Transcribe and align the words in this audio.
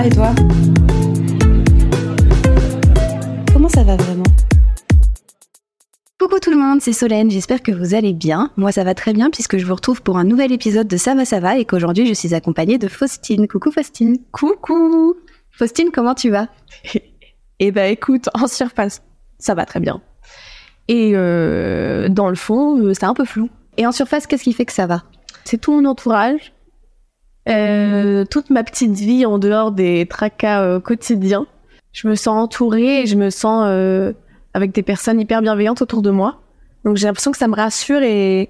va 0.00 0.06
et 0.06 0.10
toi 0.10 0.34
Comment 3.52 3.68
ça 3.68 3.82
va 3.82 3.96
vraiment 3.96 4.22
Coucou 6.18 6.38
tout 6.38 6.50
le 6.50 6.56
monde, 6.56 6.80
c'est 6.80 6.92
Solène, 6.92 7.30
j'espère 7.30 7.62
que 7.62 7.72
vous 7.72 7.94
allez 7.94 8.12
bien. 8.12 8.50
Moi 8.56 8.72
ça 8.72 8.84
va 8.84 8.94
très 8.94 9.12
bien 9.12 9.30
puisque 9.30 9.58
je 9.58 9.66
vous 9.66 9.74
retrouve 9.74 10.02
pour 10.02 10.18
un 10.18 10.24
nouvel 10.24 10.52
épisode 10.52 10.86
de 10.86 10.96
Ça 10.96 11.14
va 11.14 11.24
ça 11.24 11.40
va 11.40 11.58
et 11.58 11.64
qu'aujourd'hui 11.64 12.06
je 12.06 12.14
suis 12.14 12.34
accompagnée 12.34 12.78
de 12.78 12.88
Faustine. 12.88 13.48
Coucou 13.48 13.70
Faustine. 13.70 14.18
Coucou 14.32 15.16
Faustine, 15.50 15.90
comment 15.92 16.14
tu 16.14 16.30
vas 16.30 16.48
Eh 17.62 17.72
ben 17.72 17.92
écoute, 17.92 18.30
en 18.32 18.46
surface, 18.46 19.02
ça 19.38 19.54
va 19.54 19.66
très 19.66 19.80
bien. 19.80 20.00
Et 20.88 21.12
euh, 21.14 22.08
dans 22.08 22.30
le 22.30 22.36
fond, 22.36 22.78
euh, 22.78 22.94
c'est 22.94 23.04
un 23.04 23.14
peu 23.14 23.26
flou. 23.26 23.50
Et 23.76 23.86
en 23.86 23.92
surface, 23.92 24.26
qu'est-ce 24.26 24.44
qui 24.44 24.54
fait 24.54 24.64
que 24.64 24.72
ça 24.72 24.86
va? 24.86 25.04
C'est 25.44 25.58
tout 25.58 25.72
mon 25.72 25.84
entourage, 25.84 26.52
euh, 27.50 28.24
toute 28.24 28.50
ma 28.50 28.64
petite 28.64 28.92
vie 28.92 29.26
en 29.26 29.38
dehors 29.38 29.72
des 29.72 30.06
tracas 30.06 30.62
euh, 30.62 30.80
quotidiens. 30.80 31.46
Je 31.92 32.06
me 32.08 32.14
sens 32.14 32.36
entourée 32.44 33.02
et 33.02 33.06
je 33.06 33.16
me 33.16 33.30
sens 33.30 33.64
euh, 33.66 34.12
avec 34.54 34.72
des 34.72 34.82
personnes 34.82 35.20
hyper 35.20 35.42
bienveillantes 35.42 35.82
autour 35.82 36.02
de 36.02 36.10
moi. 36.10 36.40
Donc 36.84 36.96
j'ai 36.96 37.06
l'impression 37.06 37.32
que 37.32 37.38
ça 37.38 37.48
me 37.48 37.56
rassure 37.56 38.02
et, 38.02 38.48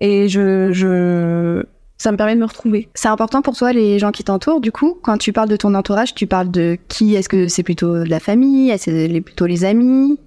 et 0.00 0.28
je, 0.28 0.72
je, 0.72 1.62
ça 1.98 2.10
me 2.12 2.16
permet 2.16 2.34
de 2.34 2.40
me 2.40 2.46
retrouver. 2.46 2.88
C'est 2.94 3.08
important 3.08 3.42
pour 3.42 3.56
toi 3.56 3.72
les 3.72 3.98
gens 3.98 4.10
qui 4.10 4.24
t'entourent. 4.24 4.60
Du 4.60 4.72
coup, 4.72 4.98
quand 5.02 5.18
tu 5.18 5.32
parles 5.32 5.48
de 5.48 5.56
ton 5.56 5.74
entourage, 5.74 6.14
tu 6.14 6.26
parles 6.26 6.50
de 6.50 6.78
qui? 6.88 7.14
Est-ce 7.14 7.28
que 7.28 7.48
c'est 7.48 7.62
plutôt 7.62 8.04
la 8.04 8.20
famille? 8.20 8.70
Est-ce 8.70 8.86
que 8.86 9.08
c'est 9.12 9.20
plutôt 9.20 9.46
les 9.46 9.64
amis? 9.64 10.18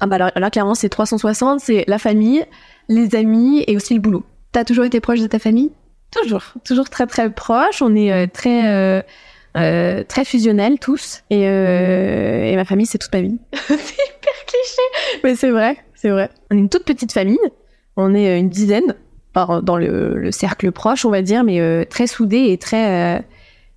Ah 0.00 0.06
bah 0.06 0.16
alors, 0.16 0.30
là 0.34 0.50
clairement 0.50 0.74
c'est 0.74 0.88
360, 0.88 1.60
c'est 1.60 1.84
la 1.86 1.98
famille, 1.98 2.44
les 2.88 3.14
amis 3.14 3.62
et 3.68 3.76
aussi 3.76 3.94
le 3.94 4.00
boulot. 4.00 4.24
T'as 4.50 4.64
toujours 4.64 4.84
été 4.84 5.00
proche 5.00 5.20
de 5.20 5.28
ta 5.28 5.38
famille? 5.38 5.70
Toujours, 6.12 6.44
toujours 6.64 6.90
très 6.90 7.06
très 7.06 7.30
proche. 7.30 7.80
On 7.82 7.96
est 7.96 8.12
euh, 8.12 8.26
très 8.32 8.68
euh, 8.68 9.02
euh, 9.56 10.02
très 10.04 10.24
fusionnels 10.24 10.78
tous 10.78 11.24
et, 11.28 11.46
euh, 11.46 12.44
et 12.44 12.56
ma 12.56 12.64
famille 12.64 12.86
c'est 12.86 12.98
toute 12.98 13.12
ma 13.12 13.20
vie. 13.20 13.38
c'est 13.52 13.74
hyper 13.74 14.46
cliché, 14.46 15.20
mais 15.24 15.34
c'est 15.34 15.50
vrai, 15.50 15.76
c'est 15.94 16.08
vrai. 16.08 16.30
On 16.50 16.56
est 16.56 16.58
une 16.58 16.68
toute 16.70 16.84
petite 16.84 17.12
famille. 17.12 17.38
On 17.96 18.14
est 18.14 18.38
une 18.38 18.48
dizaine 18.48 18.94
dans 19.34 19.76
le, 19.76 20.16
le 20.16 20.32
cercle 20.32 20.72
proche, 20.72 21.04
on 21.04 21.10
va 21.10 21.20
dire, 21.20 21.44
mais 21.44 21.60
euh, 21.60 21.84
très 21.84 22.06
soudés 22.06 22.50
et 22.50 22.58
très 22.58 23.22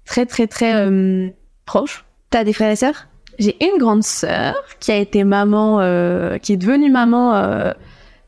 très 0.05 0.25
très 0.25 0.47
très 0.47 1.33
proche. 1.65 2.05
T'as 2.29 2.45
des 2.45 2.53
frères 2.53 2.71
et 2.71 2.75
sœurs? 2.77 3.07
J'ai 3.37 3.57
une 3.61 3.77
grande 3.77 4.03
sœur 4.03 4.55
qui 4.79 4.93
a 4.93 4.97
été 4.97 5.25
maman, 5.25 5.79
qui 6.41 6.53
est 6.53 6.57
devenue 6.57 6.89
maman 6.89 7.73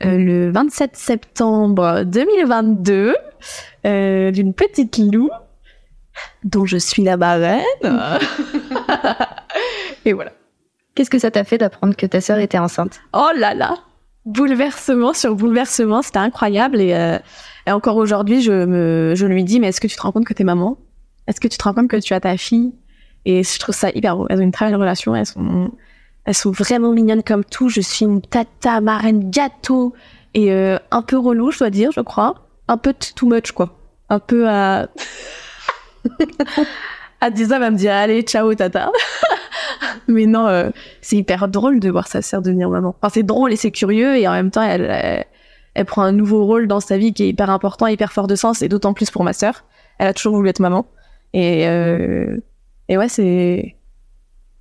le 0.02 0.52
27 0.52 0.98
septembre 0.98 2.04
2022 2.04 3.16
euh, 3.86 4.32
d'une 4.32 4.54
petite 4.54 4.98
loup 4.98 5.30
dont 6.44 6.66
je 6.66 6.78
suis 6.78 7.04
la 7.04 7.18
marraine. 7.18 7.64
Et 10.06 10.14
voilà. 10.14 10.32
Qu'est-ce 10.96 11.10
que 11.10 11.20
ça 11.20 11.30
t'a 11.30 11.44
fait 11.44 11.58
d'apprendre 11.58 11.96
que 11.96 12.06
ta 12.06 12.22
sœur 12.22 12.40
était 12.40 12.58
enceinte? 12.58 13.00
Oh 13.14 13.30
là 13.36 13.54
là 13.54 13.76
Bouleversement 14.26 15.14
sur 15.14 15.36
bouleversement, 15.36 16.02
c'était 16.02 16.18
incroyable. 16.18 16.82
Et, 16.82 16.94
euh, 16.94 17.20
et 17.68 17.72
encore 17.72 17.98
aujourd'hui, 17.98 18.42
je, 18.42 18.66
me, 18.66 19.14
je 19.16 19.26
lui 19.26 19.44
dis, 19.44 19.60
mais 19.60 19.68
est-ce 19.68 19.80
que 19.80 19.88
tu 19.88 19.96
te 19.96 20.02
rends 20.02 20.12
compte 20.12 20.26
que 20.26 20.34
t'es 20.34 20.44
maman? 20.44 20.78
Est-ce 21.28 21.40
que 21.40 21.48
tu 21.48 21.58
te 21.58 21.64
rends 21.64 21.74
compte 21.74 21.90
que 21.90 21.98
tu 21.98 22.14
as 22.14 22.20
ta 22.20 22.36
fille? 22.38 22.74
Et 23.26 23.44
je 23.44 23.60
trouve 23.60 23.76
ça 23.76 23.90
hyper 23.94 24.16
beau. 24.16 24.26
Elles 24.30 24.40
ont 24.40 24.44
une 24.44 24.52
très 24.52 24.66
belle 24.68 24.76
relation. 24.78 25.16
Elles 25.16 25.26
sont, 25.26 25.72
elles 26.26 26.34
sont 26.34 26.52
vraiment 26.52 26.94
mignonnes 26.94 27.24
comme 27.24 27.44
tout. 27.44 27.70
Je 27.70 27.82
suis 27.82 28.06
une 28.06 28.22
tata, 28.22 28.82
marraine, 28.82 29.30
gâteau. 29.30 29.94
Et 30.34 30.52
euh, 30.52 30.78
un 30.92 31.02
peu 31.02 31.18
relou, 31.18 31.52
je 31.52 31.60
dois 31.60 31.70
dire, 31.70 31.92
je 31.92 32.02
crois. 32.02 32.47
Un 32.68 32.78
peu 32.78 32.94
too 32.94 33.28
much, 33.28 33.52
quoi. 33.52 33.78
Un 34.10 34.20
peu 34.20 34.48
à... 34.48 34.88
à 37.22 37.30
10 37.30 37.52
ans, 37.52 37.55
elle 37.55 37.61
va 37.61 37.72
me 37.72 37.78
dire, 37.78 37.94
allez, 37.94 38.22
ciao, 38.22 38.54
tata. 38.55 38.92
Mais 40.08 40.26
non, 40.26 40.48
euh, 40.48 40.70
c'est 41.02 41.17
hyper 41.17 41.48
drôle 41.48 41.80
de 41.80 41.89
voir 41.89 42.08
sa 42.08 42.22
sœur 42.22 42.42
devenir 42.42 42.70
maman. 42.70 42.95
Enfin, 43.02 43.11
c'est 43.14 43.23
drôle 43.23 43.52
et 43.52 43.55
c'est 43.55 43.72
curieux 43.72 44.17
et 44.17 44.28
en 44.28 44.32
même 44.32 44.52
temps, 44.52 44.64
elle, 44.64 44.89
elle, 44.89 45.26
elle 45.73 45.86
prend 45.86 46.02
un 46.02 46.11
nouveau 46.11 46.45
rôle 46.45 46.67
dans 46.67 46.80
sa 46.80 46.98
vie 46.98 47.14
qui 47.14 47.23
est 47.23 47.30
hyper 47.30 47.50
important, 47.50 47.88
hyper 47.88 48.11
fort 48.11 48.28
de 48.28 48.36
sens 48.36 48.61
et 48.61 48.70
d'autant 48.70 48.94
plus 48.94 49.11
pour 49.11 49.23
ma 49.23 49.34
sœur. 49.34 49.66
Elle 49.99 50.08
a 50.08 50.14
toujours 50.14 50.36
voulu 50.36 50.49
être 50.49 50.60
maman. 50.60 50.86
Et, 51.34 51.67
euh, 51.67 52.38
et 52.89 52.98
ouais, 52.98 53.10
c'est, 53.10 53.76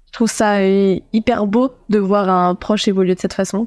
je 0.06 0.12
trouve 0.12 0.31
ça 0.31 0.56
euh, 0.59 0.99
hyper 1.12 1.47
beau 1.47 1.73
de 1.88 1.99
voir 1.99 2.28
un 2.28 2.55
proche 2.55 2.88
évoluer 2.88 3.15
de 3.15 3.21
cette 3.21 3.34
façon. 3.34 3.67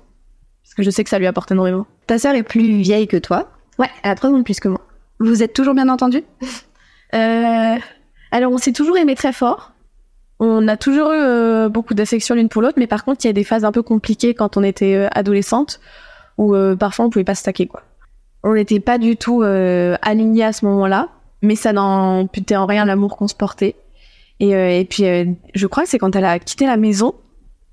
Parce 0.63 0.73
que 0.75 0.83
je 0.83 0.89
sais 0.89 1.03
que 1.03 1.09
ça 1.09 1.17
lui 1.17 1.27
apporte 1.27 1.51
énormément. 1.51 1.87
Ta 2.07 2.19
sœur 2.19 2.35
est 2.35 2.43
plus 2.43 2.81
vieille 2.81 3.07
que 3.07 3.17
toi. 3.17 3.49
Ouais, 3.79 3.89
elle 4.03 4.11
a 4.11 4.15
trois 4.15 4.29
ans 4.29 4.37
de 4.37 4.43
plus 4.43 4.59
que 4.59 4.67
moi. 4.67 4.81
Vous 5.19 5.41
êtes 5.41 5.53
toujours 5.53 5.73
bien 5.73 5.89
entendu 5.89 6.23
Euh, 7.15 7.75
alors, 8.29 8.51
on 8.51 8.59
s'est 8.59 8.71
toujours 8.71 8.95
aimé 8.95 9.15
très 9.15 9.33
fort. 9.33 9.71
On 10.39 10.67
a 10.67 10.77
toujours 10.77 11.11
eu 11.11 11.17
euh, 11.17 11.67
beaucoup 11.67 11.95
d'affection 11.95 12.35
l'une 12.35 12.49
pour 12.49 12.61
l'autre, 12.61 12.77
mais 12.77 12.85
par 12.87 13.03
contre, 13.03 13.25
il 13.25 13.27
y 13.27 13.29
a 13.29 13.33
des 13.33 13.43
phases 13.43 13.65
un 13.65 13.71
peu 13.71 13.81
compliquées 13.81 14.35
quand 14.35 14.57
on 14.57 14.63
était 14.63 14.93
euh, 14.93 15.07
adolescente, 15.11 15.79
où 16.37 16.53
euh, 16.53 16.75
parfois 16.75 17.05
on 17.05 17.09
pouvait 17.09 17.25
pas 17.25 17.33
se 17.33 17.43
taquer, 17.43 17.65
quoi. 17.65 17.81
On 18.43 18.53
n'était 18.53 18.79
pas 18.79 18.99
du 18.99 19.17
tout 19.17 19.41
alignés 19.41 20.45
à 20.45 20.53
ce 20.53 20.65
moment-là, 20.65 21.09
mais 21.41 21.55
ça 21.55 21.73
n'amputait 21.73 22.55
en 22.55 22.67
rien 22.67 22.85
l'amour 22.85 23.17
qu'on 23.17 23.27
se 23.27 23.35
portait. 23.35 23.75
Et, 24.39 24.51
et 24.51 24.85
puis, 24.85 25.03
je 25.53 25.67
crois 25.67 25.83
que 25.83 25.89
c'est 25.89 25.99
quand 25.99 26.15
elle 26.15 26.23
a 26.23 26.39
quitté 26.39 26.65
la 26.65 26.77
maison 26.77 27.15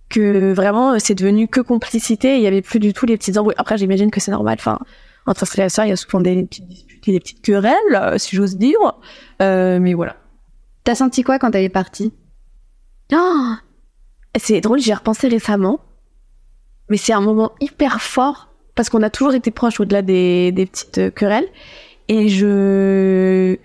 que 0.09 0.53
vraiment 0.53 0.99
c'est 0.99 1.15
devenu 1.15 1.47
que 1.47 1.61
complicité. 1.61 2.35
Il 2.35 2.43
y 2.43 2.49
avait 2.49 2.63
plus 2.63 2.81
du 2.81 2.93
tout 2.93 3.07
les 3.07 3.17
petites 3.17 3.37
embrouilles. 3.37 3.55
Après, 3.59 3.79
j'imagine 3.79 4.11
que 4.11 4.19
c'est 4.19 4.33
normal. 4.33 4.57
Enfin, 4.59 4.81
entre 5.27 5.45
frères 5.47 5.69
il 5.85 5.89
y 5.89 5.93
a 5.93 5.97
souvent 5.97 6.21
des 6.21 6.45
petites 6.45 6.67
disputes, 6.69 7.09
et 7.09 7.13
des 7.13 7.21
petites 7.21 7.43
querelles, 7.43 7.75
euh, 7.95 8.19
si 8.19 8.37
j'ose 8.37 8.57
dire. 8.57 8.79
Euh, 9.43 9.79
mais 9.81 9.95
voilà. 9.95 10.17
T'as 10.85 10.95
senti 10.95 11.23
quoi 11.23 11.39
quand 11.39 11.55
elle 11.55 11.65
est 11.65 11.69
partie 11.69 12.13
Ah 13.13 13.59
c'est 14.39 14.61
drôle, 14.61 14.79
j'y 14.81 14.91
ai 14.91 14.95
repensé 14.95 15.29
récemment. 15.29 15.81
Mais 16.91 16.99
c'est 16.99 17.13
un 17.15 17.21
moment 17.23 17.53
hyper 17.61 18.01
fort 18.03 18.51
parce 18.75 18.91
qu'on 18.91 19.03
a 19.03 19.09
toujours 19.11 19.35
été 19.35 19.51
proches 19.51 19.81
au-delà 19.81 20.03
des, 20.03 20.53
des 20.53 20.67
petites 20.67 21.15
querelles. 21.15 21.49
Et 22.09 22.29
je. 22.29 23.57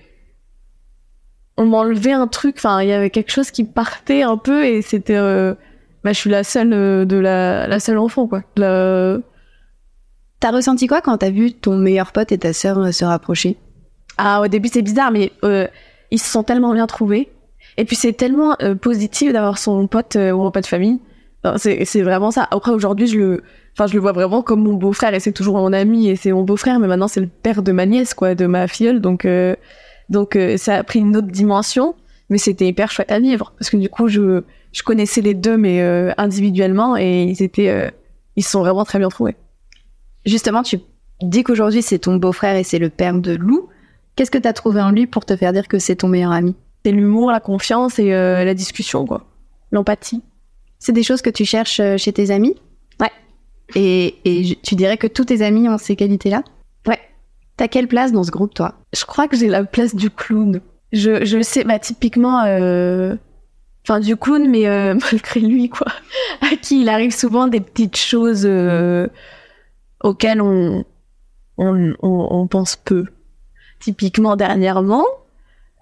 On 1.58 1.66
m'a 1.66 1.78
enlevé 1.80 2.12
un 2.14 2.28
truc, 2.28 2.56
enfin, 2.58 2.82
il 2.82 2.88
y 2.88 2.94
avait 2.94 3.10
quelque 3.10 3.32
chose 3.32 3.52
qui 3.52 3.64
partait 3.66 4.24
un 4.24 4.38
peu 4.38 4.66
et 4.66 4.82
c'était. 4.82 5.18
euh, 5.18 5.54
Bah, 6.04 6.14
je 6.14 6.18
suis 6.18 6.30
la 6.32 6.44
seule 6.44 6.74
euh, 6.74 7.06
de 7.06 7.18
la, 7.18 7.68
la 7.68 7.80
seule 7.80 7.98
enfant, 8.00 8.28
quoi. 8.28 8.42
La- 8.56 9.18
T'as 10.42 10.50
ressenti 10.50 10.88
quoi 10.88 11.02
quand 11.02 11.20
t'as 11.20 11.30
vu 11.30 11.54
ton 11.54 11.78
meilleur 11.78 12.12
pote 12.12 12.32
et 12.32 12.38
ta 12.40 12.52
sœur 12.52 12.80
euh, 12.80 12.92
se 12.92 13.06
rapprocher? 13.06 13.58
Ah, 14.18 14.42
au 14.42 14.48
début, 14.48 14.70
c'est 14.74 14.82
bizarre, 14.82 15.12
mais 15.12 15.32
euh, 15.44 15.68
ils 16.10 16.18
se 16.18 16.28
sont 16.28 16.42
tellement 16.42 16.74
bien 16.74 16.88
trouvés. 16.88 17.30
Et 17.78 17.86
puis, 17.86 17.96
c'est 17.96 18.14
tellement 18.14 18.56
euh, 18.64 18.74
positif 18.74 19.32
d'avoir 19.34 19.60
son 19.60 19.86
pote 19.86 20.16
ou 20.16 20.42
repas 20.42 20.62
de 20.62 20.66
famille. 20.66 21.00
C'est 21.58 22.02
vraiment 22.02 22.32
ça. 22.32 22.48
Après, 22.50 22.72
aujourd'hui, 22.72 23.06
je 23.06 23.20
le, 23.20 23.44
enfin, 23.74 23.86
je 23.86 23.94
le 23.94 24.00
vois 24.00 24.14
vraiment 24.14 24.42
comme 24.42 24.64
mon 24.64 24.74
beau-frère 24.74 25.14
et 25.14 25.20
c'est 25.20 25.32
toujours 25.32 25.58
mon 25.58 25.74
ami 25.74 26.08
et 26.08 26.16
c'est 26.16 26.32
mon 26.32 26.44
beau-frère, 26.44 26.80
mais 26.80 26.88
maintenant, 26.88 27.08
c'est 27.08 27.22
le 27.22 27.28
père 27.28 27.62
de 27.62 27.72
ma 27.72 27.86
nièce, 27.86 28.16
quoi, 28.16 28.34
de 28.34 28.48
ma 28.48 28.68
filleule. 28.68 29.00
Donc, 29.00 29.28
donc 30.10 30.38
ça 30.58 30.76
a 30.76 30.84
pris 30.84 31.00
une 31.00 31.18
autre 31.18 31.30
dimension, 31.30 31.96
mais 32.30 32.38
c'était 32.38 32.68
hyper 32.68 32.92
chouette 32.92 33.12
à 33.12 33.20
vivre 33.20 33.54
parce 33.58 33.72
que 33.72 33.78
du 33.78 33.90
coup, 33.90 34.08
je, 34.08 34.44
je 34.72 34.84
connaissais 34.84 35.22
les 35.22 35.34
deux, 35.34 35.58
mais 35.58 35.82
individuellement 36.18 36.96
et 36.96 37.24
ils 37.24 37.42
étaient, 37.42 37.92
ils 38.36 38.44
se 38.44 38.52
sont 38.52 38.60
vraiment 38.60 38.86
très 38.86 39.00
bien 39.00 39.10
trouvés. 39.10 39.36
Justement, 40.26 40.64
tu 40.64 40.80
dis 41.22 41.44
qu'aujourd'hui 41.44 41.82
c'est 41.82 42.00
ton 42.00 42.16
beau-frère 42.16 42.56
et 42.56 42.64
c'est 42.64 42.80
le 42.80 42.90
père 42.90 43.14
de 43.14 43.34
Lou. 43.34 43.70
Qu'est-ce 44.16 44.32
que 44.32 44.38
t'as 44.38 44.54
trouvé 44.54 44.82
en 44.82 44.92
lui 44.92 45.08
pour 45.08 45.26
te 45.26 45.36
faire 45.36 45.54
dire 45.54 45.68
que 45.68 45.80
c'est 45.80 45.98
ton 45.98 46.08
meilleur 46.08 46.32
ami? 46.32 46.56
C'est 46.84 46.92
l'humour, 46.92 47.32
la 47.32 47.40
confiance 47.40 48.00
et 48.00 48.14
euh, 48.14 48.44
la 48.44 48.54
discussion, 48.54 49.06
quoi. 49.06 49.26
L'empathie. 49.72 50.22
C'est 50.80 50.92
des 50.92 51.04
choses 51.04 51.22
que 51.22 51.30
tu 51.30 51.46
cherches 51.46 51.80
euh, 51.80 51.98
chez 51.98 52.12
tes 52.12 52.32
amis? 52.32 52.56
Ouais. 53.00 53.12
Et, 53.76 54.58
tu 54.64 54.76
dirais 54.76 54.98
que 54.98 55.08
tous 55.08 55.26
tes 55.26 55.44
amis 55.44 55.70
ont 55.70 55.78
ces 55.78 55.96
qualités-là? 55.96 56.44
Ouais. 56.88 57.00
T'as 57.56 57.68
quelle 57.68 57.88
place 57.88 58.12
dans 58.12 58.24
ce 58.24 58.32
groupe, 58.32 58.54
toi? 58.54 58.76
Je 58.94 59.06
crois 59.06 59.28
que 59.28 59.38
j'ai 59.38 59.48
la 59.48 59.64
place 59.64 59.96
du 59.96 60.10
clown. 60.10 60.60
Je, 60.92 61.24
je 61.24 61.42
sais, 61.42 61.64
bah 61.64 61.80
typiquement, 61.80 62.44
euh, 62.44 63.16
enfin 63.86 64.00
du 64.00 64.18
clown, 64.18 64.50
mais 64.50 64.68
euh, 64.68 64.96
malgré 65.12 65.40
lui, 65.40 65.70
quoi. 65.70 65.88
À 66.42 66.56
qui 66.56 66.82
il 66.82 66.90
arrive 66.90 67.16
souvent 67.16 67.48
des 67.48 67.62
petites 67.62 67.98
choses 67.98 68.46
euh, 68.46 69.08
auxquelles 70.04 70.42
on, 70.42 70.84
on, 71.58 71.94
on, 72.02 72.28
on 72.32 72.48
pense 72.48 72.76
peu. 72.76 73.06
Typiquement, 73.80 74.36
dernièrement, 74.36 75.06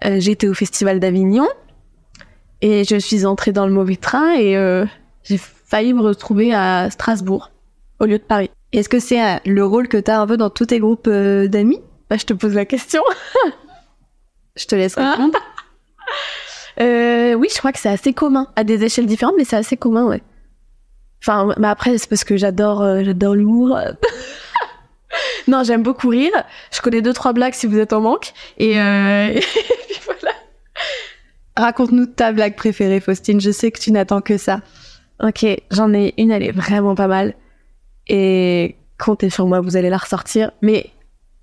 euh, 0.04 0.16
j'étais 0.20 0.48
au 0.48 0.54
Festival 0.54 1.00
d'Avignon 1.00 1.46
et 2.62 2.84
je 2.84 2.96
suis 2.96 3.26
entrée 3.26 3.52
dans 3.52 3.66
le 3.66 3.72
mauvais 3.72 3.96
train 3.96 4.34
et 4.34 4.56
euh, 4.56 4.86
j'ai 5.22 5.38
failli 5.38 5.92
me 5.94 6.00
retrouver 6.02 6.54
à 6.54 6.88
Strasbourg 6.90 7.50
au 7.98 8.06
lieu 8.06 8.18
de 8.18 8.22
Paris. 8.24 8.50
Est-ce 8.72 8.88
que 8.88 8.98
c'est 9.00 9.22
euh, 9.22 9.36
le 9.46 9.64
rôle 9.64 9.88
que 9.88 9.96
t'as 9.98 10.18
un 10.20 10.26
peu 10.26 10.36
dans 10.36 10.50
tous 10.50 10.66
tes 10.66 10.78
groupes 10.78 11.08
d'amis? 11.08 11.80
Bah, 12.08 12.16
je 12.16 12.24
te 12.24 12.32
pose 12.32 12.54
la 12.54 12.64
question. 12.64 13.02
Je 14.56 14.66
te 14.66 14.74
laisse 14.74 14.94
Ah. 14.98 15.12
répondre. 15.12 15.38
Euh, 16.80 17.34
oui, 17.34 17.48
je 17.52 17.58
crois 17.58 17.72
que 17.72 17.78
c'est 17.78 17.88
assez 17.88 18.12
commun, 18.12 18.48
à 18.56 18.64
des 18.64 18.82
échelles 18.84 19.06
différentes, 19.06 19.34
mais 19.38 19.44
c'est 19.44 19.56
assez 19.56 19.76
commun, 19.76 20.06
ouais. 20.06 20.22
Enfin, 21.22 21.54
mais 21.58 21.68
après, 21.68 21.98
c'est 21.98 22.08
parce 22.08 22.24
que 22.24 22.36
j'adore, 22.36 22.82
euh, 22.82 23.02
j'adore 23.04 23.34
l'humour. 23.34 23.78
non, 25.48 25.62
j'aime 25.64 25.82
beaucoup 25.82 26.08
rire. 26.08 26.32
Je 26.72 26.80
connais 26.80 27.02
deux 27.02 27.12
trois 27.12 27.32
blagues 27.32 27.54
si 27.54 27.66
vous 27.66 27.78
êtes 27.78 27.92
en 27.92 28.00
manque. 28.00 28.32
Et, 28.58 28.80
euh, 28.80 29.28
et 29.34 29.40
puis 29.40 30.00
voilà. 30.04 30.34
Raconte-nous 31.56 32.06
ta 32.06 32.32
blague 32.32 32.56
préférée, 32.56 33.00
Faustine. 33.00 33.40
Je 33.40 33.50
sais 33.50 33.70
que 33.70 33.78
tu 33.78 33.92
n'attends 33.92 34.22
que 34.22 34.38
ça. 34.38 34.62
Ok, 35.22 35.44
j'en 35.70 35.92
ai 35.92 36.14
une, 36.16 36.30
elle 36.30 36.42
est 36.42 36.52
vraiment 36.52 36.94
pas 36.94 37.08
mal. 37.08 37.34
Et 38.08 38.76
comptez 38.98 39.28
sur 39.28 39.46
moi, 39.46 39.60
vous 39.60 39.76
allez 39.76 39.90
la 39.90 39.98
ressortir. 39.98 40.50
Mais 40.62 40.90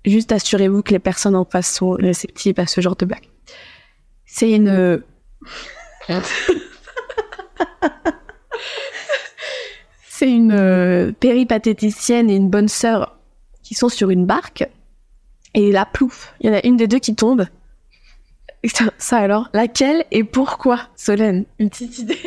juste 0.04 0.32
assurez-vous 0.32 0.82
que 0.82 0.90
les 0.90 0.98
personnes 0.98 1.36
en 1.36 1.44
face 1.44 1.72
sont 1.72 1.90
réceptives 1.90 2.58
à 2.58 2.66
ce 2.66 2.80
genre 2.80 2.96
de 2.96 3.06
blague. 3.06 3.28
C'est 4.26 4.50
une... 4.50 5.00
C'est 10.18 10.28
une 10.28 10.50
euh, 10.50 11.12
péripatéticienne 11.12 12.28
et 12.28 12.34
une 12.34 12.50
bonne 12.50 12.66
sœur 12.66 13.16
qui 13.62 13.74
sont 13.76 13.88
sur 13.88 14.10
une 14.10 14.26
barque. 14.26 14.68
Et 15.54 15.70
là, 15.70 15.86
plouf, 15.86 16.34
il 16.40 16.48
y 16.48 16.50
en 16.50 16.56
a 16.56 16.66
une 16.66 16.76
des 16.76 16.88
deux 16.88 16.98
qui 16.98 17.14
tombe. 17.14 17.46
Ça, 18.64 18.86
ça 18.98 19.18
alors, 19.18 19.48
laquelle 19.52 20.04
et 20.10 20.24
pourquoi 20.24 20.80
Solène, 20.96 21.44
une 21.60 21.70
petite 21.70 22.00
idée 22.00 22.18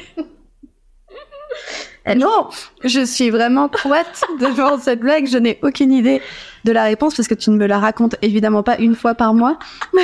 Non, 2.16 2.48
je 2.86 3.04
suis 3.04 3.30
vraiment 3.30 3.68
couette 3.68 4.24
devant 4.40 4.80
cette 4.80 5.02
blague. 5.02 5.28
Je 5.28 5.38
n'ai 5.38 5.60
aucune 5.62 5.92
idée 5.92 6.22
de 6.64 6.72
la 6.72 6.86
réponse 6.86 7.16
parce 7.16 7.28
que 7.28 7.36
tu 7.36 7.50
ne 7.50 7.58
me 7.58 7.66
la 7.66 7.78
racontes 7.78 8.16
évidemment 8.22 8.64
pas 8.64 8.78
une 8.78 8.96
fois 8.96 9.16
par 9.16 9.34
mois. 9.34 9.60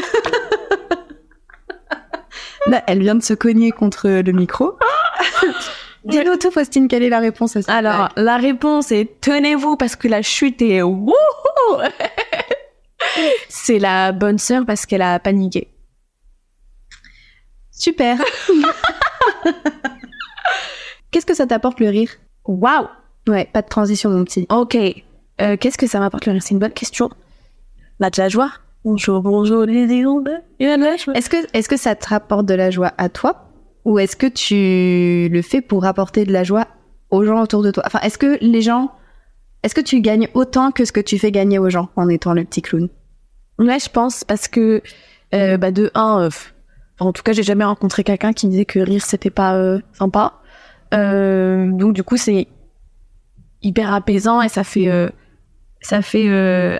Là, 2.67 2.83
elle 2.85 2.99
vient 2.99 3.15
de 3.15 3.23
se 3.23 3.33
cogner 3.33 3.71
contre 3.71 4.09
le 4.09 4.31
micro. 4.33 4.77
Dis-nous 6.07 6.37
tout, 6.37 6.51
Faustine, 6.51 6.87
quelle 6.87 7.03
est 7.03 7.09
la 7.09 7.19
réponse 7.19 7.55
à 7.57 7.61
ça 7.61 7.73
Alors, 7.73 8.09
la 8.15 8.37
réponse 8.37 8.91
est 8.91 9.19
tenez-vous 9.21 9.75
parce 9.75 9.95
que 9.95 10.07
la 10.07 10.21
chute 10.21 10.61
est 10.61 10.81
wouhou 10.81 11.13
C'est 13.49 13.79
la 13.79 14.11
bonne 14.11 14.37
sœur 14.37 14.65
parce 14.65 14.85
qu'elle 14.85 15.01
a 15.01 15.19
paniqué. 15.19 15.67
Super. 17.71 18.17
Qu'est-ce 21.11 21.25
que 21.25 21.33
ça 21.33 21.45
t'apporte 21.45 21.79
le 21.79 21.89
rire? 21.89 22.11
Waouh 22.45 22.87
Ouais, 23.27 23.49
pas 23.51 23.61
de 23.61 23.67
transition, 23.67 24.09
mon 24.09 24.23
petit. 24.23 24.45
Ok. 24.49 24.77
Euh, 25.41 25.57
Qu'est-ce 25.57 25.77
que 25.77 25.87
ça 25.87 25.99
m'apporte 25.99 26.25
le 26.25 26.33
rire? 26.33 26.43
C'est 26.43 26.53
une 26.53 26.59
bonne 26.59 26.71
question. 26.71 27.09
Là, 27.99 28.09
de 28.09 28.21
la 28.21 28.29
joie 28.29 28.51
Bonjour, 28.85 29.21
bonjour, 29.21 29.65
les 29.65 30.05
ondes. 30.05 30.29
Est-ce 30.59 31.29
que, 31.29 31.37
est-ce 31.53 31.67
que 31.67 31.75
ça 31.75 31.95
te 31.95 32.07
rapporte 32.07 32.45
de 32.45 32.53
la 32.53 32.71
joie 32.71 32.93
à 32.97 33.09
toi? 33.09 33.46
Ou 33.87 33.99
est-ce 33.99 34.17
que 34.17 34.27
tu 34.27 35.33
le 35.33 35.41
fais 35.41 35.61
pour 35.61 35.85
apporter 35.85 36.25
de 36.25 36.33
la 36.33 36.43
joie 36.43 36.67
aux 37.09 37.23
gens 37.23 37.41
autour 37.41 37.63
de 37.63 37.71
toi? 37.71 37.83
Enfin, 37.85 37.99
est-ce 38.01 38.17
que 38.17 38.37
les 38.41 38.61
gens, 38.61 38.91
est-ce 39.63 39.73
que 39.73 39.79
tu 39.79 40.01
gagnes 40.01 40.27
autant 40.33 40.71
que 40.71 40.83
ce 40.83 40.91
que 40.91 40.99
tu 40.99 41.17
fais 41.17 41.31
gagner 41.31 41.57
aux 41.57 41.69
gens 41.69 41.87
en 41.95 42.09
étant 42.09 42.33
le 42.33 42.43
petit 42.43 42.61
clown? 42.61 42.89
Ouais, 43.59 43.79
je 43.79 43.89
pense 43.89 44.25
parce 44.25 44.49
que 44.49 44.81
euh, 45.33 45.55
bah 45.55 45.71
de 45.71 45.89
un, 45.95 46.23
euh, 46.23 46.29
en 46.99 47.13
tout 47.13 47.23
cas, 47.23 47.31
j'ai 47.31 47.43
jamais 47.43 47.63
rencontré 47.63 48.03
quelqu'un 48.03 48.33
qui 48.33 48.47
me 48.47 48.51
disait 48.51 48.65
que 48.65 48.79
rire 48.79 49.05
c'était 49.05 49.29
pas 49.29 49.55
euh, 49.55 49.79
sympa. 49.93 50.33
Donc 50.91 51.93
du 51.93 52.03
coup, 52.03 52.17
c'est 52.17 52.49
hyper 53.61 53.93
apaisant 53.93 54.41
et 54.41 54.49
ça 54.49 54.65
fait 54.65 54.89
ça 55.79 56.01
fait 56.01 56.27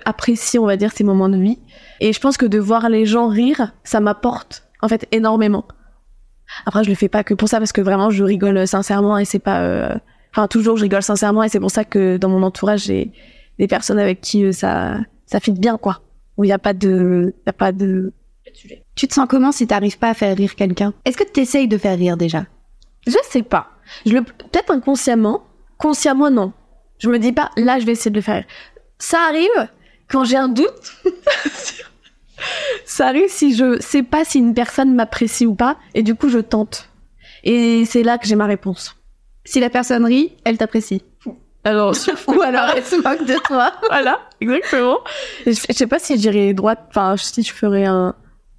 apprécier, 0.04 0.58
on 0.58 0.66
va 0.66 0.76
dire, 0.76 0.92
ces 0.92 1.04
moments 1.04 1.30
de 1.30 1.38
vie. 1.38 1.58
Et 2.00 2.12
je 2.12 2.20
pense 2.20 2.36
que 2.36 2.44
de 2.44 2.58
voir 2.58 2.90
les 2.90 3.06
gens 3.06 3.28
rire, 3.28 3.72
ça 3.82 4.00
m'apporte 4.00 4.68
en 4.82 4.88
fait 4.88 5.08
énormément. 5.10 5.64
Après, 6.66 6.84
je 6.84 6.88
le 6.88 6.94
fais 6.94 7.08
pas 7.08 7.24
que 7.24 7.34
pour 7.34 7.48
ça 7.48 7.58
parce 7.58 7.72
que 7.72 7.80
vraiment, 7.80 8.10
je 8.10 8.24
rigole 8.24 8.66
sincèrement 8.66 9.18
et 9.18 9.24
c'est 9.24 9.38
pas. 9.38 9.60
euh, 9.62 9.94
Enfin, 10.32 10.46
toujours, 10.46 10.76
je 10.76 10.82
rigole 10.82 11.02
sincèrement 11.02 11.42
et 11.42 11.48
c'est 11.48 11.58
pour 11.60 11.70
ça 11.70 11.84
que 11.84 12.16
dans 12.18 12.28
mon 12.28 12.42
entourage, 12.42 12.82
j'ai 12.84 13.12
des 13.58 13.66
personnes 13.66 13.98
avec 13.98 14.20
qui 14.20 14.44
euh, 14.44 14.52
ça 14.52 14.98
ça 15.26 15.40
fit 15.40 15.52
bien, 15.52 15.78
quoi. 15.78 16.00
Où 16.36 16.44
il 16.44 16.48
y 16.48 16.52
a 16.52 16.58
pas 16.58 16.74
de, 16.74 17.34
y 17.46 17.50
a 17.50 17.52
pas 17.52 17.72
de. 17.72 18.12
Tu 18.94 19.08
te 19.08 19.14
sens 19.14 19.26
comment 19.28 19.52
si 19.52 19.66
t'arrives 19.66 19.98
pas 19.98 20.10
à 20.10 20.14
faire 20.14 20.36
rire 20.36 20.54
quelqu'un? 20.54 20.92
Est-ce 21.04 21.16
que 21.16 21.24
tu 21.24 21.40
essayes 21.40 21.66
de 21.68 21.76
faire 21.78 21.96
rire 21.98 22.16
déjà? 22.16 22.44
Je 23.06 23.16
sais 23.30 23.42
pas. 23.42 23.68
Je 24.06 24.12
le 24.12 24.22
peut-être 24.22 24.70
inconsciemment, 24.70 25.42
consciemment 25.78 26.30
non. 26.30 26.52
Je 26.98 27.08
me 27.08 27.18
dis 27.18 27.32
pas 27.32 27.50
là, 27.56 27.78
je 27.78 27.86
vais 27.86 27.92
essayer 27.92 28.10
de 28.10 28.16
le 28.16 28.22
faire. 28.22 28.36
rire. 28.36 28.46
Ça 28.98 29.18
arrive 29.28 29.68
quand 30.08 30.24
j'ai 30.24 30.36
un 30.36 30.48
doute. 30.48 30.68
ça 32.84 33.08
arrive 33.08 33.28
si 33.28 33.54
je 33.54 33.80
sais 33.80 34.02
pas 34.02 34.24
si 34.24 34.38
une 34.38 34.54
personne 34.54 34.94
m'apprécie 34.94 35.46
ou 35.46 35.54
pas 35.54 35.76
et 35.94 36.02
du 36.02 36.14
coup 36.14 36.28
je 36.28 36.38
tente. 36.38 36.88
Et 37.44 37.84
c'est 37.84 38.02
là 38.02 38.18
que 38.18 38.26
j'ai 38.26 38.36
ma 38.36 38.46
réponse. 38.46 38.96
Si 39.44 39.60
la 39.60 39.70
personne 39.70 40.04
rit, 40.04 40.32
elle 40.44 40.58
t'apprécie. 40.58 41.02
Alors, 41.64 41.94
Ou 42.28 42.40
alors 42.40 42.70
elle 42.76 42.84
se 42.84 42.96
moque 42.96 43.26
de 43.26 43.34
toi. 43.46 43.72
voilà, 43.88 44.20
exactement. 44.40 44.98
Je, 45.46 45.52
je 45.52 45.74
sais 45.74 45.86
pas 45.86 45.98
si 45.98 46.14
je 46.16 46.20
dirais 46.20 46.54
droite, 46.54 46.80
enfin, 46.88 47.16
si 47.16 47.42
je 47.42 47.52
ferais 47.52 47.84
un. 47.84 48.14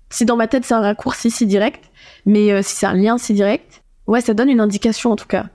Si 0.09 0.25
dans 0.25 0.35
ma 0.35 0.47
tête 0.47 0.65
c'est 0.65 0.73
un 0.73 0.81
raccourci 0.81 1.29
si 1.31 1.45
direct, 1.45 1.85
mais 2.25 2.51
euh, 2.51 2.61
si 2.61 2.75
c'est 2.75 2.85
un 2.85 2.93
lien 2.93 3.17
si 3.17 3.33
direct, 3.33 3.83
ouais, 4.07 4.21
ça 4.21 4.33
donne 4.33 4.49
une 4.49 4.59
indication 4.59 5.11
en 5.11 5.15
tout 5.15 5.27
cas. 5.27 5.45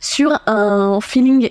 Sur 0.00 0.40
un 0.46 1.00
feeling 1.00 1.50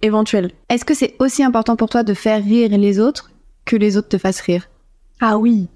éventuel. 0.00 0.52
Est-ce 0.70 0.84
que 0.86 0.94
c'est 0.94 1.16
aussi 1.18 1.42
important 1.42 1.76
pour 1.76 1.90
toi 1.90 2.02
de 2.02 2.14
faire 2.14 2.42
rire 2.42 2.70
les 2.70 2.98
autres 2.98 3.30
que 3.66 3.76
les 3.76 3.96
autres 3.98 4.08
te 4.08 4.16
fassent 4.16 4.40
rire? 4.40 4.69
Ah 5.20 5.38
oui. 5.38 5.68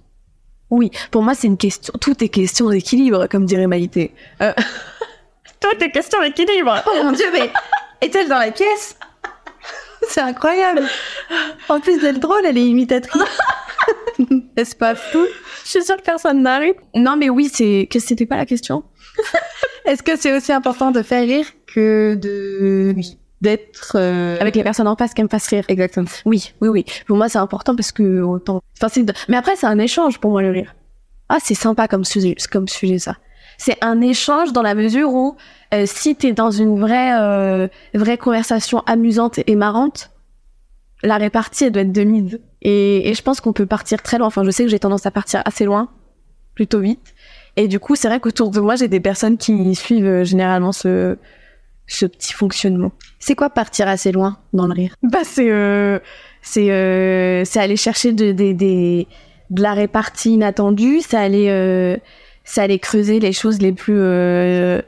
Oui, 0.71 0.91
pour 1.11 1.23
moi 1.23 1.35
c'est 1.35 1.47
une 1.47 1.59
question. 1.59 1.93
Tout 2.01 2.23
est 2.25 2.29
question 2.29 2.71
d'équilibre, 2.71 3.27
comme 3.27 3.45
dirait 3.45 3.67
Maïté. 3.67 4.15
Euh... 4.43 4.53
Tout 5.61 5.83
est 5.83 5.91
question 5.91 6.21
d'équilibre. 6.21 6.83
Oh 6.87 7.05
mon 7.05 7.13
dieu, 7.13 7.27
mais 7.33 7.51
est-elle 8.01 8.29
dans 8.29 8.39
la 8.39 8.51
pièce? 8.51 8.97
C'est 10.09 10.21
incroyable. 10.21 10.83
En 11.69 11.81
plus 11.81 11.99
d'être 12.01 12.21
drôle, 12.21 12.45
elle 12.45 12.59
est 12.59 12.67
imitatrice. 12.67 13.23
N'est-ce 14.57 14.77
pas 14.77 14.95
fou? 14.95 15.25
Je 15.65 15.71
suis 15.71 15.85
sûre 15.85 15.97
que 15.97 16.03
personne 16.03 16.43
n'arrive. 16.43 16.75
Non, 16.95 17.17
mais 17.17 17.31
oui, 17.31 17.51
c'est 17.53 17.89
que 17.91 17.99
c'était 17.99 18.27
pas 18.27 18.37
la 18.37 18.45
question. 18.45 18.85
Est-ce 19.87 20.03
que 20.03 20.17
c'est 20.17 20.37
aussi 20.37 20.53
important 20.53 20.91
de 20.91 21.03
faire 21.03 21.27
rire 21.27 21.47
que 21.67 22.15
de 22.15 22.95
d'être 23.45 23.93
euh, 23.95 24.37
Avec 24.41 24.57
les 24.57 24.65
personnes 24.65 24.89
en 24.89 24.97
face 24.97 25.15
qui 25.15 25.23
me 25.23 25.29
fassent 25.29 25.47
rire. 25.49 25.65
exactement 25.69 26.09
Oui, 26.25 26.53
oui, 26.61 26.69
oui. 26.69 26.85
Pour 27.07 27.17
moi, 27.17 27.29
c'est 27.29 27.39
important 27.39 27.77
parce 27.77 27.93
que 27.93 28.23
autant. 28.23 28.61
Enfin, 28.77 28.89
c'est. 28.89 29.05
Mais 29.29 29.37
après, 29.37 29.55
c'est 29.55 29.67
un 29.67 29.79
échange 29.79 30.19
pour 30.19 30.33
moi 30.33 30.43
le 30.43 30.51
rire. 30.51 30.75
Ah, 31.29 31.39
c'est 31.41 31.55
sympa 31.55 31.87
comme 31.87 32.05
sujet, 32.05 32.35
comme 32.51 32.67
sujet 32.67 32.99
ça. 32.99 33.17
C'est 33.57 33.77
un 33.83 34.01
échange 34.01 34.53
dans 34.53 34.63
la 34.63 34.75
mesure 34.75 35.15
où 35.15 35.37
euh, 35.73 35.85
si 35.87 36.17
t'es 36.17 36.33
dans 36.33 36.51
une 36.51 36.81
vraie, 36.81 37.15
euh, 37.21 37.69
vraie 37.95 38.19
conversation 38.19 38.81
amusante 38.87 39.39
et 39.47 39.55
marrante, 39.55 40.11
la 41.03 41.19
répartie 41.19 41.65
elle 41.65 41.73
doit 41.73 41.83
être 41.83 41.93
de 41.93 42.03
mise. 42.03 42.41
Et, 42.63 43.09
et 43.09 43.15
je 43.15 43.23
pense 43.23 43.41
qu'on 43.41 43.53
peut 43.53 43.67
partir 43.67 44.03
très 44.03 44.19
loin. 44.19 44.27
Enfin, 44.27 44.43
je 44.43 44.51
sais 44.51 44.65
que 44.65 44.71
j'ai 44.71 44.81
tendance 44.81 45.07
à 45.07 45.13
partir 45.13 45.43
assez 45.45 45.65
loin, 45.65 45.89
plutôt 46.55 46.81
vite. 46.81 47.15
Et 47.57 47.69
du 47.69 47.79
coup, 47.79 47.95
c'est 47.95 48.09
vrai 48.09 48.21
qu'autour 48.21 48.51
de 48.51 48.61
moi, 48.61 48.75
j'ai 48.75 48.89
des 48.89 49.01
personnes 49.01 49.39
qui 49.39 49.75
suivent 49.75 50.07
euh, 50.07 50.25
généralement 50.25 50.73
ce, 50.73 51.17
ce 51.87 52.07
petit 52.07 52.33
fonctionnement. 52.33 52.93
C'est 53.19 53.35
quoi 53.35 53.51
partir 53.51 53.89
assez 53.89 54.13
loin 54.13 54.39
dans 54.53 54.67
le 54.67 54.73
rire? 54.75 54.95
Bah 55.03 55.19
c'est 55.25 55.51
euh, 55.51 55.99
c'est 56.43 56.71
euh, 56.71 57.45
c'est 57.45 57.61
aller 57.61 57.77
chercher 57.77 58.13
de, 58.13 58.33
de, 58.33 58.53
des- 58.53 59.07
de 59.51 59.63
la 59.63 59.75
répartie 59.75 60.33
inattendue, 60.33 61.01
c'est 61.07 61.17
aller 61.17 61.49
euh, 61.49 61.97
c'est 62.45 62.61
aller 62.63 62.79
creuser 62.79 63.21
les 63.21 63.33
choses 63.33 63.61
les 63.61 63.73
plus 63.73 63.97
euh, 63.99 64.81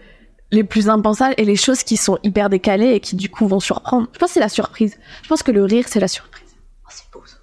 les 0.53 0.65
plus 0.65 0.89
impensables 0.89 1.35
et 1.39 1.45
les 1.45 1.57
choses 1.57 1.83
qui 1.83 1.97
sont 1.97 2.19
hyper 2.23 2.49
décalées 2.49 2.93
et 2.93 3.01
qui 3.01 3.17
du 3.17 3.29
coup 3.29 3.47
vont 3.47 3.61
surprendre. 3.61 4.09
Je 4.15 4.19
pense 4.19 4.31
que 4.31 4.35
c'est 4.35 4.41
la 4.41 4.49
surprise. 4.49 4.97
Je 5.23 5.29
pense 5.29 5.43
que 5.43 5.51
le 5.53 5.65
rire 5.65 5.85
c'est 5.89 6.01
la 6.01 6.09
surprise. 6.09 6.49
Oh, 6.85 6.89
c'est 6.91 7.11
beau 7.13 7.23
ça. 7.27 7.37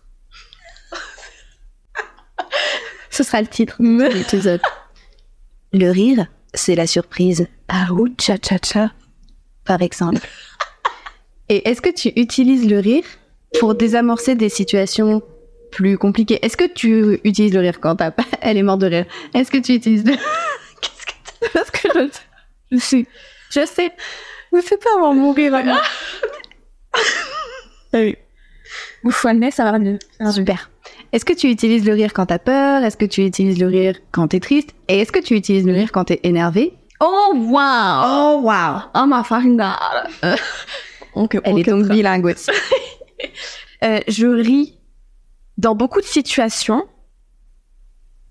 Ce 3.10 3.24
sera 3.24 3.42
le 3.42 3.48
titre 3.48 3.76
de 3.80 4.12
l'épisode. 4.14 4.62
Le 5.72 5.90
rire, 5.92 6.26
c'est 6.54 6.76
la 6.76 6.88
surprise. 6.88 7.48
Ah 7.68 7.88
ou 7.92 8.08
cha 8.20 8.38
cha 8.42 8.58
cha. 8.64 8.92
Par 9.66 9.82
exemple. 9.82 10.22
Et 11.50 11.68
est-ce 11.70 11.82
que 11.82 11.90
tu 11.90 12.10
utilises 12.16 12.68
le 12.70 12.80
rire 12.80 13.04
pour 13.60 13.76
désamorcer 13.76 14.36
des 14.36 14.50
situations 14.50 15.22
plus 15.72 15.98
compliquées? 15.98 16.40
Est-ce 16.44 16.58
que 16.58 16.72
tu 16.72 17.20
utilises 17.24 17.54
le 17.54 17.60
rire 17.60 17.80
quand 17.80 17.98
t'as 17.98 18.12
pas... 18.12 18.26
Elle 18.42 18.58
est 18.58 18.64
morte 18.64 18.80
de 18.80 18.88
rire? 18.88 19.06
Est-ce 19.34 19.52
que 19.52 19.58
tu 19.58 19.74
utilises 19.74 20.06
le... 20.06 20.14
Qu'est-ce 20.82 21.06
que 21.06 21.52
Parce 21.54 21.72
que 21.72 21.88
je, 21.94 22.20
je 22.72 22.78
sais 22.78 23.06
je 23.54 23.66
sais. 23.66 23.92
Me 24.52 24.62
fais 24.62 24.78
pas 24.78 24.90
avoir 24.96 25.14
mourir 25.14 25.52
vraiment. 25.52 25.78
oui. 27.94 28.16
Ouf, 29.04 29.26
Annette, 29.26 29.54
ça 29.54 29.72
va 29.72 29.80
mieux. 29.80 30.00
Super. 30.32 30.70
Est-ce 31.12 31.26
que 31.26 31.34
tu 31.34 31.50
utilises 31.50 31.86
le 31.86 31.94
rire 31.94 32.14
quand 32.14 32.28
t'as 32.28 32.40
peur? 32.40 32.84
Est-ce 32.84 32.98
que 32.98 33.06
tu 33.06 33.26
utilises 33.26 33.60
le 33.60 33.68
rire 33.68 34.00
quand 34.12 34.30
t'es 34.30 34.40
triste? 34.40 34.72
Et 34.88 35.00
est-ce 35.00 35.12
que 35.12 35.20
tu 35.20 35.36
utilises 35.36 35.66
le 35.66 35.74
rire 35.74 35.92
quand 35.92 36.06
t'es 36.06 36.20
énervé? 36.24 36.74
Oh 37.00 37.34
wow. 37.36 38.04
Oh 38.06 38.42
wow 38.44 38.82
Oh 38.96 39.06
my 39.08 39.24
fucking 39.24 39.58
god. 39.58 40.38
Ok, 41.16 41.38
Elle 41.44 41.60
est 41.60 41.64
donc 41.64 41.88
bilingue. 41.88 42.36
Euh, 43.84 44.00
je 44.08 44.28
ris 44.28 44.80
dans 45.58 45.76
beaucoup 45.76 46.00
de 46.00 46.06
situations 46.06 46.86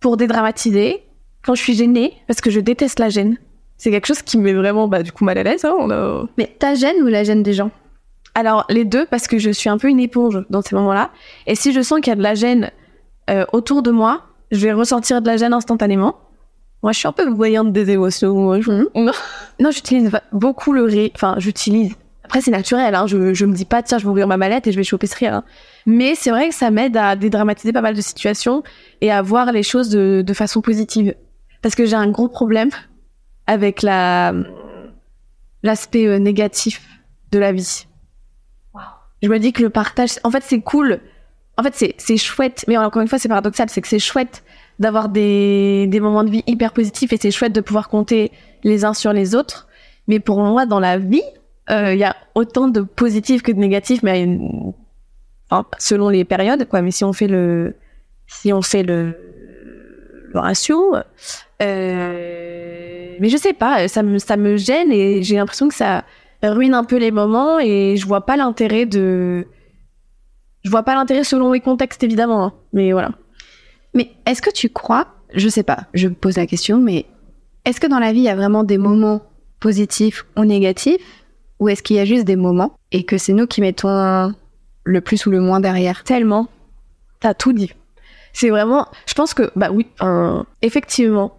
pour 0.00 0.16
dédramatiser 0.16 1.02
quand 1.44 1.54
je 1.54 1.62
suis 1.62 1.74
gênée 1.74 2.14
parce 2.26 2.40
que 2.40 2.50
je 2.50 2.58
déteste 2.58 2.98
la 2.98 3.10
gêne. 3.10 3.36
C'est 3.76 3.90
quelque 3.90 4.06
chose 4.06 4.22
qui 4.22 4.38
me 4.38 4.44
met 4.44 4.54
vraiment 4.54 4.88
bah, 4.88 5.02
du 5.02 5.12
coup 5.12 5.24
mal 5.24 5.36
à 5.36 5.42
l'aise. 5.42 5.64
hein, 5.66 5.90
a- 5.90 6.24
Mais 6.38 6.46
ta 6.58 6.74
gêne 6.74 7.02
ou 7.02 7.06
la 7.06 7.22
gêne 7.24 7.42
des 7.42 7.52
gens? 7.52 7.70
Alors 8.34 8.64
les 8.70 8.86
deux 8.86 9.04
parce 9.04 9.26
que 9.26 9.38
je 9.38 9.50
suis 9.50 9.68
un 9.68 9.76
peu 9.76 9.88
une 9.88 10.00
éponge 10.00 10.42
dans 10.48 10.62
ces 10.62 10.74
moments-là. 10.74 11.10
Et 11.46 11.54
si 11.54 11.74
je 11.74 11.82
sens 11.82 12.00
qu'il 12.00 12.10
y 12.10 12.12
a 12.12 12.16
de 12.16 12.22
la 12.22 12.34
gêne 12.34 12.70
euh, 13.28 13.44
autour 13.52 13.82
de 13.82 13.90
moi, 13.90 14.22
je 14.52 14.60
vais 14.60 14.72
ressentir 14.72 15.20
de 15.20 15.26
la 15.26 15.36
gêne 15.36 15.52
instantanément. 15.52 16.16
Moi, 16.82 16.92
je 16.92 16.98
suis 16.98 17.08
un 17.08 17.12
peu 17.12 17.28
voyante 17.30 17.72
des 17.72 17.90
émotions. 17.90 18.34
Moi, 18.34 18.60
je- 18.60 18.88
Non, 18.98 19.12
non 19.60 19.70
j'utilise 19.70 20.10
beaucoup 20.32 20.72
le 20.72 20.82
rire. 20.84 21.10
Enfin, 21.14 21.36
j'utilise. 21.38 21.94
Après, 22.24 22.40
c'est 22.40 22.50
naturel. 22.50 22.94
Hein. 22.94 23.06
Je, 23.06 23.34
je 23.34 23.44
me 23.46 23.54
dis 23.54 23.64
pas, 23.64 23.82
tiens, 23.82 23.98
je 23.98 24.04
vais 24.04 24.10
ouvrir 24.10 24.26
ma 24.26 24.36
mallette 24.36 24.66
et 24.66 24.72
je 24.72 24.76
vais 24.76 24.84
choper 24.84 25.06
ce 25.06 25.16
rire. 25.16 25.34
hein. 25.34 25.44
Mais 25.86 26.14
c'est 26.14 26.30
vrai 26.30 26.48
que 26.48 26.54
ça 26.54 26.70
m'aide 26.70 26.96
à 26.96 27.14
dédramatiser 27.16 27.72
pas 27.72 27.82
mal 27.82 27.94
de 27.94 28.00
situations 28.00 28.62
et 29.00 29.12
à 29.12 29.22
voir 29.22 29.52
les 29.52 29.62
choses 29.62 29.90
de, 29.90 30.22
de 30.26 30.34
façon 30.34 30.60
positive. 30.60 31.14
Parce 31.60 31.74
que 31.74 31.84
j'ai 31.86 31.94
un 31.96 32.08
gros 32.10 32.28
problème 32.28 32.70
avec 33.46 33.82
la 33.82 34.32
l'aspect 35.62 36.06
euh, 36.06 36.18
négatif 36.18 36.82
de 37.30 37.38
la 37.38 37.52
vie. 37.52 37.86
Je 39.22 39.28
me 39.28 39.38
dis 39.38 39.52
que 39.52 39.62
le 39.62 39.70
partage, 39.70 40.18
en 40.24 40.30
fait, 40.32 40.42
c'est 40.42 40.60
cool. 40.60 40.98
En 41.56 41.62
fait, 41.62 41.94
c'est 41.98 42.16
chouette. 42.16 42.64
Mais 42.66 42.76
encore 42.76 43.02
une 43.02 43.06
fois, 43.08 43.18
c'est 43.20 43.28
paradoxal, 43.28 43.68
c'est 43.70 43.80
que 43.80 43.86
c'est 43.86 44.00
chouette 44.00 44.42
d'avoir 44.78 45.08
des 45.08 45.86
des 45.88 46.00
moments 46.00 46.24
de 46.24 46.30
vie 46.30 46.42
hyper 46.46 46.72
positifs 46.72 47.12
et 47.12 47.16
c'est 47.16 47.30
chouette 47.30 47.52
de 47.52 47.60
pouvoir 47.60 47.88
compter 47.88 48.32
les 48.64 48.84
uns 48.84 48.94
sur 48.94 49.12
les 49.12 49.34
autres. 49.34 49.68
Mais 50.08 50.20
pour 50.20 50.40
moi, 50.40 50.66
dans 50.66 50.80
la 50.80 50.98
vie, 50.98 51.22
euh, 51.70 51.94
il 51.94 51.98
y 51.98 52.04
a 52.04 52.16
autant 52.34 52.68
de 52.68 52.80
positifs 52.80 53.42
que 53.42 53.52
de 53.52 53.58
négatifs, 53.58 54.02
mais 54.02 54.28
enfin, 55.50 55.66
selon 55.78 56.08
les 56.08 56.24
périodes, 56.24 56.66
quoi. 56.68 56.82
Mais 56.82 56.90
si 56.90 57.04
on 57.04 57.12
fait 57.12 57.28
le 57.28 57.74
si 58.26 58.52
on 58.52 58.62
fait 58.62 58.82
le 58.82 59.14
le 60.32 60.40
ratio, 60.40 60.96
euh, 61.62 63.16
mais 63.20 63.28
je 63.28 63.36
sais 63.36 63.52
pas, 63.52 63.86
ça 63.88 64.02
me 64.02 64.18
ça 64.18 64.36
me 64.36 64.56
gêne 64.56 64.90
et 64.90 65.22
j'ai 65.22 65.36
l'impression 65.36 65.68
que 65.68 65.74
ça 65.74 66.04
ruine 66.42 66.74
un 66.74 66.84
peu 66.84 66.96
les 66.96 67.10
moments 67.10 67.58
et 67.60 67.96
je 67.96 68.06
vois 68.06 68.26
pas 68.26 68.36
l'intérêt 68.36 68.86
de 68.86 69.46
je 70.64 70.70
vois 70.70 70.82
pas 70.82 70.94
l'intérêt 70.94 71.24
selon 71.24 71.52
les 71.52 71.60
contextes 71.60 72.02
évidemment 72.02 72.44
hein. 72.44 72.52
mais 72.72 72.92
voilà 72.92 73.10
Mais 73.94 74.12
est-ce 74.26 74.42
que 74.42 74.50
tu 74.50 74.68
crois, 74.68 75.08
je 75.34 75.48
sais 75.48 75.62
pas, 75.62 75.86
je 75.94 76.08
me 76.08 76.14
pose 76.14 76.36
la 76.36 76.46
question, 76.46 76.78
mais 76.78 77.06
est-ce 77.64 77.80
que 77.80 77.86
dans 77.86 77.98
la 77.98 78.12
vie, 78.12 78.20
il 78.20 78.24
y 78.24 78.28
a 78.28 78.36
vraiment 78.36 78.64
des 78.64 78.78
moments 78.78 79.22
positifs 79.60 80.26
ou 80.36 80.44
négatifs 80.44 81.02
Ou 81.60 81.68
est-ce 81.68 81.82
qu'il 81.82 81.96
y 81.96 82.00
a 82.00 82.04
juste 82.04 82.24
des 82.24 82.36
moments 82.36 82.74
et 82.90 83.04
que 83.04 83.18
c'est 83.18 83.32
nous 83.32 83.46
qui 83.46 83.60
mettons 83.60 84.32
le 84.84 85.00
plus 85.00 85.26
ou 85.26 85.30
le 85.30 85.40
moins 85.40 85.60
derrière? 85.60 86.02
Tellement. 86.04 86.48
T'as 87.20 87.34
tout 87.34 87.52
dit. 87.52 87.72
C'est 88.32 88.50
vraiment 88.50 88.88
je 89.06 89.14
pense 89.14 89.34
que 89.34 89.52
bah 89.54 89.70
oui 89.70 89.86
effectivement 90.62 91.36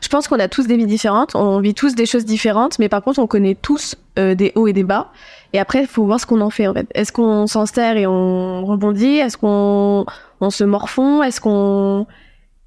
je 0.00 0.08
pense 0.08 0.28
qu'on 0.28 0.38
a 0.38 0.48
tous 0.48 0.66
des 0.66 0.76
vies 0.76 0.86
différentes 0.86 1.34
on 1.34 1.60
vit 1.60 1.74
tous 1.74 1.94
des 1.94 2.06
choses 2.06 2.24
différentes 2.24 2.78
mais 2.78 2.88
par 2.88 3.02
contre 3.02 3.18
on 3.20 3.26
connaît 3.26 3.54
tous 3.54 3.96
euh, 4.18 4.34
des 4.34 4.52
hauts 4.54 4.66
et 4.66 4.72
des 4.72 4.84
bas. 4.84 5.10
Et 5.52 5.58
après 5.58 5.80
il 5.82 5.86
faut 5.86 6.04
voir 6.04 6.20
ce 6.20 6.26
qu'on 6.26 6.40
en 6.40 6.50
fait 6.50 6.66
en 6.66 6.74
fait. 6.74 6.86
Est-ce 6.94 7.12
qu'on 7.12 7.46
s'en 7.46 7.66
sert 7.66 7.96
et 7.96 8.06
on 8.06 8.64
rebondit? 8.66 9.16
Est-ce 9.18 9.36
qu'on 9.38 10.04
on 10.40 10.50
se 10.50 10.64
morfond? 10.64 11.22
Est-ce 11.22 11.40
qu'on 11.40 12.06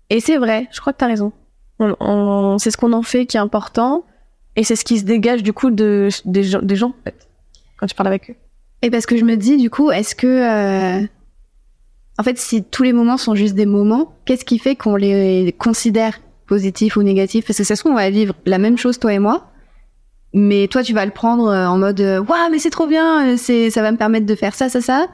et 0.10 0.20
c'est 0.20 0.38
vrai 0.38 0.68
je 0.72 0.80
crois 0.82 0.94
que 0.94 0.98
t'as 0.98 1.08
raison. 1.08 1.32
On, 1.80 1.96
on- 2.00 2.58
c'est 2.58 2.72
ce 2.72 2.78
qu'on 2.78 2.94
en 2.94 3.02
fait 3.04 3.26
qui 3.26 3.38
est 3.38 3.40
important 3.40 4.04
et 4.56 4.64
c'est 4.64 4.76
ce 4.76 4.84
qui 4.84 5.00
se 5.00 5.04
dégage 5.06 5.44
du 5.44 5.54
coup 5.54 5.72
de 5.72 6.10
des 6.26 6.44
gens, 6.44 6.60
des 6.62 6.76
gens 6.76 6.90
en 6.90 7.04
fait 7.04 7.28
quand 7.78 7.88
tu 7.88 7.96
parles 7.96 8.08
avec 8.10 8.30
eux. 8.32 8.36
Et 8.84 8.90
parce 8.90 9.06
que 9.06 9.16
je 9.16 9.24
me 9.26 9.36
dis, 9.38 9.58
du 9.58 9.70
coup, 9.70 9.92
est-ce 9.92 10.16
que. 10.16 10.26
euh, 10.28 11.06
En 12.18 12.24
fait, 12.24 12.38
si 12.40 12.64
tous 12.64 12.82
les 12.84 12.94
moments 12.94 13.18
sont 13.18 13.36
juste 13.36 13.54
des 13.56 13.66
moments, 13.68 14.14
qu'est-ce 14.26 14.44
qui 14.46 14.58
fait 14.60 14.76
qu'on 14.76 14.96
les 14.96 15.56
considère 15.60 16.20
positifs 16.52 16.98
ou 16.98 17.02
négatifs 17.02 17.46
Parce 17.46 17.58
que 17.58 17.64
ça 17.64 17.78
se 17.78 17.82
trouve, 17.82 17.94
on 17.94 17.96
va 17.96 18.10
vivre 18.10 18.36
la 18.46 18.58
même 18.58 18.78
chose, 18.78 19.00
toi 19.00 19.14
et 19.14 19.20
moi. 19.20 19.50
Mais 20.34 20.68
toi, 20.68 20.84
tu 20.84 20.94
vas 20.94 21.06
le 21.06 21.12
prendre 21.12 21.48
euh, 21.48 21.66
en 21.66 21.78
mode 21.78 22.02
euh, 22.02 22.20
Waouh, 22.20 22.52
mais 22.52 22.60
c'est 22.60 22.70
trop 22.70 22.88
bien, 22.88 23.26
euh, 23.26 23.38
c'est, 23.38 23.70
ça 23.70 23.82
va 23.82 23.94
me 23.94 23.98
permettre 23.98 24.26
de 24.26 24.36
faire 24.36 24.54
ça, 24.54 24.68
ça, 24.68 24.82
ça. 24.82 25.08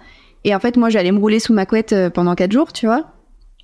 Et 0.46 0.56
en 0.56 0.60
fait, 0.60 0.78
moi, 0.78 0.90
j'allais 0.90 1.12
me 1.12 1.20
rouler 1.20 1.40
sous 1.40 1.54
ma 1.54 1.68
couette 1.68 1.94
pendant 2.16 2.34
quatre 2.34 2.52
jours, 2.52 2.74
tu 2.74 2.88
vois. 2.88 3.12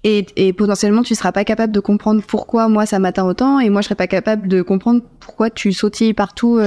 Et, 0.04 0.28
et 0.36 0.54
potentiellement, 0.54 1.02
tu 1.02 1.16
seras 1.16 1.32
pas 1.32 1.46
capable 1.46 1.74
de 1.74 1.80
comprendre 1.80 2.22
pourquoi 2.22 2.68
moi 2.68 2.86
ça 2.86 3.00
m'atteint 3.00 3.26
autant, 3.26 3.60
et 3.60 3.72
moi, 3.72 3.82
je 3.82 3.86
serais 3.86 3.96
pas 3.96 4.08
capable 4.08 4.48
de 4.48 4.62
comprendre 4.62 5.02
pourquoi 5.20 5.50
tu 5.50 5.74
sautilles 5.74 6.14
partout. 6.14 6.60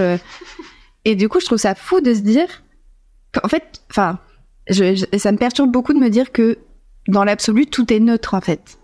Et 1.05 1.15
du 1.15 1.29
coup, 1.29 1.39
je 1.39 1.47
trouve 1.47 1.59
ça 1.59 1.77
fou 1.77 2.01
de 2.01 2.15
se 2.15 2.21
dire 2.21 2.49
en 3.45 3.49
fait, 3.49 3.83
enfin, 3.91 4.19
ça 4.71 5.33
me 5.33 5.37
perturbe 5.37 5.71
beaucoup 5.71 5.93
de 5.93 5.99
me 5.99 6.09
dire 6.09 6.33
que 6.33 6.59
dans 7.07 7.25
l'absolu, 7.25 7.67
tout 7.67 7.93
est 7.93 8.01
neutre 8.01 8.35
en 8.35 8.41
fait. 8.41 8.79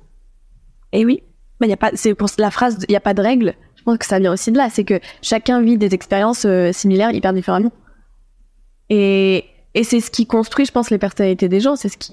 Et 0.92 1.06
oui, 1.06 1.22
mais 1.62 1.68
y 1.68 1.72
a 1.72 1.76
pas, 1.78 1.90
c'est 1.94 2.14
pour 2.14 2.28
la 2.38 2.50
phrase, 2.50 2.78
il 2.88 2.92
y 2.92 2.96
a 2.96 3.00
pas 3.00 3.14
de 3.14 3.22
règle. 3.22 3.54
Je 3.76 3.82
pense 3.84 3.98
que 3.98 4.06
ça 4.06 4.18
vient 4.18 4.32
aussi 4.32 4.52
de 4.52 4.58
là, 4.58 4.68
c'est 4.70 4.84
que 4.84 5.00
chacun 5.22 5.60
vit 5.62 5.76
des 5.78 5.94
expériences 5.94 6.44
euh, 6.44 6.72
similaires, 6.72 7.10
hyper 7.12 7.32
différemment. 7.32 7.72
Et 8.90 9.44
et 9.74 9.84
c'est 9.84 10.00
ce 10.00 10.10
qui 10.10 10.26
construit, 10.26 10.66
je 10.66 10.72
pense, 10.72 10.90
les 10.90 10.98
personnalités 10.98 11.48
des 11.48 11.58
gens. 11.60 11.76
C'est 11.76 11.88
ce 11.88 11.96
qui. 11.96 12.12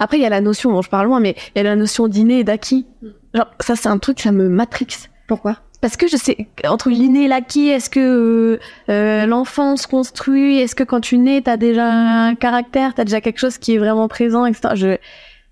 Après, 0.00 0.16
il 0.18 0.22
y 0.22 0.26
a 0.26 0.28
la 0.28 0.40
notion, 0.40 0.72
bon, 0.72 0.82
je 0.82 0.90
parle 0.90 1.06
loin, 1.06 1.20
mais 1.20 1.36
il 1.54 1.58
y 1.58 1.60
a 1.60 1.62
la 1.62 1.76
notion 1.76 2.08
d'inné 2.08 2.40
et 2.40 2.44
d'acquis. 2.44 2.84
Genre, 3.32 3.46
ça, 3.60 3.76
c'est 3.76 3.88
un 3.88 3.98
truc, 3.98 4.18
ça 4.20 4.32
me 4.32 4.48
matrixe. 4.48 5.08
Pourquoi? 5.28 5.58
Parce 5.80 5.96
que 5.96 6.08
je 6.08 6.16
sais, 6.16 6.48
entre 6.66 6.90
l'inné 6.90 7.26
et 7.26 7.28
l'acquis, 7.28 7.68
est-ce 7.68 7.90
que 7.90 8.00
euh, 8.00 8.58
euh, 8.92 9.26
l'enfant 9.26 9.76
se 9.76 9.86
construit 9.86 10.58
Est-ce 10.58 10.74
que 10.74 10.82
quand 10.82 11.00
tu 11.00 11.18
nais, 11.18 11.42
t'as 11.42 11.56
déjà 11.56 11.86
un 11.86 12.34
caractère, 12.34 12.94
t'as 12.94 13.04
déjà 13.04 13.20
quelque 13.20 13.38
chose 13.38 13.58
qui 13.58 13.74
est 13.74 13.78
vraiment 13.78 14.08
présent, 14.08 14.44
etc. 14.44 14.70
Je... 14.74 14.96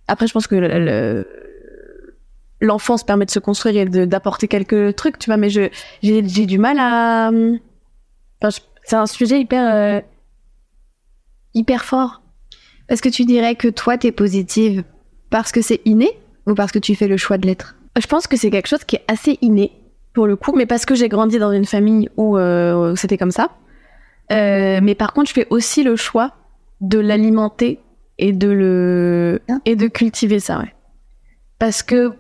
Après, 0.08 0.26
je 0.26 0.32
pense 0.32 0.48
que 0.48 0.56
le- 0.56 0.66
le- 0.84 1.28
l'enfance 2.64 3.04
permet 3.04 3.26
de 3.26 3.30
se 3.30 3.38
construire 3.38 3.76
et 3.76 4.06
d'apporter 4.06 4.48
quelques 4.48 4.96
trucs, 4.96 5.18
tu 5.18 5.30
vois, 5.30 5.36
mais 5.36 5.50
j'ai 5.50 6.46
du 6.46 6.58
mal 6.58 6.78
à... 6.78 7.30
C'est 8.84 8.96
un 8.96 9.06
sujet 9.06 9.40
hyper... 9.40 9.74
euh, 9.74 10.00
hyper 11.54 11.84
fort. 11.84 12.22
Est-ce 12.88 13.00
que 13.00 13.08
tu 13.08 13.24
dirais 13.24 13.54
que 13.54 13.68
toi, 13.68 13.96
t'es 13.96 14.12
positive 14.12 14.84
parce 15.30 15.52
que 15.52 15.62
c'est 15.62 15.80
inné 15.84 16.10
ou 16.46 16.54
parce 16.54 16.70
que 16.70 16.78
tu 16.78 16.94
fais 16.94 17.08
le 17.08 17.16
choix 17.16 17.38
de 17.38 17.46
l'être? 17.46 17.76
Je 17.96 18.06
pense 18.06 18.26
que 18.26 18.36
c'est 18.36 18.50
quelque 18.50 18.66
chose 18.66 18.84
qui 18.84 18.96
est 18.96 19.04
assez 19.08 19.38
inné 19.40 19.72
pour 20.12 20.26
le 20.26 20.36
coup, 20.36 20.52
mais 20.54 20.66
parce 20.66 20.84
que 20.84 20.94
j'ai 20.94 21.08
grandi 21.08 21.38
dans 21.38 21.52
une 21.52 21.64
famille 21.64 22.08
où 22.16 22.36
euh, 22.36 22.94
c'était 22.96 23.16
comme 23.16 23.30
ça. 23.30 23.50
Euh, 24.32 24.80
mais 24.82 24.94
par 24.94 25.12
contre, 25.12 25.28
je 25.28 25.34
fais 25.34 25.46
aussi 25.50 25.82
le 25.82 25.96
choix 25.96 26.32
de 26.80 26.98
l'alimenter 26.98 27.80
et 28.18 28.32
de 28.32 28.48
le 28.48 29.40
et 29.64 29.76
de 29.76 29.86
cultiver 29.86 30.40
ça, 30.40 30.58
ouais. 30.58 30.74
Parce 31.58 31.82
que 31.82 32.12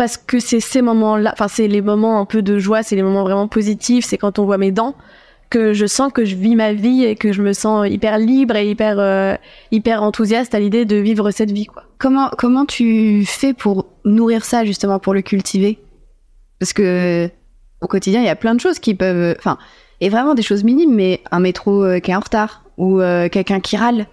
parce 0.00 0.16
que 0.16 0.40
c'est 0.40 0.60
ces 0.60 0.80
moments-là, 0.80 1.30
enfin 1.34 1.46
c'est 1.46 1.68
les 1.68 1.82
moments 1.82 2.20
un 2.20 2.24
peu 2.24 2.40
de 2.40 2.58
joie, 2.58 2.82
c'est 2.82 2.96
les 2.96 3.02
moments 3.02 3.22
vraiment 3.22 3.48
positifs, 3.48 4.06
c'est 4.06 4.16
quand 4.16 4.38
on 4.38 4.46
voit 4.46 4.56
mes 4.56 4.72
dents 4.72 4.94
que 5.50 5.74
je 5.74 5.84
sens 5.84 6.10
que 6.10 6.24
je 6.24 6.36
vis 6.36 6.56
ma 6.56 6.72
vie 6.72 7.04
et 7.04 7.16
que 7.16 7.32
je 7.34 7.42
me 7.42 7.52
sens 7.52 7.86
hyper 7.86 8.16
libre 8.16 8.56
et 8.56 8.70
hyper 8.70 8.98
euh, 8.98 9.36
enthousiaste 9.98 10.54
à 10.54 10.58
l'idée 10.58 10.86
de 10.86 10.96
vivre 10.96 11.30
cette 11.32 11.50
vie, 11.50 11.66
quoi. 11.66 11.84
Comment 11.98 12.30
comment 12.38 12.64
tu 12.64 13.26
fais 13.26 13.52
pour 13.52 13.88
nourrir 14.06 14.42
ça 14.42 14.64
justement 14.64 15.00
pour 15.00 15.12
le 15.12 15.20
cultiver? 15.20 15.78
Parce 16.60 16.72
que 16.72 17.28
au 17.82 17.86
quotidien, 17.86 18.22
il 18.22 18.26
y 18.26 18.30
a 18.30 18.36
plein 18.36 18.54
de 18.54 18.60
choses 18.60 18.78
qui 18.78 18.94
peuvent, 18.94 19.36
enfin, 19.38 19.58
et 20.00 20.08
vraiment 20.08 20.32
des 20.32 20.40
choses 20.40 20.64
minimes, 20.64 20.94
mais 20.94 21.20
un 21.30 21.40
métro 21.40 21.84
euh, 21.84 21.98
qui 21.98 22.10
est 22.10 22.16
en 22.16 22.20
retard 22.20 22.64
ou 22.78 23.02
euh, 23.02 23.28
quelqu'un 23.28 23.60
qui 23.60 23.76
râle. 23.76 24.06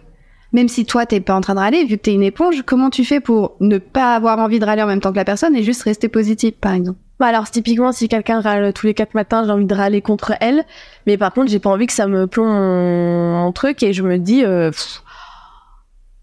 Même 0.53 0.67
si 0.67 0.85
toi 0.85 1.05
t'es 1.05 1.19
pas 1.19 1.35
en 1.35 1.41
train 1.41 1.55
de 1.55 1.59
râler, 1.59 1.83
vu 1.85 1.97
que 1.97 2.03
t'es 2.03 2.13
une 2.13 2.23
éponge, 2.23 2.63
comment 2.65 2.89
tu 2.89 3.03
fais 3.03 3.19
pour 3.19 3.55
ne 3.59 3.77
pas 3.77 4.15
avoir 4.15 4.39
envie 4.39 4.59
de 4.59 4.65
râler 4.65 4.81
en 4.81 4.87
même 4.87 5.01
temps 5.01 5.11
que 5.11 5.17
la 5.17 5.25
personne 5.25 5.55
et 5.55 5.63
juste 5.63 5.83
rester 5.83 6.07
positive, 6.07 6.53
par 6.53 6.73
exemple? 6.73 6.99
Bah 7.19 7.27
alors 7.27 7.49
typiquement 7.49 7.91
si 7.91 8.07
quelqu'un 8.07 8.41
râle 8.41 8.73
tous 8.73 8.85
les 8.85 8.93
quatre 8.93 9.15
matins, 9.15 9.43
j'ai 9.43 9.51
envie 9.51 9.65
de 9.65 9.73
râler 9.73 10.01
contre 10.01 10.33
elle, 10.39 10.63
mais 11.07 11.17
par 11.17 11.33
contre 11.33 11.49
j'ai 11.49 11.59
pas 11.59 11.71
envie 11.71 11.87
que 11.87 11.93
ça 11.93 12.05
me 12.05 12.27
plombe 12.27 12.47
en, 12.47 13.51
truc 13.53 13.81
et 13.81 13.91
je 13.91 14.03
me 14.03 14.19
dis 14.19 14.45
euh, 14.45 14.69
pff, 14.69 15.01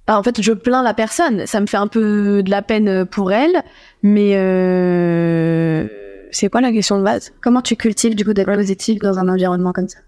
bah, 0.07 0.17
en 0.17 0.23
fait 0.23 0.41
je 0.41 0.53
plains 0.53 0.85
la 0.85 0.95
personne, 0.95 1.47
ça 1.47 1.61
me 1.61 1.67
fait 1.67 1.79
un 1.79 1.89
peu 1.89 2.45
de 2.45 2.51
la 2.51 2.63
peine 2.63 3.05
pour 3.07 3.33
elle, 3.33 3.65
mais 4.05 4.37
euh, 4.37 5.89
c'est 6.31 6.49
quoi 6.49 6.61
la 6.61 6.71
question 6.71 6.99
de 6.99 7.03
base? 7.03 7.33
Comment 7.41 7.61
tu 7.61 7.75
cultives 7.75 8.15
du 8.15 8.25
coup 8.25 8.33
d'être 8.33 8.55
positive 8.55 9.01
dans 9.01 9.19
un 9.19 9.29
environnement 9.29 9.73
comme 9.73 9.89
ça? 9.89 9.99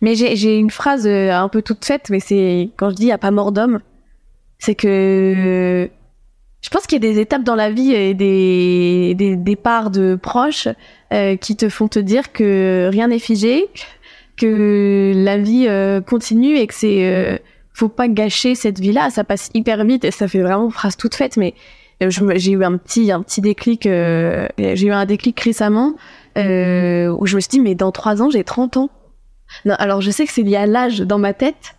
Mais 0.00 0.14
j'ai 0.14 0.56
une 0.56 0.70
phrase 0.70 1.06
euh, 1.06 1.30
un 1.30 1.48
peu 1.48 1.62
toute 1.62 1.84
faite, 1.84 2.08
mais 2.10 2.20
c'est 2.20 2.70
quand 2.76 2.90
je 2.90 2.94
dis 2.94 3.06
y 3.06 3.12
a 3.12 3.18
pas 3.18 3.30
mort 3.30 3.52
d'homme, 3.52 3.80
c'est 4.58 4.74
que 4.74 5.90
je 6.62 6.68
pense 6.68 6.86
qu'il 6.86 7.02
y 7.02 7.06
a 7.08 7.12
des 7.12 7.20
étapes 7.20 7.42
dans 7.42 7.54
la 7.54 7.70
vie 7.70 7.92
et 7.92 8.14
des, 8.14 9.14
des 9.16 9.36
départs 9.36 9.90
de 9.90 10.14
proches 10.14 10.68
euh, 11.12 11.36
qui 11.36 11.56
te 11.56 11.68
font 11.68 11.88
te 11.88 11.98
dire 11.98 12.32
que 12.32 12.88
rien 12.92 13.08
n'est 13.08 13.18
figé, 13.18 13.68
que 14.36 15.12
la 15.14 15.38
vie 15.38 15.66
euh, 15.68 16.00
continue 16.00 16.56
et 16.56 16.66
que 16.66 16.74
c'est 16.74 17.04
euh, 17.04 17.38
faut 17.72 17.88
pas 17.88 18.08
gâcher 18.08 18.54
cette 18.54 18.78
vie-là, 18.78 19.10
ça 19.10 19.24
passe 19.24 19.50
hyper 19.54 19.84
vite 19.84 20.04
et 20.04 20.10
ça 20.10 20.28
fait 20.28 20.40
vraiment 20.40 20.66
une 20.66 20.70
phrase 20.70 20.96
toute 20.96 21.14
faite, 21.14 21.36
mais 21.36 21.54
euh, 22.02 22.10
j'ai 22.36 22.52
eu 22.52 22.64
un 22.64 22.76
petit 22.76 23.10
un 23.10 23.22
petit 23.22 23.40
déclic, 23.40 23.86
euh, 23.86 24.46
j'ai 24.58 24.86
eu 24.86 24.92
un 24.92 25.06
déclic 25.06 25.40
récemment 25.40 25.94
où 26.36 27.26
je 27.26 27.36
me 27.36 27.40
suis 27.40 27.48
dit 27.48 27.60
mais 27.60 27.74
dans 27.74 27.92
trois 27.92 28.22
ans 28.22 28.30
j'ai 28.30 28.44
30 28.44 28.76
ans. 28.76 28.90
Alors 29.64 30.00
je 30.00 30.10
sais 30.10 30.26
que 30.26 30.32
c'est 30.32 30.42
lié 30.42 30.56
à 30.56 30.66
l'âge 30.66 31.00
dans 31.00 31.18
ma 31.18 31.32
tête, 31.32 31.74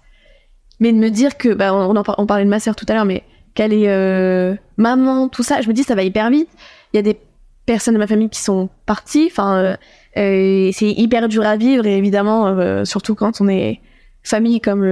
mais 0.80 0.92
de 0.92 0.98
me 0.98 1.10
dire 1.10 1.38
que, 1.38 1.54
bah, 1.54 1.74
on, 1.74 2.26
parlait 2.26 2.44
de 2.44 2.50
ma 2.50 2.60
sœur 2.60 2.76
tout 2.76 2.86
à 2.90 2.94
l'heure, 2.94 3.06
mais 3.06 3.24
qu'elle 3.54 3.74
est 3.74 3.90
euh, 3.90 4.56
maman, 4.78 5.30
tout 5.30 5.44
ça, 5.44 5.62
je 5.62 5.68
me 5.68 5.74
dis 5.74 5.84
ça 5.84 5.96
va 5.96 6.04
hyper 6.04 6.30
vite. 6.30 6.50
Il 6.94 6.98
y 6.98 7.00
a 7.00 7.04
des 7.04 7.18
personnes 7.66 7.94
de 7.94 8.00
ma 8.00 8.08
famille 8.08 8.30
qui 8.30 8.40
sont 8.40 8.70
parties, 8.86 9.30
enfin, 9.32 9.78
euh, 10.18 10.72
c'est 10.74 10.92
hyper 10.92 11.30
dur 11.30 11.46
à 11.46 11.56
vivre 11.56 11.86
et 11.86 11.98
évidemment, 11.98 12.48
euh, 12.48 12.84
surtout 12.86 13.16
quand 13.16 13.42
on 13.42 13.48
est 13.48 13.80
famille 14.24 14.62
comme 14.62 14.86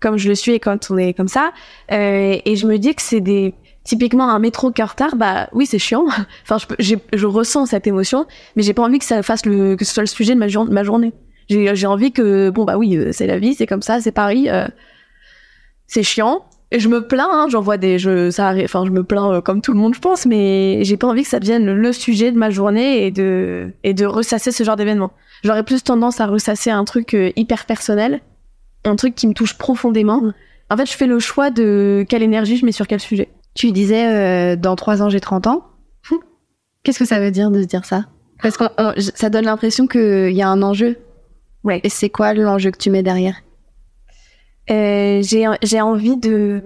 comme 0.00 0.16
je 0.16 0.28
le 0.28 0.34
suis 0.34 0.52
et 0.52 0.60
quand 0.60 0.90
on 0.90 0.96
est 0.96 1.14
comme 1.14 1.28
ça. 1.28 1.52
Et 1.90 2.56
je 2.56 2.66
me 2.66 2.78
dis 2.78 2.94
que 2.94 3.02
c'est 3.02 3.20
des 3.20 3.54
typiquement 3.84 4.28
un 4.30 4.38
métro 4.38 4.70
qui 4.70 4.80
est 4.80 4.84
en 4.84 4.88
retard, 4.88 5.16
bah 5.16 5.48
oui, 5.52 5.66
c'est 5.66 5.78
chiant. 5.78 6.06
enfin, 6.42 6.58
je, 6.78 7.26
ressens 7.26 7.66
cette 7.66 7.86
émotion, 7.86 8.26
mais 8.56 8.62
j'ai 8.62 8.74
pas 8.74 8.82
envie 8.82 8.98
que 8.98 9.04
ça 9.04 9.22
fasse 9.22 9.46
le, 9.46 9.76
que 9.76 9.84
ce 9.84 9.92
soit 9.94 10.02
le 10.02 10.06
sujet 10.06 10.34
de 10.34 10.38
ma 10.38 10.82
journée. 10.82 11.12
J'ai, 11.74 11.86
envie 11.86 12.12
que, 12.12 12.50
bon, 12.50 12.64
bah 12.64 12.76
oui, 12.76 12.96
euh, 12.96 13.10
c'est 13.12 13.26
la 13.26 13.38
vie, 13.38 13.54
c'est 13.54 13.66
comme 13.66 13.82
ça, 13.82 14.00
c'est 14.00 14.12
Paris, 14.12 14.48
euh, 14.48 14.66
c'est 15.86 16.02
chiant. 16.02 16.44
Et 16.70 16.80
je 16.80 16.88
me 16.88 17.06
plains, 17.06 17.28
hein, 17.30 17.46
j'envoie 17.50 17.76
des, 17.76 17.98
je, 17.98 18.30
ça 18.30 18.48
arrive, 18.48 18.64
enfin, 18.64 18.86
je 18.86 18.90
me 18.90 19.04
plains 19.04 19.30
euh, 19.30 19.40
comme 19.42 19.60
tout 19.60 19.72
le 19.72 19.78
monde, 19.78 19.94
je 19.94 20.00
pense, 20.00 20.24
mais 20.24 20.82
j'ai 20.84 20.96
pas 20.96 21.06
envie 21.06 21.22
que 21.22 21.28
ça 21.28 21.38
devienne 21.38 21.70
le 21.70 21.92
sujet 21.92 22.32
de 22.32 22.38
ma 22.38 22.48
journée 22.48 23.04
et 23.06 23.10
de, 23.10 23.70
et 23.84 23.92
de 23.92 24.06
ressasser 24.06 24.52
ce 24.52 24.64
genre 24.64 24.76
d'événement. 24.76 25.12
J'aurais 25.44 25.64
plus 25.64 25.84
tendance 25.84 26.20
à 26.20 26.26
ressasser 26.26 26.70
un 26.70 26.84
truc 26.84 27.12
euh, 27.12 27.30
hyper 27.36 27.66
personnel, 27.66 28.20
un 28.84 28.96
truc 28.96 29.14
qui 29.14 29.26
me 29.26 29.34
touche 29.34 29.58
profondément. 29.58 30.32
En 30.70 30.76
fait, 30.78 30.86
je 30.86 30.96
fais 30.96 31.06
le 31.06 31.18
choix 31.18 31.50
de 31.50 32.06
quelle 32.08 32.22
énergie 32.22 32.56
je 32.56 32.64
mets 32.64 32.72
sur 32.72 32.86
quel 32.86 33.00
sujet. 33.00 33.28
Tu 33.54 33.70
disais 33.70 34.56
dans 34.56 34.76
trois 34.76 35.02
ans 35.02 35.10
j'ai 35.10 35.20
30 35.20 35.46
ans. 35.46 35.66
Qu'est-ce 36.82 36.98
que 36.98 37.04
ça 37.04 37.20
veut 37.20 37.30
dire 37.30 37.50
de 37.50 37.62
dire 37.64 37.84
ça? 37.84 38.06
Parce 38.42 38.56
que 38.56 38.64
ça 38.98 39.30
donne 39.30 39.44
l'impression 39.44 39.86
qu'il 39.86 40.32
y 40.32 40.42
a 40.42 40.48
un 40.48 40.62
enjeu. 40.62 40.96
Ouais. 41.64 41.80
Et 41.84 41.88
c'est 41.88 42.10
quoi 42.10 42.34
l'enjeu 42.34 42.70
que 42.70 42.78
tu 42.78 42.90
mets 42.90 43.02
derrière? 43.02 43.36
Euh, 44.70 45.20
j'ai 45.22 45.46
j'ai 45.62 45.80
envie 45.80 46.16
de 46.16 46.62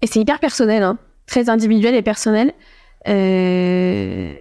et 0.00 0.06
c'est 0.06 0.18
hyper 0.20 0.40
personnel 0.40 0.82
hein, 0.82 0.98
très 1.26 1.48
individuel 1.50 1.94
et 1.94 2.02
personnel 2.02 2.52
Euh, 3.06 4.32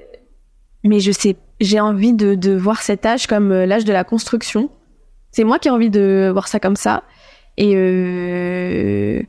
mais 0.86 1.00
je 1.02 1.12
sais 1.12 1.36
j'ai 1.60 1.80
envie 1.82 2.14
de, 2.14 2.36
de 2.36 2.54
voir 2.56 2.82
cet 2.82 3.06
âge 3.06 3.28
comme 3.28 3.52
euh, 3.52 3.66
l'âge 3.66 3.84
de 3.86 3.92
la 3.94 4.04
construction. 4.06 4.70
C'est 5.32 5.44
moi 5.44 5.60
qui 5.60 5.68
ai 5.68 5.72
envie 5.72 5.90
de 5.90 6.30
voir 6.32 6.48
ça 6.48 6.60
comme 6.62 6.76
ça. 6.78 7.04
Et 7.58 7.74
euh, 7.76 9.22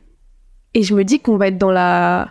et 0.73 0.83
je 0.83 0.93
me 0.95 1.03
dis 1.03 1.19
qu'on 1.19 1.35
va 1.37 1.47
être 1.47 1.57
dans 1.57 1.71
la 1.71 2.29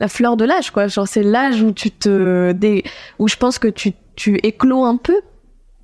la 0.00 0.08
fleur 0.08 0.36
de 0.38 0.44
l'âge 0.46 0.70
quoi. 0.70 0.86
Genre 0.88 1.06
c'est 1.06 1.22
l'âge 1.22 1.60
où 1.62 1.72
tu 1.72 1.90
te 1.90 2.52
dé- 2.52 2.84
où 3.18 3.28
je 3.28 3.36
pense 3.36 3.58
que 3.58 3.68
tu 3.68 3.92
tu 4.16 4.38
éclos 4.42 4.84
un 4.84 4.96
peu 4.96 5.20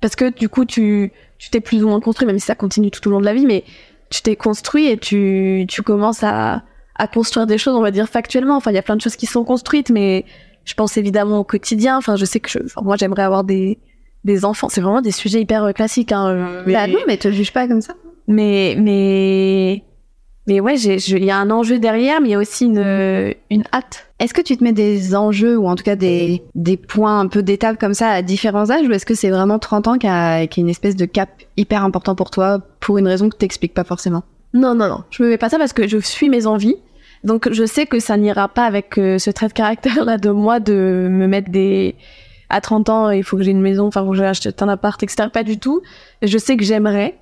parce 0.01 0.15
que 0.15 0.29
du 0.37 0.49
coup 0.49 0.65
tu 0.65 1.11
tu 1.37 1.49
t'es 1.49 1.59
plus 1.59 1.83
ou 1.83 1.89
moins 1.89 1.99
construit, 1.99 2.25
même 2.25 2.39
si 2.39 2.45
ça 2.45 2.55
continue 2.55 2.89
tout 2.89 3.05
au 3.07 3.11
long 3.11 3.19
de 3.19 3.25
la 3.25 3.33
vie, 3.33 3.45
mais 3.45 3.63
tu 4.09 4.21
t'es 4.21 4.35
construit 4.35 4.87
et 4.87 4.97
tu, 4.97 5.65
tu 5.67 5.81
commences 5.81 6.23
à, 6.23 6.63
à 6.95 7.07
construire 7.07 7.47
des 7.47 7.57
choses, 7.57 7.75
on 7.75 7.81
va 7.81 7.91
dire 7.91 8.07
factuellement. 8.07 8.55
Enfin, 8.55 8.71
il 8.71 8.75
y 8.75 8.77
a 8.77 8.81
plein 8.81 8.95
de 8.95 9.01
choses 9.01 9.15
qui 9.17 9.25
sont 9.25 9.43
construites, 9.43 9.89
mais 9.89 10.23
je 10.63 10.73
pense 10.73 10.95
évidemment 10.95 11.39
au 11.39 11.43
quotidien. 11.43 11.97
Enfin, 11.97 12.15
je 12.15 12.23
sais 12.23 12.39
que 12.39 12.49
je, 12.49 12.59
enfin, 12.63 12.81
moi, 12.81 12.95
j'aimerais 12.95 13.23
avoir 13.23 13.43
des, 13.43 13.79
des 14.23 14.45
enfants. 14.45 14.69
C'est 14.69 14.79
vraiment 14.79 15.01
des 15.01 15.11
sujets 15.11 15.41
hyper 15.41 15.63
euh, 15.63 15.71
classiques. 15.73 16.11
Hein, 16.11 16.63
mais, 16.65 16.73
Bah 16.73 16.87
non, 16.87 16.99
mais 17.07 17.17
te 17.17 17.29
juge 17.31 17.51
pas 17.51 17.67
comme 17.67 17.81
ça. 17.81 17.95
mais, 18.27 18.75
mais, 18.77 19.83
mais 20.47 20.59
ouais, 20.59 20.77
il 20.79 21.23
y 21.23 21.31
a 21.31 21.37
un 21.37 21.49
enjeu 21.49 21.79
derrière, 21.79 22.19
mais 22.21 22.29
il 22.29 22.31
y 22.31 22.35
a 22.35 22.39
aussi 22.39 22.65
une, 22.65 23.33
une 23.49 23.63
hâte. 23.73 24.07
Est-ce 24.19 24.33
que 24.33 24.41
tu 24.41 24.57
te 24.57 24.63
mets 24.63 24.73
des 24.73 25.15
enjeux 25.15 25.57
ou 25.57 25.67
en 25.67 25.75
tout 25.75 25.83
cas 25.83 25.95
des, 25.95 26.43
des 26.55 26.77
points 26.77 27.19
un 27.19 27.27
peu 27.27 27.43
d'étape 27.43 27.79
comme 27.79 27.93
ça 27.93 28.09
à 28.09 28.21
différents 28.21 28.69
âges 28.69 28.87
ou 28.87 28.91
est-ce 28.91 29.05
que 29.05 29.15
c'est 29.15 29.29
vraiment 29.29 29.59
30 29.59 29.87
ans 29.87 29.97
qui 29.97 30.07
a, 30.07 30.35
a 30.35 30.47
une 30.57 30.69
espèce 30.69 30.95
de 30.95 31.05
cap 31.05 31.29
hyper 31.57 31.83
important 31.83 32.15
pour 32.15 32.29
toi 32.29 32.59
pour 32.79 32.97
une 32.97 33.07
raison 33.07 33.29
que 33.29 33.37
t'expliques 33.37 33.73
pas 33.73 33.83
forcément? 33.83 34.23
Non, 34.53 34.75
non, 34.75 34.87
non. 34.87 35.03
Je 35.09 35.23
me 35.23 35.29
mets 35.29 35.37
pas 35.37 35.49
ça 35.49 35.57
parce 35.57 35.73
que 35.73 35.87
je 35.87 35.97
suis 35.97 36.29
mes 36.29 36.45
envies. 36.45 36.75
Donc 37.23 37.51
je 37.51 37.65
sais 37.65 37.85
que 37.85 37.99
ça 37.99 38.17
n'ira 38.17 38.49
pas 38.49 38.65
avec 38.65 38.97
euh, 38.97 39.17
ce 39.17 39.31
trait 39.31 39.47
de 39.47 39.53
caractère 39.53 40.03
là 40.03 40.17
de 40.17 40.29
moi 40.29 40.59
de 40.59 41.07
me 41.09 41.27
mettre 41.27 41.49
des 41.49 41.95
à 42.49 42.61
30 42.61 42.89
ans 42.89 43.09
il 43.09 43.23
faut 43.23 43.37
que 43.37 43.43
j'ai 43.43 43.51
une 43.51 43.61
maison, 43.61 43.87
enfin 43.87 44.03
faut 44.03 44.11
que 44.11 44.17
j'ai 44.17 44.25
acheté 44.25 44.49
un 44.59 44.67
appart, 44.67 45.01
etc. 45.01 45.29
Pas 45.31 45.43
du 45.43 45.57
tout. 45.57 45.81
Je 46.21 46.37
sais 46.37 46.57
que 46.57 46.63
j'aimerais. 46.63 47.17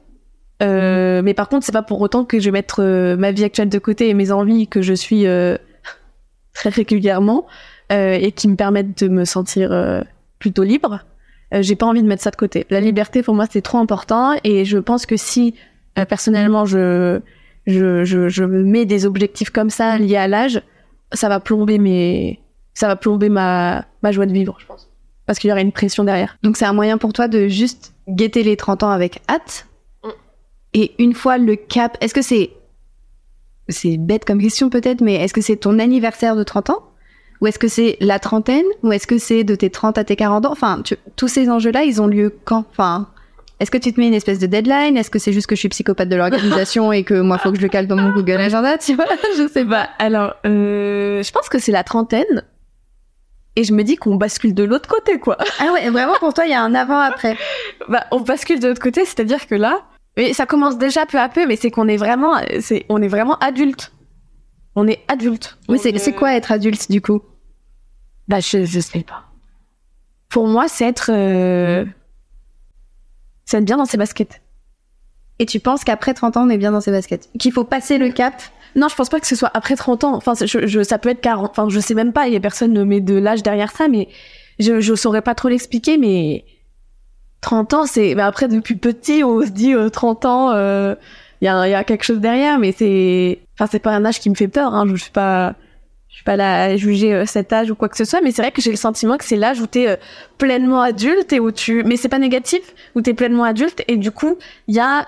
Euh, 0.62 1.22
mais 1.24 1.34
par 1.34 1.50
contre, 1.50 1.66
c'est 1.66 1.72
pas 1.72 1.82
pour 1.82 2.02
autant 2.02 2.26
que 2.26 2.40
je 2.40 2.46
vais 2.46 2.52
mettre 2.52 2.82
euh, 2.84 3.18
ma 3.18 3.32
vie 3.32 3.44
actuelle 3.44 3.70
de 3.70 3.80
côté 3.80 4.10
et 4.10 4.14
mes 4.14 4.32
envies 4.32 4.68
que 4.68 4.82
je 4.82 4.94
suis 4.94 5.26
euh, 5.26 5.58
très 6.54 6.70
régulièrement 6.70 7.48
euh, 7.92 8.14
et 8.14 8.32
qui 8.32 8.48
me 8.48 8.56
permettent 8.56 9.04
de 9.04 9.08
me 9.08 9.26
sentir 9.26 9.72
euh, 9.72 10.02
plutôt 10.40 10.64
libre. 10.64 11.00
Euh, 11.54 11.62
j'ai 11.62 11.76
pas 11.76 11.86
envie 11.86 12.02
de 12.02 12.08
mettre 12.08 12.24
ça 12.24 12.32
de 12.32 12.36
côté. 12.36 12.66
La 12.70 12.80
liberté 12.80 13.24
pour 13.24 13.36
moi 13.36 13.46
c'est 13.50 13.62
trop 13.62 13.78
important 13.78 14.34
et 14.44 14.66
je 14.66 14.78
pense 14.78 15.06
que 15.06 15.18
si 15.18 15.56
euh, 15.98 16.06
personnellement 16.06 16.66
je 16.66 17.20
je, 17.68 18.04
je 18.04 18.30
je 18.30 18.44
me 18.44 18.64
mets 18.64 18.86
des 18.86 19.06
objectifs 19.06 19.50
comme 19.50 19.70
ça 19.70 19.98
liés 19.98 20.16
à 20.16 20.28
l'âge, 20.28 20.62
ça 21.12 21.30
va 21.30 21.40
plomber 21.40 21.78
mes 21.78 22.40
ça 22.74 22.88
va 22.88 22.96
plomber 22.96 23.30
ma 23.30 23.86
ma 24.02 24.12
joie 24.12 24.26
de 24.26 24.34
vivre, 24.34 24.58
je 24.60 24.66
pense. 24.66 24.90
Parce 25.26 25.40
qu'il 25.40 25.50
y 25.50 25.52
aura 25.52 25.62
une 25.62 25.72
pression 25.72 26.04
derrière. 26.04 26.38
Donc 26.44 26.58
c'est 26.58 26.66
un 26.66 26.74
moyen 26.74 26.98
pour 26.98 27.14
toi 27.14 27.28
de 27.28 27.48
juste 27.48 27.94
guetter 28.08 28.44
les 28.44 28.58
30 28.58 28.84
ans 28.84 28.90
avec 28.90 29.22
hâte. 29.30 29.68
Et 30.74 30.94
une 31.00 31.14
fois 31.14 31.38
le 31.38 31.56
cap, 31.56 31.98
est-ce 32.02 32.14
que 32.14 32.22
c'est 32.22 32.52
c'est 33.70 33.98
bête 33.98 34.26
comme 34.26 34.42
question 34.42 34.70
peut-être, 34.70 35.02
mais 35.02 35.16
est-ce 35.16 35.34
que 35.34 35.42
c'est 35.42 35.56
ton 35.56 35.80
anniversaire 35.80 36.36
de 36.36 36.44
30 36.44 36.72
ans? 36.72 36.88
Ou 37.42 37.48
est-ce 37.48 37.58
que 37.60 37.68
c'est 37.68 37.98
la 38.02 38.20
trentaine? 38.20 38.66
Ou 38.84 38.92
est-ce 38.92 39.08
que 39.08 39.18
c'est 39.18 39.44
de 39.44 39.56
tes 39.56 39.70
30 39.70 39.98
à 39.98 40.04
tes 40.04 40.16
40 40.16 40.46
ans? 40.46 40.52
Enfin, 40.52 40.82
tu- 40.84 40.96
tous 41.16 41.28
ces 41.28 41.50
enjeux-là, 41.50 41.84
ils 41.84 42.02
ont 42.02 42.08
lieu 42.08 42.36
quand? 42.46 42.66
Enfin, 42.72 43.10
est-ce 43.60 43.72
que 43.72 43.78
tu 43.78 43.94
te 43.94 44.00
mets 44.00 44.08
une 44.08 44.14
espèce 44.14 44.40
de 44.40 44.46
deadline? 44.48 44.96
Est-ce 44.98 45.10
que 45.10 45.20
c'est 45.20 45.34
juste 45.34 45.48
que 45.48 45.56
je 45.56 45.60
suis 45.62 45.70
psychopathe 45.70 46.10
de 46.10 46.16
l'organisation 46.16 46.92
et 46.92 47.04
que 47.04 47.20
moi 47.22 47.38
faut 47.38 47.52
que 47.52 47.58
je 47.58 47.62
le 47.64 47.70
cale 47.70 47.88
dans 47.88 47.96
mon 47.96 48.12
Google 48.12 48.34
Agenda, 48.42 48.78
tu 48.78 48.94
vois? 48.96 49.06
Je 49.38 49.48
sais 49.48 49.66
pas. 49.66 49.90
Alors 50.00 50.36
euh, 50.46 51.24
je 51.24 51.32
pense 51.32 51.48
que 51.50 51.58
c'est 51.60 51.72
la 51.72 51.84
trentaine. 51.84 52.44
Et 53.56 53.64
je 53.64 53.74
me 53.74 53.84
dis 53.84 53.96
qu'on 53.98 54.16
bascule 54.16 54.54
de 54.54 54.64
l'autre 54.64 54.88
côté 54.90 55.20
quoi. 55.20 55.38
Ah 55.60 55.74
ouais, 55.74 55.90
vraiment 55.90 56.16
pour 56.20 56.34
toi, 56.34 56.46
il 56.46 56.52
y 56.52 56.56
a 56.56 56.62
un 56.62 56.74
avant-après. 56.76 57.38
bah, 57.90 58.06
on 58.12 58.20
bascule 58.22 58.60
de 58.60 58.68
l'autre 58.68 58.82
côté, 58.82 59.04
c'est-à-dire 59.06 59.46
que 59.48 59.56
là, 59.56 59.82
mais 60.18 60.34
ça 60.34 60.46
commence 60.46 60.78
déjà 60.78 61.06
peu 61.06 61.20
à 61.20 61.30
peu, 61.30 61.48
mais 61.48 61.56
c'est 61.56 61.72
qu'on 61.72 61.88
est 61.88 61.98
vraiment, 61.98 62.36
c'est, 62.60 62.86
on 62.90 63.02
est 63.02 63.08
vraiment 63.08 63.38
adulte. 63.40 63.92
On 64.76 64.88
est 64.88 65.00
adulte. 65.08 65.58
Oui, 65.68 65.80
c'est 65.82 65.98
c'est 65.98 66.14
euh, 66.14 66.18
quoi 66.18 66.34
être 66.36 66.52
adulte 66.52 66.90
du 66.92 67.02
coup? 67.02 67.22
Bah, 68.28 68.40
je, 68.40 68.66
je 68.66 68.80
sais 68.80 69.02
pas. 69.04 69.26
Pour 70.30 70.48
moi, 70.48 70.68
c'est 70.70 70.86
être, 70.86 71.12
euh, 71.12 71.86
c'est 73.46 73.58
être 73.58 73.66
bien 73.66 73.78
dans 73.78 73.86
ses 73.86 73.98
baskets. 73.98 74.42
Et 75.40 75.46
tu 75.46 75.60
penses 75.60 75.84
qu'après 75.84 76.14
30 76.14 76.38
ans, 76.38 76.46
on 76.46 76.50
est 76.50 76.58
bien 76.58 76.72
dans 76.72 76.82
ses 76.82 76.92
baskets? 76.92 77.30
Qu'il 77.40 77.52
faut 77.52 77.64
passer 77.64 77.98
le 77.98 78.12
cap? 78.12 78.42
Non, 78.76 78.88
je 78.88 78.96
pense 78.96 79.10
pas 79.10 79.20
que 79.20 79.28
ce 79.28 79.36
soit 79.36 79.52
après 79.54 79.76
30 79.76 80.04
ans. 80.06 80.14
Enfin, 80.16 80.34
je, 80.40 80.68
je- 80.68 80.84
ça 80.84 80.98
peut 81.00 81.10
être 81.10 81.20
40. 81.22 81.50
Enfin, 81.52 81.68
je 81.68 81.80
sais 81.80 81.94
même 81.96 82.14
pas. 82.14 82.28
Il 82.28 82.34
y 82.34 82.38
a 82.38 82.40
personne 82.40 82.72
ne 82.72 82.84
met 82.84 83.02
de 83.02 83.16
l'âge 83.16 83.44
derrière 83.44 83.72
ça, 83.72 83.88
mais 83.90 84.08
je, 84.60 84.80
je 84.80 84.96
saurais 84.96 85.22
pas 85.22 85.36
trop 85.36 85.50
l'expliquer. 85.50 85.98
Mais 85.98 86.46
30 87.42 87.74
ans, 87.74 87.86
c'est. 87.86 88.16
bah, 88.16 88.28
après, 88.28 88.48
depuis 88.48 88.76
petit, 88.76 89.24
on 89.24 89.42
se 89.42 89.50
dit 89.50 89.74
euh, 89.74 89.90
30 89.90 90.26
ans. 90.26 90.52
euh, 90.54 90.96
Il 91.42 91.46
y, 91.46 91.48
a, 91.48 91.68
y 91.68 91.74
a 91.74 91.84
quelque 91.84 92.04
chose 92.04 92.20
derrière, 92.20 92.60
mais 92.60 92.72
c'est. 92.72 93.40
Enfin, 93.56 93.68
c'est 93.72 93.80
pas 93.80 93.92
un 93.92 94.06
âge 94.06 94.20
qui 94.20 94.30
me 94.30 94.36
fait 94.36 94.48
peur. 94.48 94.74
Hein. 94.76 94.86
Je 94.88 94.96
suis 94.96 95.12
pas. 95.12 95.56
Je 96.10 96.16
suis 96.16 96.24
pas 96.26 96.36
là 96.36 96.64
à 96.64 96.76
juger 96.76 97.14
euh, 97.14 97.26
cet 97.26 97.54
âge 97.54 97.72
ou 97.72 97.76
quoi 97.76 97.88
que 97.88 97.96
ce 97.96 98.04
soit, 98.04 98.20
mais 98.22 98.32
c'est 98.32 98.42
vrai 98.42 98.52
que 98.52 98.62
j'ai 98.62 98.70
le 98.72 98.76
sentiment 98.76 99.16
que 99.18 99.24
c'est 99.24 99.38
l'âge 99.38 99.62
où 99.62 99.66
t'es 99.66 99.88
euh, 99.88 99.96
pleinement 100.38 100.82
adulte 100.82 101.32
et 101.32 101.40
où 101.40 101.52
tu. 101.52 101.84
Mais 101.86 101.96
c'est 101.96 102.10
pas 102.10 102.20
négatif, 102.20 102.62
où 102.96 103.02
t'es 103.02 103.14
pleinement 103.14 103.46
adulte 103.46 103.82
et 103.88 103.96
du 103.96 104.12
coup, 104.12 104.38
il 104.68 104.76
y 104.76 104.80
a 104.82 105.08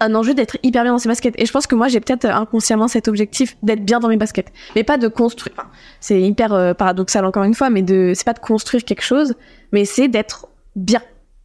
un 0.00 0.14
enjeu 0.16 0.34
d'être 0.34 0.58
hyper 0.64 0.82
bien 0.82 0.92
dans 0.92 0.98
ses 0.98 1.08
baskets. 1.08 1.34
Et 1.38 1.46
je 1.46 1.52
pense 1.52 1.68
que 1.68 1.76
moi, 1.76 1.86
j'ai 1.86 2.00
peut-être 2.00 2.24
euh, 2.24 2.34
inconsciemment 2.34 2.88
cet 2.88 3.06
objectif 3.06 3.56
d'être 3.62 3.84
bien 3.84 4.00
dans 4.00 4.08
mes 4.08 4.16
baskets. 4.16 4.52
Mais 4.74 4.82
pas 4.82 4.98
de 4.98 5.06
construire. 5.06 5.54
enfin, 5.56 5.68
c'est 6.00 6.20
hyper 6.20 6.52
euh, 6.52 6.74
paradoxal 6.74 7.24
encore 7.24 7.44
une 7.44 7.54
fois, 7.54 7.70
mais 7.70 7.82
de, 7.82 8.12
c'est 8.16 8.24
pas 8.26 8.32
de 8.34 8.40
construire 8.40 8.84
quelque 8.84 9.02
chose, 9.04 9.34
mais 9.72 9.84
c'est 9.84 10.08
d'être 10.08 10.48
bien 10.74 11.00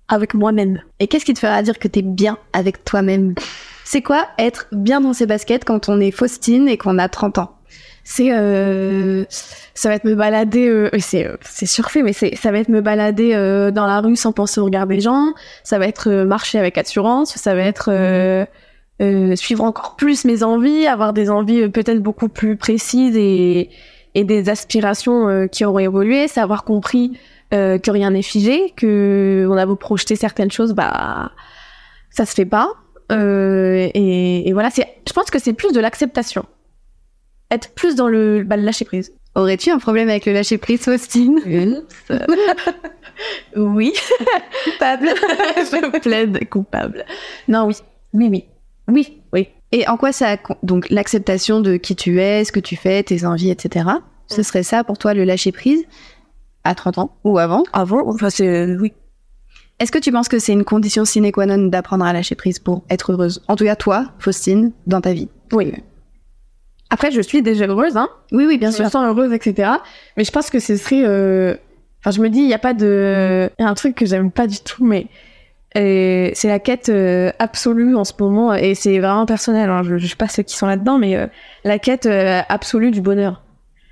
avec 0.09 0.33
moi-même. 0.33 0.81
Et 0.99 1.07
qu'est-ce 1.07 1.25
qui 1.25 1.33
te 1.33 1.39
fera 1.39 1.61
dire 1.61 1.79
que 1.79 1.87
t'es 1.87 2.01
bien 2.01 2.37
avec 2.53 2.83
toi-même? 2.83 3.35
C'est 3.85 4.01
quoi 4.01 4.27
être 4.37 4.67
bien 4.71 5.01
dans 5.01 5.13
ses 5.13 5.25
baskets 5.25 5.65
quand 5.65 5.89
on 5.89 5.99
est 5.99 6.11
Faustine 6.11 6.67
et 6.67 6.77
qu'on 6.77 6.99
a 6.99 7.07
30 7.09 7.39
ans? 7.39 7.55
C'est, 8.03 8.31
euh, 8.31 9.23
ça 9.75 9.89
va 9.89 9.95
être 9.95 10.03
me 10.03 10.15
balader, 10.15 10.67
euh, 10.67 10.89
c'est, 10.97 11.27
euh, 11.27 11.37
c'est 11.41 11.67
surfait, 11.67 12.01
mais 12.01 12.13
c'est, 12.13 12.35
ça 12.35 12.51
va 12.51 12.57
être 12.57 12.69
me 12.69 12.81
balader 12.81 13.33
euh, 13.33 13.69
dans 13.71 13.85
la 13.85 14.01
rue 14.01 14.15
sans 14.15 14.31
penser 14.31 14.59
au 14.59 14.65
regard 14.65 14.87
des 14.87 14.99
gens. 14.99 15.33
Ça 15.63 15.77
va 15.77 15.87
être 15.87 16.09
euh, 16.09 16.25
marcher 16.25 16.57
avec 16.57 16.77
assurance. 16.77 17.35
Ça 17.35 17.53
va 17.53 17.61
être 17.61 17.89
euh, 17.91 19.35
suivre 19.35 19.63
encore 19.63 19.95
plus 19.95 20.25
mes 20.25 20.41
envies, 20.43 20.87
avoir 20.87 21.13
des 21.13 21.29
envies 21.29 21.69
peut-être 21.69 21.99
beaucoup 21.99 22.29
plus 22.29 22.57
précises 22.57 23.15
et, 23.15 23.69
et 24.15 24.23
des 24.23 24.49
aspirations 24.49 25.47
qui 25.47 25.63
auront 25.63 25.79
évolué, 25.79 26.27
savoir 26.27 26.63
compris 26.63 27.17
euh, 27.53 27.77
que 27.79 27.91
rien 27.91 28.11
n'est 28.11 28.21
figé, 28.21 28.73
que 28.75 29.47
on 29.49 29.57
a 29.57 29.65
beau 29.65 29.75
projeter 29.75 30.15
certaines 30.15 30.51
choses, 30.51 30.73
bah 30.73 31.31
ça 32.09 32.25
se 32.25 32.33
fait 32.33 32.45
pas. 32.45 32.73
Euh, 33.11 33.89
et, 33.93 34.47
et 34.47 34.53
voilà, 34.53 34.69
c'est, 34.69 34.87
je 35.07 35.13
pense 35.13 35.31
que 35.31 35.39
c'est 35.39 35.53
plus 35.53 35.73
de 35.73 35.79
l'acceptation, 35.79 36.45
être 37.49 37.73
plus 37.73 37.95
dans 37.95 38.07
le, 38.07 38.43
bah, 38.43 38.55
le 38.55 38.63
lâcher 38.63 38.85
prise. 38.85 39.13
Aurais-tu 39.35 39.71
un 39.71 39.79
problème 39.79 40.09
avec 40.09 40.25
le 40.25 40.33
lâcher 40.33 40.57
prise, 40.57 40.81
Faustine? 40.81 41.39
Oui, 43.55 43.93
coupable. 44.63 45.07
je 45.57 45.99
plaide 45.99 46.49
coupable. 46.49 47.05
Non, 47.47 47.67
oui, 47.67 47.75
oui, 48.13 48.29
oui, 48.29 48.45
oui, 48.87 49.21
oui. 49.33 49.47
Et 49.71 49.87
en 49.87 49.97
quoi 49.97 50.11
ça 50.11 50.37
donc 50.63 50.89
l'acceptation 50.89 51.61
de 51.61 51.77
qui 51.77 51.95
tu 51.95 52.21
es, 52.21 52.43
ce 52.43 52.51
que 52.51 52.59
tu 52.59 52.75
fais, 52.75 53.03
tes 53.03 53.25
envies, 53.25 53.49
etc. 53.49 53.85
Ce 54.27 54.43
serait 54.43 54.63
ça 54.63 54.83
pour 54.83 54.97
toi 54.97 55.13
le 55.13 55.23
lâcher 55.23 55.51
prise? 55.51 55.85
À 56.63 56.75
30 56.75 56.97
ans 56.97 57.11
ou 57.23 57.37
avant 57.37 57.63
Avant, 57.73 58.07
enfin 58.07 58.29
c'est 58.29 58.75
oui. 58.77 58.93
Est-ce 59.79 59.91
que 59.93 59.97
tu 59.99 60.11
penses 60.11 60.27
que 60.27 60.39
c'est 60.39 60.51
une 60.51 60.65
condition 60.65 61.05
sine 61.05 61.31
qua 61.31 61.45
non 61.45 61.67
d'apprendre 61.67 62.03
à 62.03 62.11
lâcher 62.11 62.35
prise 62.35 62.59
pour 62.59 62.83
être 62.89 63.13
heureuse? 63.13 63.41
En 63.47 63.55
tout 63.55 63.63
cas, 63.63 63.77
toi, 63.77 64.07
Faustine, 64.19 64.73
dans 64.87 64.99
ta 64.99 65.13
vie. 65.13 65.29
Oui. 65.53 65.73
Après, 66.89 67.11
je 67.11 67.21
suis 67.21 67.41
déjà 67.41 67.65
heureuse, 67.67 67.95
hein. 67.95 68.09
Oui, 68.33 68.45
oui, 68.47 68.57
bien 68.57 68.71
je 68.71 68.75
sûr. 68.77 68.85
me 68.85 68.89
sens 68.89 69.05
heureuse, 69.07 69.31
etc. 69.31 69.69
Mais 70.17 70.23
je 70.25 70.31
pense 70.31 70.49
que 70.49 70.59
ce 70.59 70.75
serait. 70.75 71.03
euh, 71.05 71.55
Enfin, 72.01 72.11
je 72.11 72.21
me 72.21 72.29
dis, 72.29 72.39
il 72.39 72.47
n'y 72.47 72.53
a 72.53 72.59
pas 72.59 72.73
de. 72.73 73.49
Il 73.59 73.61
y 73.63 73.65
a 73.65 73.69
un 73.69 73.73
truc 73.73 73.95
que 73.95 74.05
j'aime 74.05 74.31
pas 74.31 74.47
du 74.47 74.59
tout, 74.59 74.83
mais 74.85 75.07
euh, 75.77 76.29
c'est 76.33 76.47
la 76.47 76.59
quête 76.59 76.89
euh, 76.89 77.31
absolue 77.39 77.95
en 77.95 78.03
ce 78.03 78.13
moment, 78.19 78.53
et 78.53 78.73
c'est 78.75 78.99
vraiment 78.99 79.25
personnel. 79.25 79.69
hein, 79.69 79.83
Je, 79.83 79.97
je 79.97 80.07
sais 80.07 80.15
pas 80.15 80.27
ceux 80.27 80.43
qui 80.43 80.55
sont 80.57 80.65
là-dedans, 80.67 80.97
mais 80.97 81.29
la 81.63 81.77
quête 81.79 82.05
absolue 82.05 82.91
du 82.91 83.01
bonheur. 83.01 83.43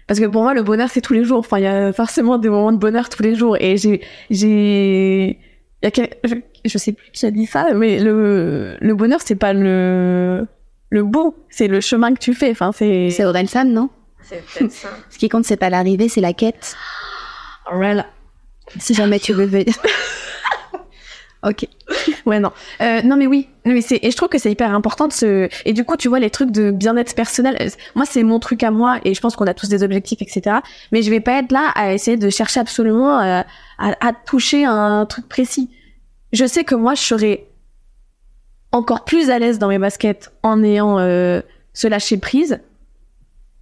Parce 0.07 0.19
que 0.19 0.25
pour 0.25 0.41
moi, 0.43 0.53
le 0.53 0.63
bonheur, 0.63 0.89
c'est 0.89 1.01
tous 1.01 1.13
les 1.13 1.23
jours. 1.25 1.39
Enfin, 1.39 1.59
il 1.59 1.63
y 1.63 1.67
a 1.67 1.91
forcément 1.91 2.37
des 2.37 2.49
moments 2.49 2.71
de 2.71 2.77
bonheur 2.77 3.09
tous 3.09 3.21
les 3.23 3.35
jours. 3.35 3.57
Et 3.59 3.75
j'ai, 3.77 4.01
j'ai, 4.29 5.27
il 5.31 5.83
y 5.83 5.87
a 5.87 5.91
quel- 5.91 6.13
je, 6.23 6.35
je 6.65 6.77
sais 6.77 6.93
plus 6.93 7.11
qui 7.11 7.25
a 7.25 7.31
dit 7.31 7.45
ça, 7.45 7.73
mais 7.73 7.99
le, 7.99 8.77
le 8.79 8.95
bonheur, 8.95 9.19
c'est 9.23 9.35
pas 9.35 9.51
le, 9.53 10.47
le 10.89 11.03
beau, 11.03 11.35
c'est 11.49 11.67
le 11.67 11.81
chemin 11.81 12.13
que 12.13 12.19
tu 12.19 12.33
fais. 12.33 12.51
Enfin, 12.51 12.71
c'est. 12.71 13.09
C'est 13.09 13.25
Orelsan, 13.25 13.65
non? 13.65 13.89
C'est 14.23 14.43
peut-être 14.45 14.71
ça. 14.71 14.89
Ce 15.09 15.17
qui 15.17 15.27
compte, 15.29 15.43
c'est 15.45 15.57
pas 15.57 15.69
l'arrivée, 15.69 16.07
c'est 16.09 16.21
la 16.21 16.33
quête. 16.33 16.75
Voilà. 17.71 18.05
Si 18.79 18.93
jamais 18.93 19.19
tu 19.19 19.33
veux 19.33 19.45
venir. 19.45 19.73
ok. 21.43 21.67
Ouais, 22.25 22.39
non. 22.39 22.51
Euh, 22.81 23.01
non, 23.03 23.15
mais 23.15 23.27
oui. 23.27 23.47
Non, 23.65 23.73
mais 23.73 23.81
c'est, 23.81 23.99
et 24.01 24.11
je 24.11 24.17
trouve 24.17 24.29
que 24.29 24.37
c'est 24.37 24.51
hyper 24.51 24.73
important 24.73 25.07
de 25.07 25.13
se, 25.13 25.49
et 25.65 25.73
du 25.73 25.83
coup, 25.85 25.95
tu 25.97 26.07
vois, 26.07 26.19
les 26.19 26.29
trucs 26.29 26.51
de 26.51 26.71
bien-être 26.71 27.15
personnel, 27.15 27.57
euh, 27.61 27.69
moi, 27.95 28.05
c'est 28.05 28.23
mon 28.23 28.39
truc 28.39 28.63
à 28.63 28.71
moi, 28.71 28.99
et 29.05 29.13
je 29.13 29.21
pense 29.21 29.35
qu'on 29.35 29.47
a 29.47 29.53
tous 29.53 29.69
des 29.69 29.83
objectifs, 29.83 30.21
etc. 30.21 30.57
Mais 30.91 31.01
je 31.01 31.09
vais 31.09 31.19
pas 31.19 31.39
être 31.39 31.51
là 31.51 31.71
à 31.75 31.93
essayer 31.93 32.17
de 32.17 32.29
chercher 32.29 32.59
absolument 32.59 33.19
euh, 33.19 33.41
à, 33.77 34.07
à 34.07 34.13
toucher 34.13 34.65
un 34.65 35.05
truc 35.05 35.27
précis. 35.29 35.69
Je 36.33 36.45
sais 36.45 36.63
que 36.63 36.75
moi, 36.75 36.95
je 36.95 37.01
serais 37.01 37.47
encore 38.71 39.05
plus 39.05 39.29
à 39.29 39.39
l'aise 39.39 39.59
dans 39.59 39.69
mes 39.69 39.79
baskets 39.79 40.31
en 40.43 40.63
ayant 40.63 40.99
euh, 40.99 41.41
ce 41.73 41.87
lâcher 41.87 42.17
prise, 42.17 42.59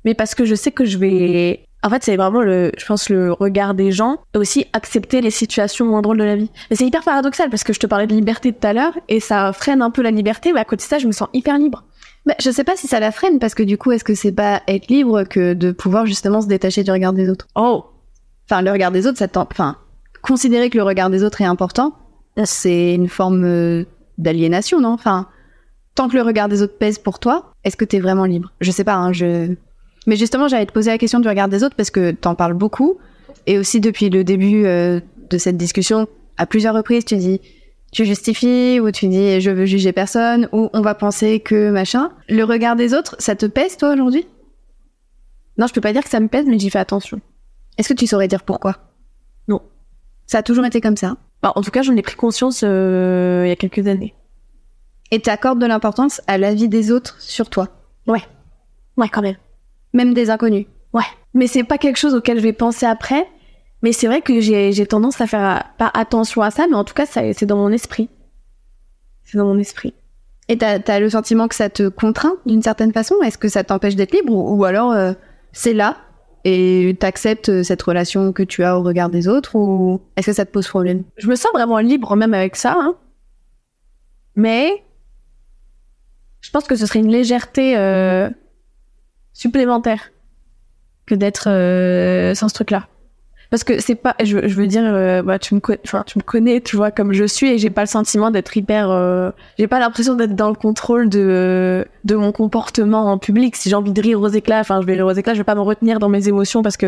mais 0.03 0.13
parce 0.13 0.35
que 0.35 0.45
je 0.45 0.55
sais 0.55 0.71
que 0.71 0.85
je 0.85 0.97
vais. 0.97 1.64
En 1.85 1.89
fait, 1.89 2.03
c'est 2.03 2.17
vraiment 2.17 2.41
le, 2.41 2.71
je 2.77 2.85
pense, 2.85 3.09
le 3.09 3.31
regard 3.31 3.75
des 3.75 3.91
gens 3.91 4.17
et 4.33 4.39
aussi 4.39 4.65
accepter 4.73 5.21
les 5.21 5.29
situations 5.29 5.85
moins 5.85 6.01
drôles 6.01 6.17
de 6.17 6.23
la 6.23 6.35
vie. 6.35 6.49
Mais 6.69 6.75
c'est 6.75 6.85
hyper 6.85 7.03
paradoxal 7.03 7.51
parce 7.51 7.63
que 7.63 7.73
je 7.73 7.79
te 7.79 7.85
parlais 7.85 8.07
de 8.07 8.13
liberté 8.15 8.51
tout 8.51 8.67
à 8.67 8.73
l'heure 8.73 8.97
et 9.07 9.19
ça 9.19 9.53
freine 9.53 9.83
un 9.83 9.91
peu 9.91 10.01
la 10.01 10.09
liberté, 10.09 10.51
mais 10.51 10.61
à 10.61 10.65
côté 10.65 10.83
de 10.83 10.89
ça, 10.89 10.97
je 10.97 11.05
me 11.05 11.11
sens 11.11 11.29
hyper 11.33 11.59
libre. 11.59 11.83
Bah, 12.25 12.33
je 12.41 12.49
sais 12.49 12.63
pas 12.63 12.75
si 12.75 12.87
ça 12.87 12.99
la 12.99 13.11
freine 13.11 13.37
parce 13.37 13.53
que 13.53 13.61
du 13.61 13.77
coup, 13.77 13.91
est-ce 13.91 14.03
que 14.03 14.15
c'est 14.15 14.31
pas 14.31 14.63
être 14.67 14.87
libre 14.87 15.25
que 15.25 15.53
de 15.53 15.71
pouvoir 15.71 16.07
justement 16.07 16.41
se 16.41 16.47
détacher 16.47 16.83
du 16.83 16.89
regard 16.89 17.13
des 17.13 17.29
autres? 17.29 17.45
Oh, 17.53 17.85
Enfin, 18.49 18.61
le 18.61 18.71
regard 18.71 18.91
des 18.91 19.07
autres, 19.07 19.17
ça 19.17 19.27
t'en... 19.27 19.47
Enfin, 19.51 19.77
considérer 20.21 20.69
que 20.69 20.77
le 20.77 20.83
regard 20.83 21.09
des 21.09 21.23
autres 21.23 21.41
est 21.41 21.45
important, 21.45 21.93
c'est 22.43 22.93
une 22.93 23.09
forme 23.09 23.43
euh, 23.43 23.85
d'aliénation, 24.17 24.79
non? 24.79 24.89
Enfin, 24.89 25.27
tant 25.95 26.09
que 26.09 26.15
le 26.15 26.21
regard 26.21 26.47
des 26.47 26.61
autres 26.61 26.77
pèse 26.77 26.99
pour 26.99 27.19
toi, 27.19 27.51
est-ce 27.63 27.77
que 27.77 27.85
t'es 27.85 27.99
vraiment 27.99 28.25
libre? 28.25 28.51
Je 28.61 28.71
sais 28.71 28.83
pas, 28.83 28.95
hein, 28.95 29.13
je... 29.13 29.55
Mais 30.07 30.15
justement, 30.15 30.47
j'allais 30.47 30.65
te 30.65 30.71
poser 30.71 30.91
la 30.91 30.97
question 30.97 31.19
du 31.19 31.27
regard 31.27 31.47
des 31.47 31.63
autres 31.63 31.75
parce 31.75 31.89
que 31.89 32.11
t'en 32.11 32.35
parles 32.35 32.53
beaucoup. 32.53 32.97
Et 33.47 33.57
aussi, 33.57 33.79
depuis 33.79 34.09
le 34.09 34.23
début 34.23 34.65
euh, 34.65 34.99
de 35.29 35.37
cette 35.37 35.57
discussion, 35.57 36.07
à 36.37 36.45
plusieurs 36.45 36.75
reprises, 36.75 37.05
tu 37.05 37.17
dis... 37.17 37.41
Tu 37.91 38.03
justifies, 38.03 38.81
ou 38.81 38.91
tu 38.91 39.07
dis 39.07 39.39
je 39.39 39.51
veux 39.51 39.65
juger 39.65 39.93
personne, 39.93 40.49
ou 40.51 40.69
on 40.73 40.81
va 40.81 40.95
penser 40.95 41.39
que 41.39 41.71
machin. 41.71 42.11
Le 42.27 42.43
regard 42.43 42.75
des 42.75 42.93
autres, 42.93 43.15
ça 43.19 43.37
te 43.37 43.45
pèse 43.45 43.77
toi 43.77 43.93
aujourd'hui? 43.93 44.27
Non, 45.57 45.67
je 45.67 45.73
peux 45.73 45.79
pas 45.79 45.93
dire 45.93 46.03
que 46.03 46.09
ça 46.09 46.19
me 46.19 46.27
pèse, 46.27 46.45
mais 46.45 46.59
j'y 46.59 46.69
fais 46.69 46.79
attention. 46.79 47.21
Est-ce 47.77 47.87
que 47.87 47.93
tu 47.93 48.05
saurais 48.05 48.27
dire 48.27 48.43
pourquoi? 48.43 48.79
Non. 49.47 49.61
Ça 50.27 50.39
a 50.39 50.43
toujours 50.43 50.65
été 50.65 50.81
comme 50.81 50.97
ça? 50.97 51.15
Bah, 51.41 51.53
en 51.55 51.61
tout 51.61 51.71
cas, 51.71 51.83
j'en 51.83 51.95
ai 51.95 52.01
pris 52.01 52.17
conscience 52.17 52.63
euh, 52.65 53.43
il 53.45 53.49
y 53.49 53.51
a 53.51 53.55
quelques 53.55 53.87
années. 53.87 54.13
Et 55.11 55.21
t'accordes 55.21 55.61
de 55.61 55.65
l'importance 55.65 56.21
à 56.27 56.37
l'avis 56.37 56.67
des 56.67 56.91
autres 56.91 57.21
sur 57.21 57.49
toi, 57.49 57.69
Ouais, 58.97 59.07
quand 59.09 59.21
même. 59.21 59.37
Même 59.95 60.13
des 60.13 60.29
inconnus. 60.29 60.67
Ouais. 60.93 61.01
Mais 61.33 61.47
c'est 61.47 61.63
pas 61.63 61.77
quelque 61.79 61.97
chose 61.97 62.13
auquel 62.13 62.37
je 62.37 62.43
vais 62.43 62.53
penser 62.53 62.85
après. 62.85 63.27
Mais 63.81 63.91
c'est 63.91 64.07
vrai 64.07 64.21
que 64.21 64.39
j'ai 64.39 64.87
tendance 64.87 65.19
à 65.21 65.27
faire 65.27 65.63
pas 65.77 65.91
attention 65.93 66.41
à 66.41 66.49
ça, 66.51 66.65
mais 66.69 66.75
en 66.75 66.83
tout 66.83 66.93
cas, 66.93 67.05
c'est 67.05 67.45
dans 67.45 67.57
mon 67.57 67.71
esprit. 67.71 68.09
C'est 69.23 69.37
dans 69.37 69.45
mon 69.45 69.59
esprit. 69.59 69.93
Et 70.47 70.57
t'as 70.57 70.79
as 70.87 70.99
le 70.99 71.09
sentiment 71.09 71.47
que 71.47 71.55
ça 71.55 71.69
te 71.69 71.89
contraint 71.89 72.35
d'une 72.45 72.61
certaine 72.61 72.93
façon? 72.93 73.15
Est-ce 73.23 73.37
que 73.37 73.49
ça 73.49 73.63
t'empêche 73.63 73.95
d'être 73.95 74.13
libre? 74.13 74.33
Ou, 74.33 74.55
ou 74.57 74.63
alors 74.63 74.91
euh, 74.91 75.13
c'est 75.51 75.73
là 75.73 75.97
et 76.43 76.95
t'acceptes 76.99 77.49
euh, 77.49 77.63
cette 77.63 77.81
relation 77.81 78.31
que 78.31 78.43
tu 78.43 78.63
as 78.63 78.77
au 78.77 78.83
regard 78.83 79.09
des 79.09 79.27
autres? 79.27 79.55
Ou 79.55 80.01
est-ce 80.15 80.27
que 80.27 80.33
ça 80.33 80.45
te 80.45 80.51
pose 80.51 80.67
problème? 80.67 81.03
Je 81.17 81.27
me 81.27 81.35
sens 81.35 81.51
vraiment 81.53 81.79
libre 81.79 82.15
même 82.15 82.33
avec 82.35 82.55
ça. 82.55 82.75
hein. 82.79 82.95
Mais 84.35 84.83
je 86.41 86.51
pense 86.51 86.65
que 86.65 86.75
ce 86.75 86.85
serait 86.85 86.99
une 86.99 87.11
légèreté 87.11 87.75
euh, 87.77 88.29
supplémentaire 89.35 90.11
que 91.05 91.13
d'être 91.13 91.49
euh, 91.49 92.33
sans 92.33 92.49
ce 92.49 92.55
truc-là. 92.55 92.87
Parce 93.51 93.63
que 93.63 93.79
c'est 93.79 93.95
pas, 93.95 94.15
je, 94.23 94.37
veux 94.37 94.65
dire, 94.65 94.83
euh, 94.83 95.21
bah, 95.21 95.37
tu 95.37 95.53
me 95.53 95.59
connais, 95.59 96.61
tu 96.61 96.75
vois 96.75 96.89
comme 96.89 97.13
je 97.13 97.25
suis, 97.25 97.51
et 97.51 97.57
j'ai 97.59 97.69
pas 97.69 97.81
le 97.81 97.87
sentiment 97.87 98.31
d'être 98.31 98.57
hyper, 98.57 98.89
euh, 98.89 99.29
j'ai 99.59 99.67
pas 99.67 99.79
l'impression 99.79 100.15
d'être 100.15 100.35
dans 100.35 100.49
le 100.49 100.55
contrôle 100.55 101.09
de 101.09 101.85
de 102.05 102.15
mon 102.15 102.31
comportement 102.31 103.11
en 103.11 103.19
public. 103.19 103.55
Si 103.55 103.69
j'ai 103.69 103.75
envie 103.75 103.93
de 103.93 104.01
rire 104.01 104.19
aux 104.19 104.29
éclats, 104.29 104.61
enfin, 104.61 104.81
je 104.81 104.87
vais 104.87 104.93
rire 104.93 105.05
aux 105.05 105.11
éclats, 105.11 105.35
je 105.35 105.39
vais 105.39 105.43
pas 105.43 105.53
me 105.53 105.61
retenir 105.61 105.99
dans 105.99 106.09
mes 106.09 106.27
émotions 106.27 106.63
parce 106.63 106.75
que 106.75 106.87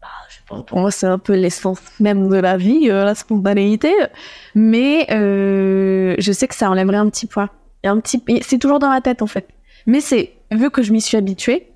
bah, 0.00 0.08
je 0.28 0.62
pour 0.62 0.78
moi, 0.78 0.92
c'est 0.92 1.08
un 1.08 1.18
peu 1.18 1.34
l'essence 1.34 1.80
même 1.98 2.28
de 2.28 2.36
la 2.36 2.56
vie, 2.56 2.88
euh, 2.88 3.04
la 3.04 3.16
spontanéité. 3.16 3.92
Mais 4.54 5.06
je 5.08 6.32
sais 6.32 6.46
que 6.46 6.54
ça 6.54 6.70
enlèverait 6.70 6.98
un 6.98 7.10
petit 7.10 7.26
poids. 7.26 7.50
Un 7.82 8.00
petit, 8.00 8.22
et 8.28 8.42
c'est 8.42 8.58
toujours 8.58 8.78
dans 8.78 8.90
la 8.90 9.00
tête 9.00 9.22
en 9.22 9.26
fait. 9.26 9.48
Mais 9.86 10.00
c'est 10.00 10.35
vu 10.50 10.70
que 10.70 10.82
je 10.82 10.92
m'y 10.92 11.00
suis 11.00 11.16
habituée, 11.16 11.72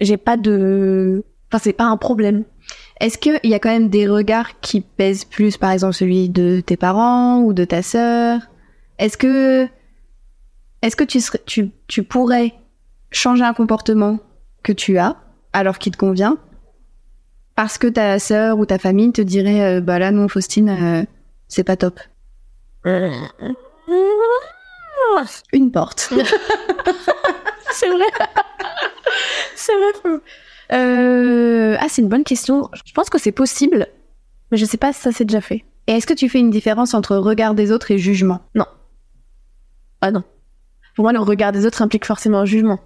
j'ai 0.00 0.16
pas 0.16 0.36
de, 0.36 1.24
enfin, 1.48 1.60
c'est 1.62 1.72
pas 1.72 1.84
un 1.84 1.96
problème. 1.96 2.44
Est-ce 3.00 3.18
qu'il 3.18 3.38
y 3.44 3.54
a 3.54 3.58
quand 3.58 3.70
même 3.70 3.88
des 3.88 4.08
regards 4.08 4.60
qui 4.60 4.80
pèsent 4.80 5.24
plus, 5.24 5.56
par 5.56 5.70
exemple 5.70 5.94
celui 5.94 6.28
de 6.28 6.60
tes 6.60 6.76
parents 6.76 7.40
ou 7.42 7.52
de 7.52 7.64
ta 7.64 7.82
sœur? 7.82 8.40
Est-ce 8.98 9.16
que, 9.16 9.68
est-ce 10.82 10.96
que 10.96 11.04
tu, 11.04 11.20
serais, 11.20 11.40
tu, 11.46 11.70
tu 11.86 12.02
pourrais 12.02 12.54
changer 13.10 13.44
un 13.44 13.54
comportement 13.54 14.18
que 14.62 14.72
tu 14.72 14.98
as 14.98 15.16
alors 15.52 15.78
qu'il 15.78 15.92
te 15.92 15.96
convient 15.96 16.36
parce 17.54 17.78
que 17.78 17.86
ta 17.88 18.18
sœur 18.20 18.58
ou 18.58 18.66
ta 18.66 18.78
famille 18.78 19.10
te 19.10 19.22
dirait 19.22 19.78
euh, 19.78 19.80
bah 19.80 19.98
là 19.98 20.12
non 20.12 20.28
Faustine 20.28 20.68
euh, 20.68 21.04
c'est 21.48 21.64
pas 21.64 21.76
top? 21.76 21.98
une 25.52 25.70
porte 25.70 26.12
C'est 27.72 27.88
vrai. 27.88 28.06
c'est 29.54 29.72
vrai. 29.74 30.20
Euh, 30.72 31.76
ah, 31.78 31.86
c'est 31.88 32.02
une 32.02 32.08
bonne 32.08 32.24
question. 32.24 32.68
Je 32.84 32.92
pense 32.92 33.10
que 33.10 33.18
c'est 33.18 33.32
possible, 33.32 33.86
mais 34.50 34.58
je 34.58 34.64
sais 34.64 34.76
pas 34.76 34.92
si 34.92 35.00
ça 35.00 35.12
s'est 35.12 35.24
déjà 35.24 35.40
fait. 35.40 35.64
et 35.86 35.92
est-ce 35.92 36.06
que 36.06 36.14
tu 36.14 36.28
fais 36.28 36.38
une 36.38 36.50
différence 36.50 36.94
entre 36.94 37.16
regard 37.16 37.54
des 37.54 37.72
autres 37.72 37.90
et 37.90 37.98
jugement? 37.98 38.40
Ah 40.00 40.10
non. 40.10 40.24
Pour 40.94 41.04
moi, 41.04 41.12
le 41.12 41.20
regard 41.20 41.52
des 41.52 41.66
autres 41.66 41.82
implique 41.82 42.04
forcément 42.04 42.38
un 42.38 42.44
jugement. 42.44 42.80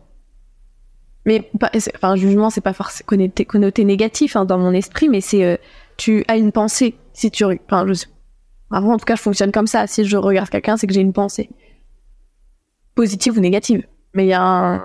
Mais 1.24 1.50
pas, 1.58 1.70
enfin, 1.96 2.16
jugement, 2.16 2.50
c'est 2.50 2.60
pas 2.60 2.72
forcément 2.72 3.06
connoté, 3.06 3.44
connoté 3.44 3.84
négatif 3.84 4.36
hein, 4.36 4.44
dans 4.44 4.58
mon 4.58 4.72
esprit, 4.72 5.08
mais 5.08 5.20
c'est 5.20 5.44
euh, 5.44 5.56
tu 5.96 6.24
as 6.28 6.36
une 6.36 6.52
pensée 6.52 6.96
si 7.12 7.30
tu, 7.30 7.44
enfin, 7.44 7.86
je 7.86 7.94
sais. 7.94 8.08
Avant, 8.70 8.94
en 8.94 8.98
tout 8.98 9.04
cas, 9.04 9.16
je 9.16 9.22
fonctionne 9.22 9.52
comme 9.52 9.66
ça. 9.66 9.86
Si 9.86 10.04
je 10.04 10.16
regarde 10.16 10.48
quelqu'un, 10.48 10.76
c'est 10.76 10.86
que 10.86 10.94
j'ai 10.94 11.00
une 11.02 11.12
pensée 11.12 11.50
positive 12.94 13.38
ou 13.38 13.40
négative. 13.40 13.86
Mais 14.14 14.24
il 14.24 14.28
y 14.28 14.34
a 14.34 14.42
un, 14.42 14.76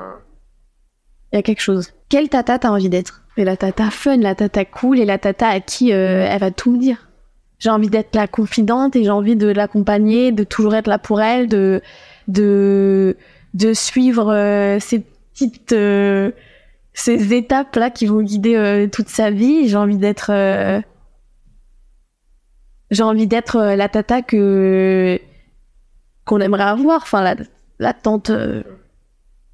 il 1.31 1.35
y 1.35 1.37
a 1.37 1.41
quelque 1.41 1.61
chose. 1.61 1.93
quelle 2.09 2.29
tata 2.29 2.59
t'as 2.59 2.69
envie 2.69 2.89
d'être? 2.89 3.23
Et 3.37 3.43
la 3.43 3.57
tata 3.57 3.91
fun, 3.91 4.17
la 4.17 4.33
tata 4.33 4.65
cool 4.65 4.99
et 4.99 5.05
la 5.05 5.17
tata 5.17 5.47
à 5.49 5.59
qui 5.59 5.93
euh, 5.93 6.25
elle 6.27 6.39
va 6.39 6.51
tout 6.51 6.71
me 6.71 6.79
dire. 6.79 7.09
J'ai 7.59 7.69
envie 7.69 7.89
d'être 7.89 8.15
la 8.15 8.27
confidente 8.27 8.95
et 8.95 9.03
j'ai 9.03 9.09
envie 9.09 9.35
de 9.35 9.47
l'accompagner, 9.47 10.31
de 10.31 10.43
toujours 10.43 10.75
être 10.75 10.87
là 10.87 10.99
pour 10.99 11.21
elle, 11.21 11.47
de 11.47 11.81
de 12.27 13.17
de 13.53 13.73
suivre 13.73 14.31
euh, 14.31 14.79
ces 14.79 14.99
petites 14.99 15.73
euh, 15.73 16.31
ces 16.93 17.33
étapes 17.33 17.75
là 17.75 17.89
qui 17.89 18.05
vont 18.05 18.21
guider 18.21 18.55
euh, 18.55 18.87
toute 18.87 19.09
sa 19.09 19.31
vie. 19.31 19.67
J'ai 19.67 19.77
envie 19.77 19.97
d'être 19.97 20.31
j'ai 22.89 23.03
envie 23.03 23.27
d'être 23.27 23.59
la 23.59 23.89
tata 23.89 24.21
que 24.21 25.19
qu'on 26.25 26.39
aimerait 26.39 26.63
avoir. 26.63 27.01
Enfin 27.01 27.21
la 27.21 27.35
la 27.79 27.93
tante 27.93 28.29
euh, 28.29 28.63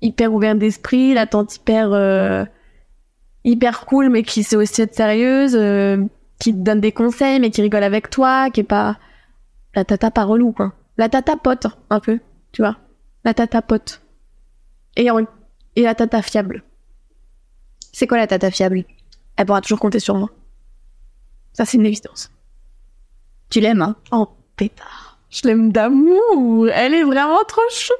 hyper 0.01 0.33
ouverte 0.33 0.57
d'esprit, 0.59 1.13
la 1.13 1.27
tante 1.27 1.55
hyper 1.55 1.91
euh, 1.93 2.45
hyper 3.43 3.85
cool 3.85 4.09
mais 4.09 4.23
qui 4.23 4.43
sait 4.43 4.55
aussi 4.55 4.81
être 4.81 4.95
sérieuse, 4.95 5.55
euh, 5.55 6.03
qui 6.39 6.53
te 6.53 6.59
donne 6.59 6.81
des 6.81 6.91
conseils 6.91 7.39
mais 7.39 7.49
qui 7.51 7.61
rigole 7.61 7.83
avec 7.83 8.09
toi, 8.09 8.49
qui 8.49 8.61
est 8.61 8.63
pas 8.63 8.97
la 9.75 9.83
tata 9.85 10.11
pas 10.11 10.23
relou 10.23 10.51
quoi. 10.51 10.73
La 10.97 11.09
tata 11.09 11.35
pote 11.37 11.67
un 11.89 11.99
peu, 11.99 12.19
tu 12.51 12.61
vois. 12.61 12.77
La 13.25 13.33
tata 13.33 13.61
pote. 13.61 14.01
Et 14.95 15.09
en- 15.09 15.25
et 15.75 15.81
la 15.81 15.95
tata 15.95 16.21
fiable. 16.21 16.63
c'est 17.91 18.05
quoi 18.07 18.17
la 18.17 18.27
tata 18.27 18.51
fiable? 18.51 18.85
Elle 19.35 19.45
pourra 19.47 19.61
toujours 19.61 19.79
compter 19.79 19.99
sur 19.99 20.15
moi. 20.15 20.29
Ça 21.53 21.65
c'est 21.65 21.77
une 21.77 21.85
évidence. 21.85 22.31
tu 23.49 23.59
l'aimes 23.59 23.81
hein? 23.81 23.95
Oh 24.11 24.29
pétard. 24.55 25.02
Je 25.33 25.47
l'aime 25.47 25.71
d'amour. 25.71 26.69
Elle 26.69 26.93
est 26.93 27.03
vraiment 27.03 27.43
trop 27.47 27.61
chou. 27.71 27.93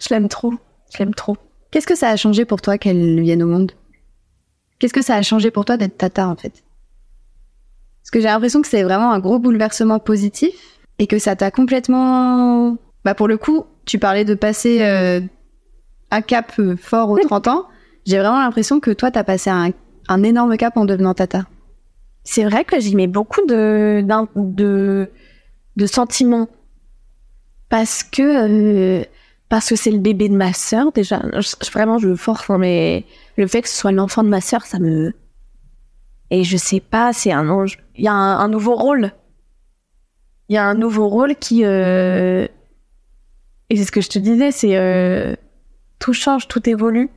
Je 0.00 0.08
l'aime 0.10 0.28
trop. 0.28 0.54
Je 0.92 0.98
l'aime 0.98 1.14
trop. 1.14 1.36
Qu'est-ce 1.72 1.86
que 1.86 1.96
ça 1.96 2.10
a 2.10 2.16
changé 2.16 2.44
pour 2.44 2.62
toi 2.62 2.78
qu'elle 2.78 3.20
vienne 3.20 3.42
au 3.42 3.48
monde? 3.48 3.72
Qu'est-ce 4.78 4.92
que 4.94 5.02
ça 5.02 5.16
a 5.16 5.22
changé 5.22 5.50
pour 5.50 5.64
toi 5.64 5.76
d'être 5.76 5.98
tata 5.98 6.28
en 6.28 6.36
fait? 6.36 6.62
Parce 8.02 8.10
que 8.12 8.20
j'ai 8.20 8.26
l'impression 8.26 8.62
que 8.62 8.68
c'est 8.68 8.84
vraiment 8.84 9.10
un 9.10 9.18
gros 9.18 9.40
bouleversement 9.40 9.98
positif 9.98 10.54
et 10.98 11.08
que 11.08 11.18
ça 11.18 11.34
t'a 11.34 11.50
complètement... 11.50 12.76
Bah 13.04 13.14
pour 13.14 13.26
le 13.26 13.36
coup, 13.36 13.64
tu 13.84 13.98
parlais 13.98 14.24
de 14.24 14.34
passer 14.34 14.82
euh, 14.82 15.20
un 16.12 16.22
cap 16.22 16.52
euh, 16.60 16.76
fort 16.76 17.10
aux 17.10 17.18
30 17.18 17.48
ans. 17.48 17.66
J'ai 18.04 18.18
vraiment 18.18 18.38
l'impression 18.38 18.78
que 18.78 18.92
toi, 18.92 19.10
t'as 19.10 19.24
passé 19.24 19.50
un, 19.50 19.70
un 20.08 20.22
énorme 20.22 20.56
cap 20.56 20.76
en 20.76 20.84
devenant 20.84 21.14
tata. 21.14 21.46
C'est 22.22 22.44
vrai 22.44 22.64
que 22.64 22.78
j'y 22.78 22.94
mets 22.94 23.06
beaucoup 23.08 23.44
de, 23.46 24.04
de, 24.36 25.10
de 25.76 25.86
sentiments. 25.86 26.48
Parce 27.68 28.02
que, 28.04 29.00
euh, 29.00 29.04
parce 29.48 29.68
que 29.68 29.76
c'est 29.76 29.90
le 29.90 29.98
bébé 29.98 30.28
de 30.28 30.36
ma 30.36 30.52
sœur, 30.52 30.92
déjà. 30.92 31.22
Vraiment, 31.72 31.98
je 31.98 32.14
force, 32.14 32.48
hein, 32.50 32.58
mais 32.58 33.04
le 33.36 33.46
fait 33.46 33.62
que 33.62 33.68
ce 33.68 33.76
soit 33.76 33.92
l'enfant 33.92 34.22
de 34.22 34.28
ma 34.28 34.40
sœur, 34.40 34.64
ça 34.66 34.78
me. 34.78 35.12
Et 36.30 36.44
je 36.44 36.56
sais 36.56 36.80
pas, 36.80 37.12
c'est 37.12 37.32
un 37.32 37.48
ange. 37.48 37.78
Il 37.96 38.04
y 38.04 38.08
a 38.08 38.12
un, 38.12 38.38
un 38.38 38.48
nouveau 38.48 38.74
rôle. 38.76 39.12
Il 40.48 40.54
y 40.54 40.58
a 40.58 40.64
un 40.64 40.74
nouveau 40.74 41.08
rôle 41.08 41.34
qui. 41.36 41.64
euh, 41.64 42.46
Et 43.70 43.76
c'est 43.76 43.84
ce 43.84 43.92
que 43.92 44.00
je 44.00 44.08
te 44.08 44.18
disais, 44.18 44.50
c'est. 44.52 44.76
euh, 44.76 45.34
Tout 45.98 46.12
change, 46.12 46.46
tout 46.48 46.68
évolue. 46.68 47.10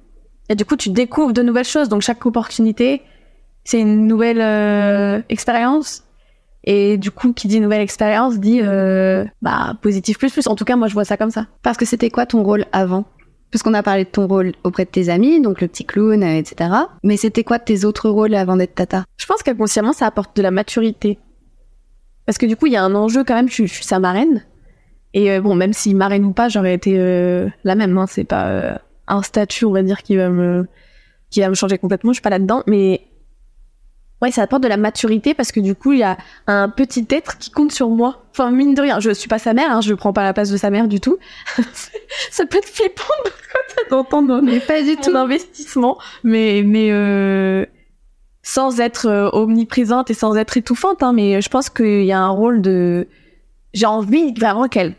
Et 0.50 0.56
du 0.56 0.66
coup, 0.66 0.76
tu 0.78 0.90
découvres 0.90 1.34
de 1.34 1.44
nouvelles 1.44 1.66
choses. 1.66 1.90
Donc, 1.90 2.02
chaque 2.02 2.26
opportunité, 2.26 3.04
c'est 3.64 3.80
une 3.80 4.08
nouvelle 4.08 4.42
euh, 4.42 5.22
expérience. 5.30 6.04
Et 6.66 6.98
du 6.98 7.10
coup, 7.12 7.32
qui 7.34 7.48
dit 7.48 7.60
nouvelle 7.60 7.82
expérience 7.82 8.38
dit 8.40 8.60
euh, 8.62 9.26
bah 9.42 9.76
positif 9.82 10.18
plus 10.18 10.32
plus. 10.32 10.48
En 10.48 10.56
tout 10.56 10.66
cas, 10.66 10.76
moi, 10.76 10.88
je 10.88 10.94
vois 10.94 11.06
ça 11.06 11.18
comme 11.18 11.32
ça. 11.32 11.48
Parce 11.64 11.78
que 11.78 11.86
c'était 11.86 12.10
quoi 12.10 12.26
ton 12.26 12.44
rôle 12.44 12.66
avant? 12.72 13.06
Parce 13.52 13.64
qu'on 13.64 13.74
a 13.74 13.82
parlé 13.82 14.04
de 14.04 14.10
ton 14.10 14.28
rôle 14.28 14.52
auprès 14.64 14.86
de 14.86 14.90
tes 14.92 15.10
amis, 15.10 15.42
donc 15.42 15.62
le 15.62 15.68
petit 15.68 15.86
clown, 15.86 16.22
euh, 16.22 16.36
etc. 16.38 16.70
Mais 17.04 17.18
c'était 17.18 17.44
quoi 17.44 17.58
tes 17.60 17.86
autres 17.86 18.10
rôles 18.10 18.36
avant 18.36 18.58
d'être 18.58 18.76
tata? 18.76 19.06
Je 19.18 19.26
pense 19.26 19.42
qu'inconsciemment, 19.42 19.94
ça 19.94 20.06
apporte 20.06 20.36
de 20.36 20.42
la 20.44 20.52
maturité. 20.52 21.18
Parce 22.26 22.38
que 22.38 22.46
du 22.46 22.56
coup, 22.56 22.68
il 22.68 22.74
y 22.74 22.78
a 22.78 22.84
un 22.84 22.94
enjeu 22.94 23.24
quand 23.24 23.34
même. 23.36 23.48
Je, 23.50 23.54
suis- 23.54 23.68
je 23.68 23.74
suis 23.74 23.86
sa 23.86 24.00
marraine. 24.00 24.44
Et 25.16 25.32
euh, 25.32 25.42
bon, 25.42 25.56
même 25.56 25.74
si 25.74 25.96
marraine 25.96 26.26
ou 26.26 26.34
pas, 26.34 26.50
j'aurais 26.50 26.76
été 26.76 26.94
euh, 27.00 27.48
la 27.64 27.74
même. 27.76 27.98
Hein, 27.98 28.06
c'est 28.08 28.24
pas 28.26 28.82
un 29.08 29.24
statut, 29.24 29.66
on 29.66 29.72
va 29.72 29.82
dire, 29.82 30.04
qui 30.04 30.16
va 30.16 30.30
me 30.30 30.68
qui 31.32 31.40
va 31.42 31.50
me 31.50 31.56
changer 31.56 31.78
complètement. 31.80 32.12
Je 32.12 32.16
suis 32.16 32.22
pas 32.22 32.30
là-dedans, 32.30 32.62
mais 32.68 33.02
ouais, 34.22 34.32
ça 34.32 34.44
apporte 34.44 34.64
de 34.64 34.68
la 34.68 34.78
maturité 34.78 35.34
parce 35.34 35.52
que 35.52 35.60
du 35.60 35.76
coup, 35.76 35.94
il 35.94 36.00
y 36.00 36.04
a 36.04 36.18
un 36.48 36.70
petit 36.70 37.06
être 37.10 37.38
qui 37.38 37.52
compte 37.52 37.72
sur 37.72 37.90
moi. 37.90 38.24
Enfin, 38.32 38.52
mine 38.52 38.74
de 38.74 38.82
rien, 38.82 39.00
je 39.00 39.12
suis 39.12 39.28
pas 39.28 39.40
sa 39.40 39.54
mère. 39.54 39.72
Hein, 39.72 39.82
je 39.82 39.94
prends 39.94 40.14
pas 40.14 40.24
la 40.24 40.34
place 40.34 40.50
de 40.50 40.58
sa 40.58 40.70
mère 40.70 40.88
du 40.88 41.00
tout. 41.00 41.18
ça 42.32 42.46
peut 42.46 42.58
être 42.58 42.68
flippant 42.68 43.04
d'entendre 43.90 44.42
Mais 44.44 44.60
pas 44.60 44.82
du 44.82 44.96
mon 45.12 45.16
investissement, 45.16 45.98
mais 46.24 46.64
mais 46.66 46.90
euh, 46.92 47.66
sans 48.44 48.80
être 48.80 49.08
euh, 49.08 49.30
omniprésente 49.34 50.10
et 50.10 50.14
sans 50.14 50.36
être 50.36 50.58
étouffante. 50.58 51.04
Hein, 51.04 51.14
mais 51.14 51.42
je 51.42 51.50
pense 51.50 51.70
qu'il 51.70 52.04
y 52.04 52.12
a 52.12 52.20
un 52.20 52.30
rôle 52.30 52.62
de. 52.62 53.08
J'ai 53.74 53.86
envie 53.86 54.34
vraiment 54.34 54.68
qu'elle 54.68 54.96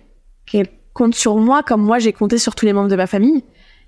qu'elle 0.46 0.68
compte 0.92 1.14
sur 1.14 1.36
moi 1.36 1.62
comme 1.62 1.82
moi 1.82 1.98
j'ai 1.98 2.12
compté 2.12 2.38
sur 2.38 2.54
tous 2.54 2.66
les 2.66 2.72
membres 2.72 2.88
de 2.88 2.96
ma 2.96 3.06
famille. 3.06 3.44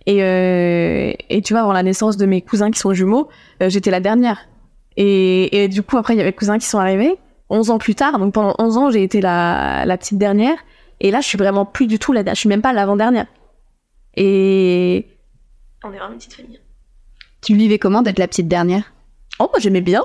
Et 0.07 0.23
euh, 0.23 1.13
et 1.31 1.43
tu 1.43 1.53
vois, 1.53 1.63
avant 1.63 1.73
la 1.73 1.83
naissance 1.83 2.17
de 2.17 2.27
mes 2.27 2.43
cousins 2.43 2.71
qui 2.71 2.79
sont 2.79 2.93
jumeaux, 2.93 3.29
euh, 3.63 3.69
j'étais 3.69 3.91
la 3.91 4.01
dernière. 4.01 4.49
Et, 4.97 5.65
et 5.65 5.69
du 5.69 5.83
coup, 5.83 5.97
après, 5.97 6.15
il 6.15 6.19
y 6.19 6.21
avait 6.21 6.31
les 6.31 6.37
cousins 6.37 6.59
qui 6.59 6.67
sont 6.67 6.79
arrivés. 6.79 7.17
11 7.51 7.71
ans 7.71 7.79
plus 7.79 7.95
tard, 7.95 8.19
donc 8.19 8.33
pendant 8.33 8.55
11 8.59 8.77
ans, 8.79 8.91
j'ai 8.91 9.03
été 9.03 9.21
la, 9.21 9.85
la 9.85 9.99
petite 9.99 10.17
dernière. 10.19 10.57
Et 11.01 11.11
là, 11.11 11.21
je 11.21 11.27
suis 11.27 11.37
vraiment 11.37 11.67
plus 11.67 11.87
du 11.87 11.99
tout 11.99 12.13
la 12.13 12.23
dernière. 12.23 12.35
Je 12.35 12.41
suis 12.41 12.49
même 12.49 12.63
pas 12.63 12.73
l'avant-dernière. 12.73 13.27
Et. 14.15 15.07
On 15.85 15.93
est 15.93 15.99
vraiment 15.99 16.13
une 16.13 16.19
petite 16.19 16.35
famille. 16.35 16.61
Tu 17.43 17.55
vivais 17.55 17.79
comment 17.79 18.03
d'être 18.03 18.19
la 18.19 18.29
petite 18.29 18.49
dernière? 18.49 18.93
Oh, 19.39 19.51
bah, 19.53 19.59
j'aimais 19.61 19.81
bien. 19.81 20.05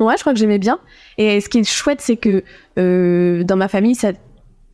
Ouais, 0.00 0.14
je 0.16 0.22
crois 0.22 0.32
que 0.32 0.38
j'aimais 0.38 0.58
bien. 0.58 0.80
Et 1.18 1.40
ce 1.40 1.48
qui 1.48 1.58
est 1.58 1.64
chouette, 1.64 2.00
c'est 2.00 2.16
que 2.16 2.42
euh, 2.78 3.44
dans 3.44 3.56
ma 3.56 3.68
famille, 3.68 3.94
ça, 3.94 4.12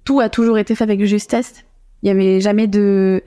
tout 0.05 0.21
a 0.21 0.29
toujours 0.29 0.59
été 0.59 0.75
fait 0.75 0.85
avec 0.85 1.05
justesse. 1.05 1.65
Il 2.03 2.09
y 2.09 2.11
avait 2.11 2.41
jamais 2.41 2.67
de 2.67 3.23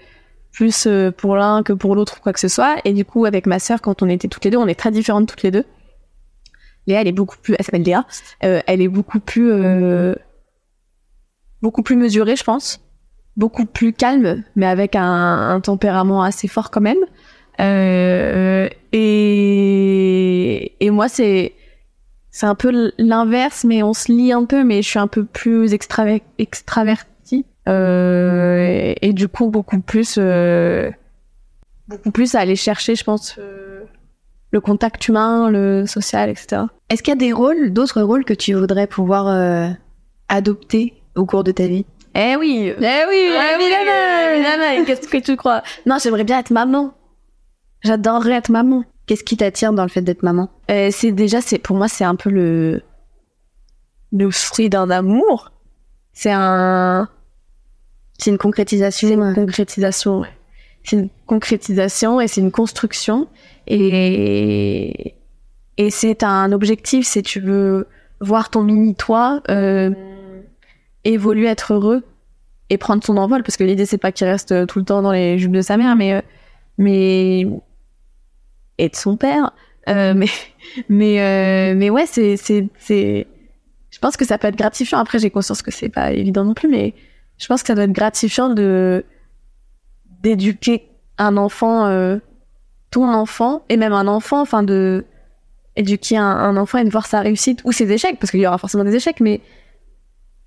plus 0.53 0.87
euh, 0.87 1.11
pour 1.11 1.35
l'un 1.35 1.63
que 1.63 1.73
pour 1.73 1.95
l'autre 1.95 2.17
ou 2.19 2.21
quoi 2.21 2.31
que 2.31 2.39
ce 2.39 2.47
soit. 2.47 2.77
Et 2.85 2.93
du 2.93 3.03
coup, 3.03 3.25
avec 3.25 3.45
ma 3.45 3.59
sœur, 3.59 3.81
quand 3.81 4.01
on 4.01 4.07
était 4.07 4.29
toutes 4.29 4.45
les 4.45 4.51
deux, 4.51 4.57
on 4.57 4.67
est 4.67 4.79
très 4.79 4.91
différentes 4.91 5.27
toutes 5.27 5.43
les 5.43 5.51
deux. 5.51 5.65
Léa, 6.87 7.01
elle 7.01 7.07
est 7.07 7.13
beaucoup 7.13 7.37
plus, 7.41 7.55
elle 7.57 7.65
s'appelle 7.65 7.83
Léa, 7.83 8.05
euh, 8.43 8.61
elle 8.67 8.81
est 8.81 8.87
beaucoup 8.87 9.19
plus, 9.19 9.51
euh, 9.51 10.15
beaucoup 11.61 11.81
plus 11.81 11.95
mesurée, 11.95 12.35
je 12.35 12.43
pense, 12.43 12.81
beaucoup 13.35 13.65
plus 13.65 13.93
calme, 13.93 14.43
mais 14.55 14.65
avec 14.65 14.95
un, 14.95 15.59
tempérament 15.61 16.23
assez 16.23 16.47
fort 16.47 16.71
quand 16.71 16.81
même. 16.81 16.97
Euh, 17.59 18.67
et, 18.91 20.75
et 20.85 20.89
moi, 20.89 21.07
c'est, 21.07 21.53
c'est 22.31 22.45
un 22.45 22.55
peu 22.55 22.91
l'inverse, 22.97 23.63
mais 23.63 23.81
on 23.81 23.93
se 23.93 24.11
lie 24.11 24.33
un 24.33 24.43
peu, 24.43 24.63
mais 24.63 24.81
je 24.81 24.89
suis 24.89 24.99
un 24.99 25.07
peu 25.07 25.23
plus 25.23 25.73
extraver- 25.73 26.23
extravertie. 26.37 27.12
Euh, 27.67 28.57
et, 28.59 29.07
et 29.09 29.13
du 29.13 29.27
coup, 29.27 29.49
beaucoup 29.49 29.79
plus, 29.79 30.15
euh, 30.17 30.91
beaucoup 31.87 32.11
plus 32.11 32.35
à 32.35 32.39
aller 32.39 32.55
chercher, 32.55 32.95
je 32.95 33.03
pense, 33.03 33.35
euh, 33.39 33.83
le 34.51 34.61
contact 34.61 35.07
humain, 35.07 35.49
le 35.49 35.85
social, 35.85 36.29
etc. 36.29 36.63
Est-ce 36.89 37.01
qu'il 37.01 37.11
y 37.11 37.17
a 37.17 37.19
des 37.19 37.33
rôles, 37.33 37.71
d'autres 37.71 38.01
rôles 38.01 38.25
que 38.25 38.33
tu 38.33 38.53
voudrais 38.53 38.87
pouvoir 38.87 39.27
euh, 39.27 39.69
adopter 40.29 40.93
au 41.15 41.25
cours 41.25 41.43
de 41.43 41.51
ta 41.51 41.67
vie? 41.67 41.85
Eh 42.15 42.35
oui! 42.35 42.71
Eh 42.77 43.03
oui, 43.09 43.31
Eh 43.31 43.57
oui, 43.57 43.69
Nana, 43.71 44.57
Nana, 44.57 44.85
qu'est-ce 44.85 45.07
que 45.07 45.17
tu 45.17 45.35
crois? 45.35 45.63
Non, 45.85 45.97
j'aimerais 46.01 46.23
bien 46.23 46.39
être 46.39 46.51
maman. 46.51 46.93
J'adorerais 47.83 48.33
être 48.35 48.49
maman. 48.51 48.83
Qu'est-ce 49.07 49.23
qui 49.23 49.35
t'attire 49.35 49.73
dans 49.73 49.83
le 49.83 49.89
fait 49.89 50.01
d'être 50.01 50.23
maman? 50.23 50.49
Euh, 50.69 50.89
c'est 50.91 51.11
déjà, 51.11 51.41
c'est 51.41 51.57
pour 51.57 51.75
moi, 51.75 51.87
c'est 51.87 52.05
un 52.05 52.15
peu 52.15 52.29
le 52.29 52.81
le 54.11 54.29
fruit 54.29 54.69
d'un 54.69 54.89
amour. 54.91 55.51
C'est 56.13 56.31
un, 56.31 57.09
C'est 58.23 58.31
une 58.31 58.37
concrétisation. 58.37 59.07
c'est 59.09 59.13
une 59.13 59.21
euh, 59.21 59.33
concrétisation. 59.33 60.19
ouais. 60.21 60.29
C'est 60.83 60.95
une 60.95 61.09
concrétisation 61.25 62.21
et 62.21 62.27
c'est 62.27 62.39
une 62.39 62.51
construction 62.51 63.27
et 63.67 65.15
et 65.77 65.89
c'est 65.89 66.23
un 66.23 66.53
objectif. 66.53 67.05
C'est 67.05 67.21
tu 67.21 67.41
veux 67.41 67.87
voir 68.21 68.49
ton 68.49 68.63
mini 68.63 68.95
toi 68.95 69.41
euh, 69.49 69.91
évoluer, 71.03 71.47
être 71.47 71.73
heureux 71.73 72.03
et 72.69 72.77
prendre 72.77 73.03
son 73.03 73.17
envol 73.17 73.43
parce 73.43 73.57
que 73.57 73.65
l'idée 73.65 73.85
c'est 73.85 73.97
pas 73.97 74.13
qu'il 74.13 74.25
reste 74.25 74.67
tout 74.67 74.79
le 74.79 74.85
temps 74.85 75.01
dans 75.01 75.11
les 75.11 75.37
jupes 75.37 75.51
de 75.51 75.61
sa 75.61 75.75
mère, 75.75 75.97
mais 75.97 76.13
euh, 76.13 76.21
mais 76.77 77.45
et 78.77 78.87
de 78.87 78.95
son 78.95 79.17
père. 79.17 79.51
Euh, 79.89 80.13
mais 80.15 80.27
mais 80.87 81.21
euh, 81.21 81.75
mais 81.75 81.89
ouais, 81.89 82.05
c'est 82.05 82.37
c'est 82.37 82.69
c'est. 82.77 83.27
Je 83.91 83.99
pense 83.99 84.15
que 84.15 84.23
ça 84.23 84.37
peut 84.37 84.47
être 84.47 84.55
gratifiant. 84.55 84.99
Après, 84.99 85.19
j'ai 85.19 85.29
conscience 85.29 85.61
que 85.61 85.71
c'est 85.71 85.89
pas 85.89 86.13
évident 86.13 86.45
non 86.45 86.53
plus, 86.53 86.69
mais 86.69 86.93
je 87.37 87.47
pense 87.47 87.61
que 87.61 87.67
ça 87.67 87.75
doit 87.75 87.85
être 87.85 87.91
gratifiant 87.91 88.49
de 88.49 89.05
d'éduquer 90.21 90.89
un 91.17 91.37
enfant, 91.37 91.85
euh, 91.87 92.17
ton 92.91 93.11
enfant 93.13 93.63
et 93.69 93.77
même 93.77 93.93
un 93.93 94.07
enfant, 94.07 94.41
enfin 94.41 94.63
de 94.63 95.05
éduquer 95.75 96.17
un, 96.17 96.55
enfant 96.55 96.77
et 96.77 96.83
de 96.83 96.89
voir 96.89 97.07
sa 97.07 97.21
réussite 97.21 97.61
ou 97.65 97.71
ses 97.71 97.91
échecs, 97.91 98.19
parce 98.19 98.31
qu'il 98.31 98.39
y 98.39 98.47
aura 98.47 98.57
forcément 98.57 98.83
des 98.83 98.95
échecs, 98.95 99.19
mais 99.19 99.41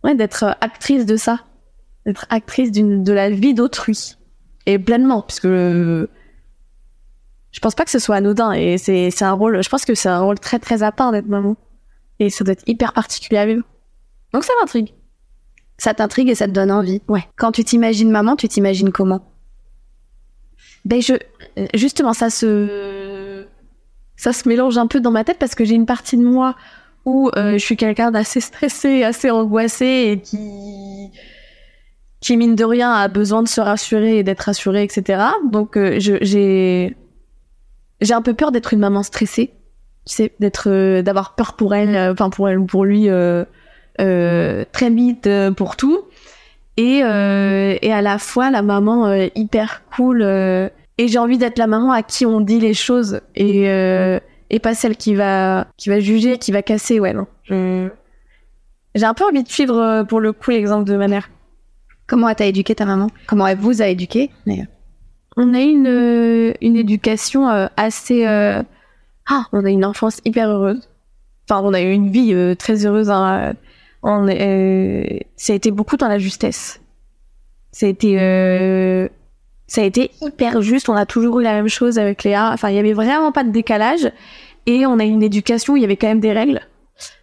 ouais, 0.04 0.14
d'être 0.14 0.56
actrice 0.60 1.04
de 1.04 1.16
ça, 1.16 1.40
d'être 2.04 2.26
actrice 2.30 2.70
d'une 2.70 3.02
de 3.02 3.12
la 3.12 3.28
vie 3.28 3.52
d'autrui 3.52 4.16
et 4.66 4.78
pleinement, 4.78 5.22
puisque 5.22 5.46
euh, 5.46 6.06
je 7.50 7.60
pense 7.60 7.74
pas 7.74 7.84
que 7.84 7.90
ce 7.90 7.98
soit 7.98 8.16
anodin 8.16 8.52
et 8.52 8.78
c'est 8.78 9.10
c'est 9.10 9.24
un 9.24 9.32
rôle. 9.32 9.62
Je 9.62 9.68
pense 9.68 9.84
que 9.84 9.94
c'est 9.94 10.08
un 10.08 10.20
rôle 10.20 10.38
très 10.38 10.58
très 10.58 10.82
à 10.82 10.92
part 10.92 11.10
d'être 11.10 11.26
maman 11.26 11.56
et 12.18 12.30
ça 12.30 12.44
doit 12.44 12.52
être 12.52 12.64
hyper 12.66 12.92
particulier 12.92 13.38
à 13.38 13.46
vivre. 13.46 13.64
Donc 14.32 14.44
ça 14.44 14.52
m'intrigue. 14.60 14.92
Ça 15.78 15.92
t'intrigue 15.94 16.28
et 16.30 16.34
ça 16.34 16.46
te 16.46 16.52
donne 16.52 16.70
envie. 16.70 17.02
Ouais. 17.08 17.24
Quand 17.36 17.52
tu 17.52 17.64
t'imagines 17.64 18.10
maman, 18.10 18.36
tu 18.36 18.48
t'imagines 18.48 18.92
comment? 18.92 19.24
Ben 20.84 21.02
je 21.02 21.14
euh, 21.58 21.66
justement 21.74 22.12
ça 22.12 22.30
se 22.30 23.44
ça 24.16 24.32
se 24.32 24.48
mélange 24.48 24.78
un 24.78 24.86
peu 24.86 25.00
dans 25.00 25.10
ma 25.10 25.24
tête 25.24 25.38
parce 25.38 25.54
que 25.54 25.64
j'ai 25.64 25.74
une 25.74 25.86
partie 25.86 26.16
de 26.16 26.22
moi 26.24 26.54
où 27.04 27.28
euh, 27.36 27.52
je 27.52 27.58
suis 27.58 27.76
quelqu'un 27.76 28.10
d'assez 28.10 28.40
stressé, 28.40 29.02
assez 29.02 29.30
angoissé 29.30 30.12
et 30.12 30.20
qui 30.20 31.10
qui 32.20 32.36
mine 32.36 32.54
de 32.54 32.64
rien 32.64 32.92
a 32.92 33.08
besoin 33.08 33.42
de 33.42 33.48
se 33.48 33.60
rassurer 33.60 34.18
et 34.18 34.22
d'être 34.22 34.40
rassuré, 34.42 34.82
etc. 34.84 35.22
Donc 35.50 35.76
euh, 35.76 35.98
je- 36.00 36.18
j'ai 36.22 36.96
j'ai 38.00 38.14
un 38.14 38.22
peu 38.22 38.34
peur 38.34 38.52
d'être 38.52 38.72
une 38.72 38.80
maman 38.80 39.02
stressée, 39.02 39.52
tu 40.06 40.14
sais, 40.14 40.32
d'être 40.40 40.68
euh, 40.70 41.02
d'avoir 41.02 41.34
peur 41.34 41.54
pour 41.56 41.74
elle, 41.74 42.12
enfin 42.12 42.30
pour 42.30 42.48
elle 42.48 42.58
ou 42.58 42.64
pour 42.66 42.84
lui 42.84 43.08
très 43.98 44.90
vite 44.90 45.26
euh, 45.26 45.50
pour 45.52 45.76
tout. 45.76 46.00
Et, 46.78 47.00
euh, 47.02 47.76
et 47.80 47.92
à 47.92 48.02
la 48.02 48.18
fois 48.18 48.50
la 48.50 48.60
maman 48.62 49.06
euh, 49.06 49.28
hyper 49.34 49.82
cool 49.96 50.20
euh, 50.22 50.68
et 50.98 51.08
j'ai 51.08 51.18
envie 51.18 51.38
d'être 51.38 51.56
la 51.58 51.66
maman 51.66 51.90
à 51.90 52.02
qui 52.02 52.26
on 52.26 52.40
dit 52.42 52.60
les 52.60 52.74
choses 52.74 53.22
et 53.34 53.70
euh, 53.70 54.20
et 54.50 54.58
pas 54.58 54.74
celle 54.74 54.94
qui 54.96 55.14
va 55.14 55.68
qui 55.78 55.88
va 55.88 56.00
juger 56.00 56.36
qui 56.36 56.52
va 56.52 56.60
casser 56.60 57.00
ouais 57.00 57.14
non 57.14 57.26
Je- 57.44 57.88
j'ai 58.94 59.04
un 59.06 59.14
peu 59.14 59.24
envie 59.24 59.42
de 59.42 59.48
suivre 59.48 59.78
euh, 59.78 60.04
pour 60.04 60.20
le 60.20 60.32
coup 60.34 60.50
l'exemple 60.50 60.84
de 60.88 60.96
ma 60.96 61.08
mère 61.08 61.30
Comment 62.06 62.28
elle 62.28 62.36
t'a 62.36 62.44
éduqué 62.46 62.74
ta 62.74 62.84
maman? 62.84 63.08
Comment 63.26 63.46
elle 63.46 63.56
vous 63.58 63.80
a 63.82 63.88
éduqué 63.88 64.30
On 65.38 65.54
a 65.54 65.60
eu 65.60 65.70
une, 65.70 65.86
euh, 65.88 66.52
une 66.60 66.76
éducation 66.76 67.48
euh, 67.48 67.66
assez. 67.78 68.26
euh, 68.26 68.62
Ah, 69.28 69.46
on 69.52 69.64
a 69.64 69.70
eu 69.70 69.72
une 69.72 69.84
enfance 69.84 70.20
hyper 70.24 70.48
heureuse. 70.50 70.88
Enfin, 71.48 71.62
on 71.64 71.72
a 71.74 71.80
eu 71.80 71.90
une 71.92 72.10
vie 72.12 72.32
euh, 72.32 72.54
très 72.54 72.86
heureuse. 72.86 73.10
hein. 73.10 73.54
On, 74.02 74.28
euh, 74.28 75.04
ça 75.36 75.52
a 75.52 75.56
été 75.56 75.70
beaucoup 75.70 75.96
dans 75.96 76.08
la 76.08 76.18
justesse. 76.18 76.80
Ça 77.72 77.86
a 77.86 77.88
été. 77.88 78.20
euh, 78.20 79.08
Ça 79.66 79.80
a 79.80 79.84
été 79.84 80.10
hyper 80.22 80.62
juste. 80.62 80.88
On 80.88 80.94
a 80.94 81.06
toujours 81.06 81.40
eu 81.40 81.42
la 81.42 81.52
même 81.54 81.68
chose 81.68 81.98
avec 81.98 82.22
Léa. 82.24 82.50
Enfin, 82.52 82.68
il 82.70 82.76
y 82.76 82.78
avait 82.78 82.92
vraiment 82.92 83.32
pas 83.32 83.42
de 83.44 83.50
décalage. 83.50 84.10
Et 84.66 84.86
on 84.86 84.98
a 84.98 85.04
une 85.04 85.22
éducation 85.22 85.74
où 85.74 85.76
il 85.76 85.82
y 85.82 85.84
avait 85.84 85.96
quand 85.96 86.08
même 86.08 86.20
des 86.20 86.32
règles. 86.32 86.60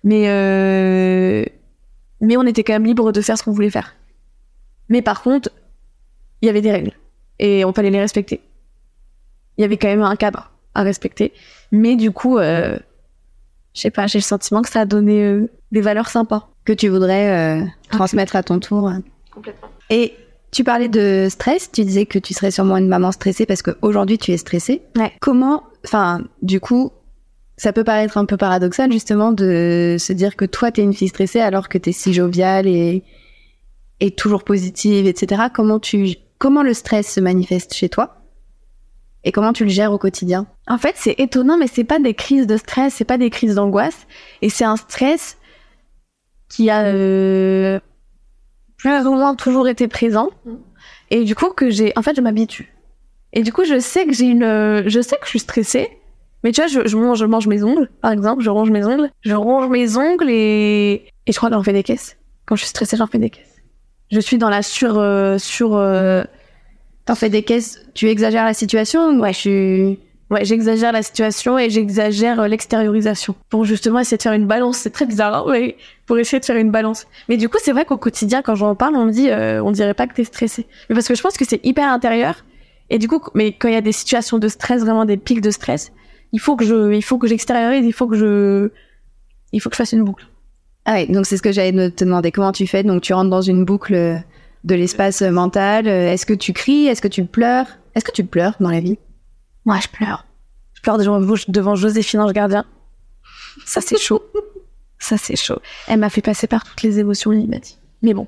Mais. 0.04 0.26
euh, 0.28 1.44
Mais 2.22 2.38
on 2.38 2.44
était 2.46 2.64
quand 2.64 2.74
même 2.74 2.86
libre 2.86 3.12
de 3.12 3.22
faire 3.22 3.38
ce 3.38 3.44
qu'on 3.44 3.52
voulait 3.52 3.70
faire. 3.70 3.96
Mais 4.90 5.02
par 5.02 5.22
contre, 5.24 5.50
il 6.42 6.48
y 6.48 6.50
avait 6.50 6.62
des 6.62 6.72
règles 6.72 6.92
et 7.40 7.66
on 7.66 7.74
fallait 7.74 7.90
les 7.90 8.00
respecter. 8.00 8.42
Il 9.58 9.62
y 9.62 9.66
avait 9.66 9.78
quand 9.78 9.88
même 9.88 10.02
un 10.04 10.16
cadre 10.16 10.52
à 10.76 10.84
respecter, 10.84 11.32
mais 11.72 11.96
du 11.96 12.12
coup, 12.12 12.38
je 13.74 13.82
sais 13.82 13.92
pas, 13.92 14.08
j'ai 14.08 14.20
le 14.20 14.24
sentiment 14.24 14.62
que 14.62 14.70
ça 14.70 14.82
a 14.82 14.86
donné 14.86 15.24
euh, 15.24 15.50
des 15.72 15.82
valeurs 15.82 16.10
sympas. 16.10 16.50
Que 16.66 16.74
tu 16.74 16.88
voudrais 16.88 17.62
euh, 17.62 17.66
transmettre 17.92 18.36
à 18.36 18.44
ton 18.44 18.60
tour. 18.60 18.92
Complètement. 19.32 19.70
Et 19.90 20.14
tu 20.52 20.64
parlais 20.64 20.88
de 20.88 21.28
stress, 21.30 21.72
tu 21.72 21.84
disais 21.84 22.06
que 22.06 22.20
tu 22.20 22.34
serais 22.34 22.52
sûrement 22.52 22.78
une 22.78 22.88
maman 22.88 23.12
stressée 23.12 23.46
parce 23.46 23.62
qu'aujourd'hui 23.62 24.18
tu 24.18 24.32
es 24.32 24.38
stressée. 24.38 24.84
Ouais. 24.96 25.12
Comment, 25.20 25.64
enfin, 25.84 26.22
du 26.42 26.60
coup, 26.60 26.92
ça 27.58 27.74
peut 27.74 27.84
paraître 27.84 28.18
un 28.18 28.26
peu 28.26 28.38
paradoxal 28.38 28.92
justement 28.92 29.32
de 29.32 29.98
se 30.00 30.14
dire 30.14 30.36
que 30.36 30.46
toi 30.46 30.72
t'es 30.72 30.84
une 30.84 30.94
fille 30.94 31.08
stressée 31.08 31.40
alors 31.40 31.70
que 31.70 31.78
t'es 31.78 31.92
si 31.92 32.14
joviale 32.14 32.68
et, 32.68 33.04
et 34.00 34.12
toujours 34.12 34.44
positive, 34.44 35.08
etc. 35.08 35.44
Comment 35.54 35.80
tu, 35.80 36.16
comment 36.38 36.64
le 36.64 36.74
stress 36.74 37.12
se 37.12 37.20
manifeste 37.20 37.74
chez 37.74 37.90
toi? 37.90 38.23
Et 39.24 39.32
comment 39.32 39.54
tu 39.54 39.64
le 39.64 39.70
gères 39.70 39.92
au 39.92 39.98
quotidien? 39.98 40.46
En 40.68 40.78
fait, 40.78 40.96
c'est 40.96 41.16
étonnant, 41.20 41.58
mais 41.58 41.68
c'est 41.68 41.84
pas 41.84 42.00
des 42.00 42.14
crises 42.14 42.48
de 42.48 42.58
stress, 42.58 42.94
c'est 42.94 43.06
pas 43.06 43.18
des 43.18 43.30
crises 43.30 43.56
d'angoisse, 43.56 44.08
et 44.42 44.50
c'est 44.50 44.66
un 44.66 44.76
stress 44.76 45.38
qui 46.50 46.70
a 46.70 46.84
euh, 46.86 47.80
plus 48.78 49.06
ou 49.08 49.14
moins 49.14 49.36
toujours 49.36 49.68
été 49.68 49.88
présent, 49.88 50.30
et 51.10 51.24
du 51.24 51.36
coup 51.36 51.50
que 51.50 51.70
j'ai, 51.70 51.94
en 51.96 52.02
fait, 52.02 52.16
je 52.16 52.22
m'habitue. 52.22 52.74
Et 53.32 53.42
du 53.42 53.52
coup, 53.52 53.64
je 53.64 53.80
sais 53.80 54.06
que 54.06 54.14
j'ai 54.14 54.26
une, 54.26 54.84
je 54.88 55.02
sais 55.02 55.16
que 55.18 55.26
je 55.26 55.30
suis 55.30 55.40
stressée, 55.40 55.90
mais 56.44 56.52
tu 56.52 56.62
vois, 56.62 56.68
je, 56.68 56.88
je 56.88 56.98
mange, 56.98 57.18
je 57.20 57.26
mange 57.26 57.48
mes 57.48 57.64
ongles, 57.64 57.90
par 58.02 58.12
exemple, 58.12 58.44
je 58.44 58.50
ronge 58.50 58.70
mes 58.70 58.86
ongles, 58.86 59.10
je 59.22 59.34
ronge 59.34 59.70
mes 59.70 59.98
ongles 59.98 60.30
et 60.30 61.06
et 61.26 61.32
je 61.32 61.38
crois 61.38 61.50
que 61.50 61.56
j'en 61.56 61.64
fais 61.64 61.74
des 61.74 61.84
caisses. 61.84 62.18
Quand 62.46 62.56
je 62.56 62.62
suis 62.62 62.70
stressée, 62.70 62.98
j'en 62.98 63.08
fais 63.08 63.18
des 63.18 63.30
caisses. 63.30 63.62
Je 64.12 64.20
suis 64.20 64.38
dans 64.38 64.50
la 64.50 64.62
sur 64.62 65.00
euh, 65.00 65.38
sur 65.38 65.76
euh, 65.76 66.24
T'en 67.06 67.16
fais 67.16 67.30
des 67.30 67.44
caisses, 67.44 67.82
tu 67.94 68.08
exagères 68.08 68.46
la 68.46 68.54
situation 68.54 69.20
Ouais, 69.20 69.34
je 69.34 69.38
suis. 69.38 70.00
Ouais, 70.30 70.46
j'exagère 70.46 70.94
la 70.94 71.04
situation 71.04 71.60
et 71.60 71.70
j'exagère 71.70 72.40
euh, 72.40 72.48
l'extériorisation 72.48 73.36
pour 73.50 73.66
justement 73.66 74.00
essayer 74.00 74.18
de 74.18 74.24
faire 74.24 74.34
une 74.34 74.48
balance. 74.48 74.78
C'est 74.78 74.90
très 74.90 75.06
bizarre, 75.06 75.36
hein, 75.36 75.52
mais 75.52 75.76
pour 76.08 76.18
essayer 76.18 76.40
de 76.40 76.46
faire 76.46 76.56
une 76.56 76.72
balance. 76.72 77.06
Mais 77.30 77.38
du 77.38 77.50
coup, 77.50 77.58
c'est 77.62 77.74
vrai 77.74 77.86
qu'au 77.86 77.98
quotidien, 77.98 78.42
quand 78.42 78.56
j'en 78.56 78.74
parle, 78.74 78.96
on 78.96 79.06
me 79.06 79.12
dit, 79.12 79.30
euh, 79.30 79.62
on 79.64 79.72
dirait 79.72 79.94
pas 79.94 80.08
que 80.08 80.16
t'es 80.16 80.24
stressé. 80.24 80.66
Mais 80.90 80.96
parce 80.96 81.08
que 81.08 81.14
je 81.14 81.22
pense 81.22 81.38
que 81.38 81.46
c'est 81.46 81.64
hyper 81.64 81.88
intérieur. 81.88 82.46
Et 82.90 82.98
du 82.98 83.08
coup, 83.08 83.22
mais 83.36 83.52
quand 83.52 83.68
il 83.68 83.74
y 83.74 83.78
a 83.78 83.82
des 83.82 83.92
situations 83.92 84.40
de 84.40 84.48
stress, 84.48 84.82
vraiment 84.82 85.06
des 85.06 85.18
pics 85.18 85.42
de 85.42 85.52
stress, 85.52 85.92
il 86.32 86.40
faut 86.40 86.56
que 86.56 86.66
je, 86.66 86.94
il 86.94 87.04
faut 87.04 87.18
que 87.18 87.28
j'extériorise, 87.28 87.86
il 87.86 87.94
faut 87.94 88.08
que 88.08 88.16
je, 88.16 88.70
il 89.52 89.60
faut 89.60 89.70
que 89.70 89.76
je 89.76 89.78
fasse 89.78 89.92
une 89.92 90.04
boucle. 90.04 90.26
Ah 90.86 90.96
oui, 90.96 91.08
donc 91.12 91.26
c'est 91.26 91.38
ce 91.38 91.42
que 91.42 91.52
j'allais 91.52 91.92
te 91.92 92.04
demander. 92.04 92.32
Comment 92.32 92.54
tu 92.54 92.66
fais? 92.66 92.84
Donc 92.84 93.02
tu 93.04 93.14
rentres 93.14 93.30
dans 93.30 93.42
une 93.42 93.66
boucle 93.66 94.24
de 94.64 94.76
l'espace 94.76 95.22
mental. 95.22 95.88
Est-ce 95.88 96.26
que 96.26 96.34
tu 96.34 96.54
cries 96.54 96.88
Est-ce 96.88 97.02
que 97.02 97.08
tu 97.08 97.26
pleures? 97.26 97.68
Est-ce 97.96 98.06
que 98.06 98.12
tu 98.12 98.24
pleures 98.24 98.56
dans 98.60 98.70
la 98.70 98.80
vie? 98.80 98.98
Moi, 99.66 99.80
je 99.82 99.88
pleure. 99.88 100.26
Je 100.74 100.82
pleure 100.82 100.98
devant, 100.98 101.20
devant 101.48 101.76
Joséphine 101.76 102.22
Ange 102.22 102.34
Gardien. 102.34 102.66
Ça, 103.66 103.82
c'est 103.82 104.00
chaud. 104.00 104.24
Ça, 105.00 105.18
c'est 105.18 105.36
chaud. 105.36 105.60
Elle 105.88 106.00
m'a 106.00 106.10
fait 106.10 106.22
passer 106.22 106.48
par 106.48 106.64
toutes 106.64 106.82
les 106.82 107.00
émotions, 107.00 107.34
il 107.34 107.50
m'a 107.50 107.58
dit. 107.58 107.78
Mais 108.02 108.14
bon. 108.14 108.28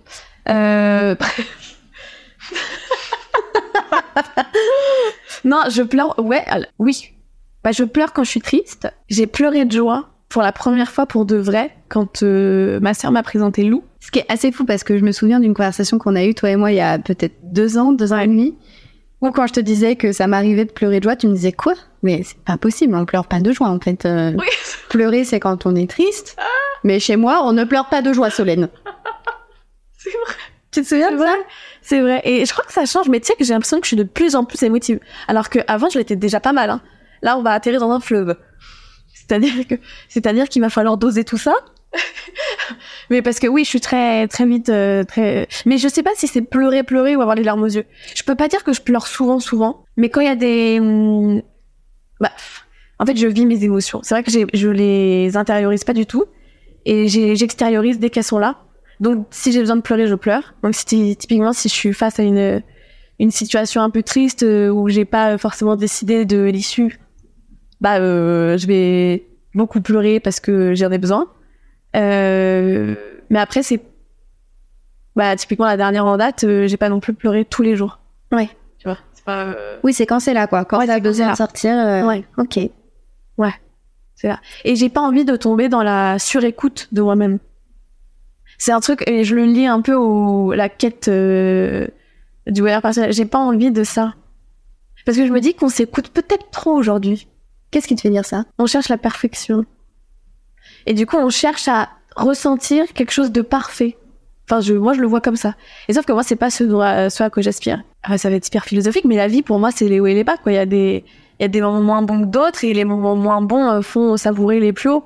Euh... 0.50 1.16
non, 5.46 5.62
je 5.70 5.84
pleure. 5.84 6.20
Ouais, 6.20 6.44
alors, 6.48 6.68
oui. 6.78 7.14
Bah, 7.64 7.72
je 7.72 7.86
pleure 7.86 8.12
quand 8.12 8.26
je 8.26 8.30
suis 8.30 8.42
triste. 8.42 8.90
J'ai 9.08 9.26
pleuré 9.26 9.64
de 9.64 9.72
joie 9.72 10.10
pour 10.28 10.42
la 10.42 10.52
première 10.52 10.92
fois 10.92 11.06
pour 11.06 11.26
de 11.26 11.38
vrai 11.38 11.74
quand 11.88 12.24
euh, 12.24 12.82
ma 12.82 12.94
sœur 12.94 13.12
m'a 13.12 13.24
présenté 13.24 13.64
Lou. 13.64 13.86
Ce 14.06 14.12
qui 14.12 14.20
est 14.20 14.32
assez 14.32 14.52
fou 14.52 14.66
parce 14.66 14.84
que 14.84 15.00
je 15.00 15.04
me 15.04 15.12
souviens 15.12 15.40
d'une 15.40 15.56
conversation 15.56 15.98
qu'on 15.98 16.16
a 16.16 16.24
eue, 16.24 16.36
toi 16.36 16.52
et 16.52 16.56
moi, 16.58 16.72
il 16.72 16.76
y 16.76 16.80
a 16.80 17.00
peut-être 17.00 17.34
deux 17.42 17.80
ans, 17.80 17.92
deux 17.92 18.14
ans 18.14 18.20
et 18.20 18.28
demi, 18.28 18.56
où 19.20 19.32
quand 19.32 19.48
je 19.48 19.54
te 19.54 19.60
disais 19.60 19.96
que 19.96 20.12
ça 20.12 20.28
m'arrivait 20.28 20.66
de 20.66 20.72
pleurer 20.72 21.00
de 21.00 21.06
joie, 21.06 21.16
tu 21.16 21.28
me 21.28 21.34
disais 21.34 21.52
quoi? 21.52 21.74
Mais 22.04 22.22
c'est 22.24 22.38
pas 22.38 22.56
possible, 22.58 22.94
on 22.94 23.04
pleure 23.06 23.26
pas 23.26 23.40
de 23.40 23.52
joie 23.52 23.68
en 23.68 23.80
fait. 23.80 24.06
Euh, 24.06 24.32
Oui. 24.38 24.46
Pleurer, 24.90 25.24
c'est 25.24 25.40
quand 25.40 25.66
on 25.66 25.76
est 25.76 25.90
triste. 25.90 26.38
Mais 26.84 27.00
chez 27.00 27.16
moi, 27.16 27.42
on 27.46 27.52
ne 27.52 27.64
pleure 27.64 27.90
pas 27.90 28.04
de 28.04 28.14
joie, 28.14 28.30
Solène. 28.30 28.70
C'est 29.98 30.12
vrai. 30.12 30.36
Tu 30.70 30.84
te 30.84 30.88
souviens 30.88 31.12
de 31.12 31.18
ça? 31.18 31.34
C'est 31.82 32.00
vrai. 32.00 32.22
Et 32.26 32.46
je 32.46 32.52
crois 32.52 32.64
que 32.64 32.74
ça 32.74 32.86
change, 32.86 33.10
mais 33.10 33.20
tu 33.20 33.26
sais 33.26 33.34
que 33.34 33.44
j'ai 33.44 33.54
l'impression 33.54 33.80
que 33.80 33.86
je 33.86 33.88
suis 33.88 33.98
de 33.98 34.04
plus 34.04 34.36
en 34.36 34.46
plus 34.46 34.62
émotive. 34.62 35.00
Alors 35.28 35.50
qu'avant, 35.50 35.90
je 35.90 35.98
l'étais 35.98 36.16
déjà 36.16 36.40
pas 36.40 36.54
mal. 36.54 36.70
Hein. 36.70 36.82
Là, 37.24 37.40
on 37.40 37.42
va 37.42 37.54
atterrir 37.54 37.80
dans 37.80 37.90
un 37.90 38.00
fleuve. 38.00 38.36
C'est-à-dire 39.16 39.68
que, 39.68 39.76
c'est-à-dire 40.10 40.48
qu'il 40.48 40.62
va 40.62 40.70
falloir 40.70 40.98
doser 40.98 41.24
tout 41.24 41.40
ça. 41.40 41.56
Mais 43.10 43.22
parce 43.22 43.40
que 43.40 43.48
oui, 43.48 43.64
je 43.64 43.70
suis 43.70 43.82
très, 43.82 44.28
très 44.28 44.46
vite, 44.46 44.70
euh, 44.70 45.04
très. 45.04 45.48
Mais 45.66 45.78
je 45.78 45.88
sais 45.88 46.04
pas 46.04 46.12
si 46.16 46.28
c'est 46.28 46.42
pleurer, 46.42 46.84
pleurer 46.84 47.16
ou 47.16 47.22
avoir 47.22 47.36
les 47.36 47.44
larmes 47.44 47.64
aux 47.64 47.68
yeux. 47.68 47.86
Je 48.16 48.24
peux 48.24 48.36
pas 48.36 48.48
dire 48.48 48.64
que 48.64 48.74
je 48.74 48.82
pleure 48.82 49.08
souvent, 49.08 49.40
souvent. 49.40 49.84
Mais 49.98 50.10
quand 50.10 50.22
il 50.22 50.28
y 50.28 50.30
a 50.30 50.36
des, 50.36 50.80
hum, 50.80 51.42
bah, 52.20 52.32
en 53.00 53.06
fait, 53.06 53.18
je 53.18 53.28
vis 53.28 53.46
mes 53.46 53.64
émotions. 53.64 54.02
C'est 54.04 54.16
vrai 54.16 54.24
que 54.24 54.32
je 54.32 54.70
les 54.70 55.38
intériorise 55.38 55.84
pas 55.84 55.94
du 55.94 56.06
tout 56.06 56.26
et 56.86 57.08
j'extériorise 57.08 58.00
dès 58.00 58.10
qu'elles 58.10 58.24
sont 58.24 58.40
là. 58.40 58.62
Donc, 59.00 59.28
si 59.32 59.52
j'ai 59.52 59.60
besoin 59.60 59.76
de 59.76 59.82
pleurer, 59.82 60.08
je 60.08 60.16
pleure. 60.16 60.54
Donc, 60.64 60.74
typiquement, 60.74 61.52
si 61.52 61.68
je 61.68 61.74
suis 61.74 61.94
face 61.94 62.20
à 62.20 62.24
une, 62.24 62.62
une 63.20 63.32
situation 63.32 63.82
un 63.82 63.90
peu 63.90 64.04
triste 64.04 64.44
euh, 64.44 64.70
où 64.70 64.88
j'ai 64.88 65.04
pas 65.04 65.38
forcément 65.38 65.76
décidé 65.76 66.26
de 66.26 66.44
l'issue, 66.44 67.00
bah, 67.82 67.98
euh, 67.98 68.58
je 68.58 68.68
vais 68.68 69.28
beaucoup 69.54 69.82
pleurer 69.82 70.20
parce 70.20 70.40
que 70.40 70.76
j'en 70.76 70.92
ai 70.92 70.98
besoin. 70.98 71.28
Euh, 71.96 72.96
mais 73.30 73.40
après, 73.40 73.64
c'est, 73.64 73.82
bah, 75.16 75.36
typiquement, 75.36 75.66
la 75.66 75.78
dernière 75.78 76.06
en 76.06 76.18
date, 76.18 76.44
euh, 76.44 76.68
j'ai 76.68 76.78
pas 76.78 76.90
non 76.90 77.00
plus 77.00 77.14
pleuré 77.14 77.46
tous 77.46 77.62
les 77.64 77.76
jours. 77.76 78.00
Ouais. 78.32 78.50
Tu 78.78 78.88
vois, 78.88 78.98
c'est 79.14 79.24
pas, 79.26 79.46
euh, 79.46 79.78
Oui, 79.84 79.94
c'est 79.94 80.06
quand 80.06 80.20
c'est 80.20 80.34
là, 80.34 80.48
quoi. 80.48 80.66
Quand 80.66 80.80
Ouais, 80.80 80.88
t'as 80.88 81.00
besoin 81.00 81.32
de 81.32 81.38
sortir. 81.38 81.72
euh, 81.78 82.04
Ouais. 82.06 82.24
Ok. 82.38 82.60
C'est 84.18 84.30
là. 84.30 84.40
Et 84.64 84.78
j'ai 84.78 84.88
pas 84.88 85.02
envie 85.02 85.26
de 85.26 85.36
tomber 85.36 85.68
dans 85.68 85.84
la 85.84 86.20
surécoute 86.20 86.88
de 86.94 87.02
moi-même. 87.02 87.38
C'est 88.58 88.72
un 88.72 88.80
truc, 88.80 89.04
et 89.10 89.26
je 89.26 89.36
le 89.36 89.44
lis 89.44 89.68
un 89.68 89.82
peu 89.82 89.94
au 89.94 90.54
la 90.54 90.70
quête 90.70 91.10
euh, 91.10 91.86
du 92.48 92.62
voyage 92.62 92.82
personnel. 92.82 93.12
J'ai 93.12 93.26
pas 93.26 93.40
envie 93.40 93.72
de 93.72 93.84
ça. 93.84 94.14
Parce 95.06 95.18
que 95.18 95.28
je 95.28 95.32
me 95.34 95.42
dis 95.42 95.54
qu'on 95.54 95.68
s'écoute 95.68 96.08
peut-être 96.08 96.50
trop 96.50 96.72
aujourd'hui. 96.72 97.28
Qu'est-ce 97.72 97.90
qui 97.90 97.96
te 97.98 98.02
fait 98.02 98.10
dire 98.10 98.24
ça? 98.24 98.46
On 98.58 98.68
cherche 98.68 98.88
la 98.88 98.98
perfection. 98.98 99.66
Et 100.86 100.94
du 100.94 101.06
coup, 101.06 101.18
on 101.18 101.30
cherche 101.30 101.68
à 101.68 101.90
ressentir 102.16 102.92
quelque 102.94 103.12
chose 103.12 103.32
de 103.32 103.42
parfait. 103.42 103.98
Enfin, 104.50 104.62
moi, 104.76 104.94
je 104.94 105.02
le 105.02 105.08
vois 105.08 105.22
comme 105.22 105.36
ça. 105.36 105.56
Et 105.88 105.94
sauf 105.94 106.06
que 106.06 106.14
moi, 106.14 106.24
c'est 106.24 106.36
pas 106.36 106.50
ce, 106.50 106.64
ce 106.64 107.24
à 107.24 107.30
quoi 107.30 107.42
j'aspire. 107.42 107.82
Ça 108.18 108.30
va 108.30 108.36
être 108.36 108.48
hyper 108.48 108.66
philosophique, 108.66 109.06
mais 109.06 109.16
la 109.16 109.28
vie, 109.28 109.42
pour 109.42 109.60
moi, 109.60 109.72
c'est 109.72 109.88
les 109.88 110.00
hauts 110.00 110.06
et 110.06 110.14
les 110.14 110.24
bas. 110.24 110.36
Il 110.46 110.54
y 110.54 110.58
a 110.58 110.66
des, 110.66 111.04
moments 111.62 111.82
moins 111.82 112.02
bons 112.04 112.22
que 112.22 112.28
d'autres, 112.28 112.64
et 112.64 112.74
les 112.74 112.86
moments 112.86 113.16
moins 113.16 113.42
bons 113.42 113.68
euh, 113.70 113.82
font 113.82 114.18
savourer 114.18 114.60
les 114.60 114.74
plus 114.74 114.90
hauts, 114.90 115.04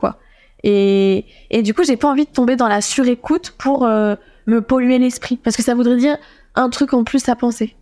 et 0.63 1.23
du 1.63 1.73
coup, 1.73 1.83
j'ai 1.85 1.95
pas 1.95 2.09
envie 2.09 2.25
de 2.25 2.31
tomber 2.31 2.57
dans 2.57 2.67
la 2.67 2.81
surécoute 2.81 3.51
pour 3.57 3.85
euh, 3.85 4.15
me 4.45 4.61
polluer 4.61 4.99
l'esprit. 4.99 5.37
Parce 5.37 5.55
que 5.55 5.63
ça 5.63 5.73
voudrait 5.73 5.95
dire 5.95 6.17
un 6.55 6.69
truc 6.69 6.93
en 6.93 7.05
plus 7.05 7.29
à 7.29 7.35
penser. 7.35 7.75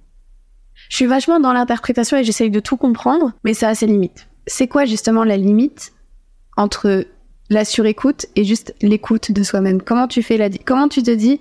Je 0.89 0.95
suis 0.95 1.06
vachement 1.06 1.39
dans 1.39 1.54
l'interprétation 1.54 2.18
et 2.18 2.24
j'essaye 2.24 2.52
de 2.52 2.60
tout 2.60 2.78
comprendre, 2.78 3.34
mais 3.43 3.54
ça 3.54 3.70
a 3.70 3.76
ses 3.76 3.88
limites. 3.88 4.28
C'est 4.45 4.68
quoi 4.68 4.86
justement 4.86 5.24
la 5.24 5.38
limite 5.38 5.91
entre 6.56 7.06
la 7.50 7.66
surécoute 7.66 8.26
et 8.36 8.43
juste 8.43 8.76
l'écoute 8.82 9.32
de 9.32 9.43
soi-même 9.43 9.82
Comment 9.82 10.08
tu 10.08 10.22
fais 10.22 10.38
la 10.38 10.50
Comment 10.50 10.88
tu 10.88 11.04
te 11.04 11.12
dis 11.12 11.39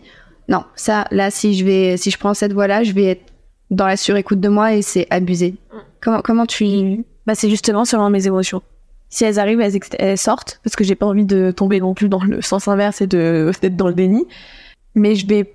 non, 0.48 0.64
ça 0.76 1.06
là 1.10 1.30
si 1.30 1.54
je 1.54 1.64
vais 1.64 1.96
si 1.96 2.10
je 2.10 2.18
prends 2.18 2.34
cette 2.34 2.52
voie 2.52 2.66
là, 2.66 2.84
je 2.84 2.92
vais 2.92 3.04
être 3.04 3.32
dans 3.70 3.86
la 3.86 3.96
surécoute 3.96 4.40
de 4.40 4.48
moi 4.48 4.74
et 4.74 4.82
c'est 4.82 5.06
abusé. 5.10 5.56
Comment 6.00 6.20
comment 6.20 6.46
tu 6.46 7.04
Bah, 7.26 7.34
c'est 7.34 7.50
justement 7.50 7.84
selon 7.84 8.10
mes 8.10 8.26
émotions. 8.26 8.62
Si 9.08 9.24
elles 9.24 9.38
arrivent, 9.38 9.60
elles 9.60 10.18
sortent, 10.18 10.60
parce 10.62 10.74
que 10.76 10.84
j'ai 10.84 10.94
pas 10.94 11.06
envie 11.06 11.24
de 11.24 11.50
tomber 11.50 11.80
non 11.80 11.94
plus 11.94 12.08
dans 12.08 12.22
le 12.22 12.42
sens 12.42 12.68
inverse 12.68 13.00
et 13.00 13.06
de 13.06 13.50
d'être 13.60 13.76
dans 13.76 13.88
le 13.88 13.94
déni. 13.94 14.26
Mais 14.94 15.14
je 15.14 15.26
vais, 15.26 15.54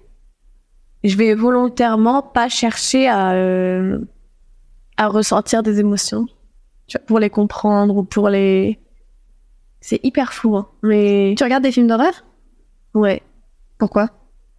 je 1.03 1.15
vais 1.15 1.33
volontairement 1.33 2.21
pas 2.21 2.49
chercher 2.49 3.07
à 3.07 3.33
euh, 3.33 3.99
à 4.97 5.07
ressentir 5.07 5.63
des 5.63 5.79
émotions, 5.79 6.27
tu 6.87 6.97
vois, 6.97 7.05
pour 7.05 7.19
les 7.19 7.29
comprendre 7.29 7.95
ou 7.97 8.03
pour 8.03 8.29
les. 8.29 8.79
C'est 9.81 9.99
hyper 10.03 10.33
flou, 10.33 10.55
hein. 10.55 10.67
Mais 10.83 11.33
tu 11.37 11.43
regardes 11.43 11.63
des 11.63 11.71
films 11.71 11.87
d'horreur? 11.87 12.23
Ouais, 12.93 13.21
Pourquoi? 13.77 14.09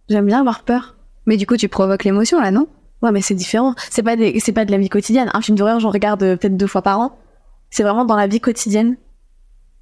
J'aime 0.09 0.25
bien 0.25 0.39
avoir 0.41 0.63
peur. 0.63 0.95
Mais 1.25 1.37
du 1.37 1.47
coup, 1.47 1.55
tu 1.55 1.69
provoques 1.69 2.03
l'émotion 2.03 2.41
là, 2.41 2.51
non? 2.51 2.67
Ouais, 3.01 3.11
mais 3.11 3.21
c'est 3.21 3.35
différent. 3.35 3.73
C'est 3.89 4.03
pas 4.03 4.15
des, 4.15 4.39
c'est 4.39 4.51
pas 4.51 4.65
de 4.65 4.71
la 4.71 4.77
vie 4.77 4.89
quotidienne. 4.89 5.29
Un 5.33 5.41
film 5.41 5.57
d'horreur, 5.57 5.79
j'en 5.79 5.89
regarde 5.91 6.21
euh, 6.23 6.35
peut-être 6.35 6.57
deux 6.57 6.67
fois 6.67 6.81
par 6.81 6.99
an. 6.99 7.17
C'est 7.69 7.83
vraiment 7.83 8.05
dans 8.05 8.15
la 8.17 8.27
vie 8.27 8.39
quotidienne 8.41 8.97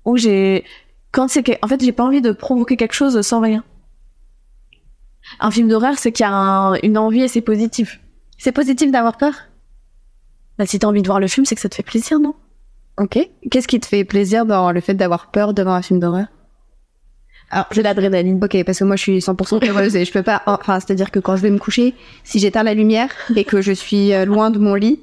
où 0.06 0.18
j'ai, 0.18 0.64
quand 1.12 1.28
c'est 1.28 1.44
que, 1.44 1.52
en 1.62 1.68
fait, 1.68 1.82
j'ai 1.84 1.92
pas 1.92 2.04
envie 2.04 2.22
de 2.22 2.32
provoquer 2.32 2.78
quelque 2.78 2.94
chose 2.94 3.20
sans 3.22 3.42
rien. 3.42 3.64
Un 5.40 5.52
film 5.52 5.68
d'horreur, 5.68 5.98
c'est 5.98 6.12
qu'il 6.12 6.24
y 6.24 6.28
a 6.28 6.34
un- 6.34 6.76
une 6.84 6.98
envie 6.98 7.22
et 7.24 7.28
c'est 7.28 7.42
positif. 7.42 8.00
C'est 8.38 8.52
positif 8.52 8.92
d'avoir 8.92 9.18
peur? 9.18 9.34
Bah, 10.58 10.66
si 10.66 10.80
t'as 10.80 10.88
envie 10.88 11.02
de 11.02 11.08
voir 11.08 11.20
le 11.20 11.28
film, 11.28 11.46
c'est 11.46 11.56
que 11.56 11.62
ça 11.62 11.70
te 11.70 11.76
fait 11.76 11.84
plaisir, 11.84 12.20
non? 12.20 12.36
Ok. 13.02 13.18
Qu'est-ce 13.50 13.68
qui 13.68 13.80
te 13.80 13.88
fait 13.88 14.04
plaisir 14.04 14.46
dans 14.46 14.72
le 14.72 14.80
fait 14.80 14.94
d'avoir 14.94 15.32
peur 15.32 15.56
devant 15.56 15.74
un 15.74 15.82
film 15.82 16.00
d'horreur? 16.00 16.28
Alors, 17.50 17.66
J'ai 17.72 17.82
l'adrénaline. 17.82 18.40
Ok, 18.44 18.64
parce 18.64 18.78
que 18.78 18.84
moi 18.84 18.96
je 18.96 19.02
suis 19.02 19.18
100% 19.18 19.68
heureuse 19.68 19.96
et 19.96 20.06
je 20.06 20.12
peux 20.12 20.22
pas. 20.22 20.44
Enfin, 20.46 20.80
c'est-à-dire 20.80 21.10
que 21.10 21.20
quand 21.20 21.36
je 21.36 21.42
vais 21.42 21.50
me 21.50 21.58
coucher, 21.58 21.96
si 22.24 22.38
j'éteins 22.38 22.62
la 22.62 22.76
lumière 22.76 23.10
et 23.36 23.44
que 23.44 23.60
je 23.60 23.72
suis 23.72 24.14
euh, 24.14 24.26
loin 24.26 24.52
de 24.52 24.60
mon 24.60 24.76
lit, 24.76 25.00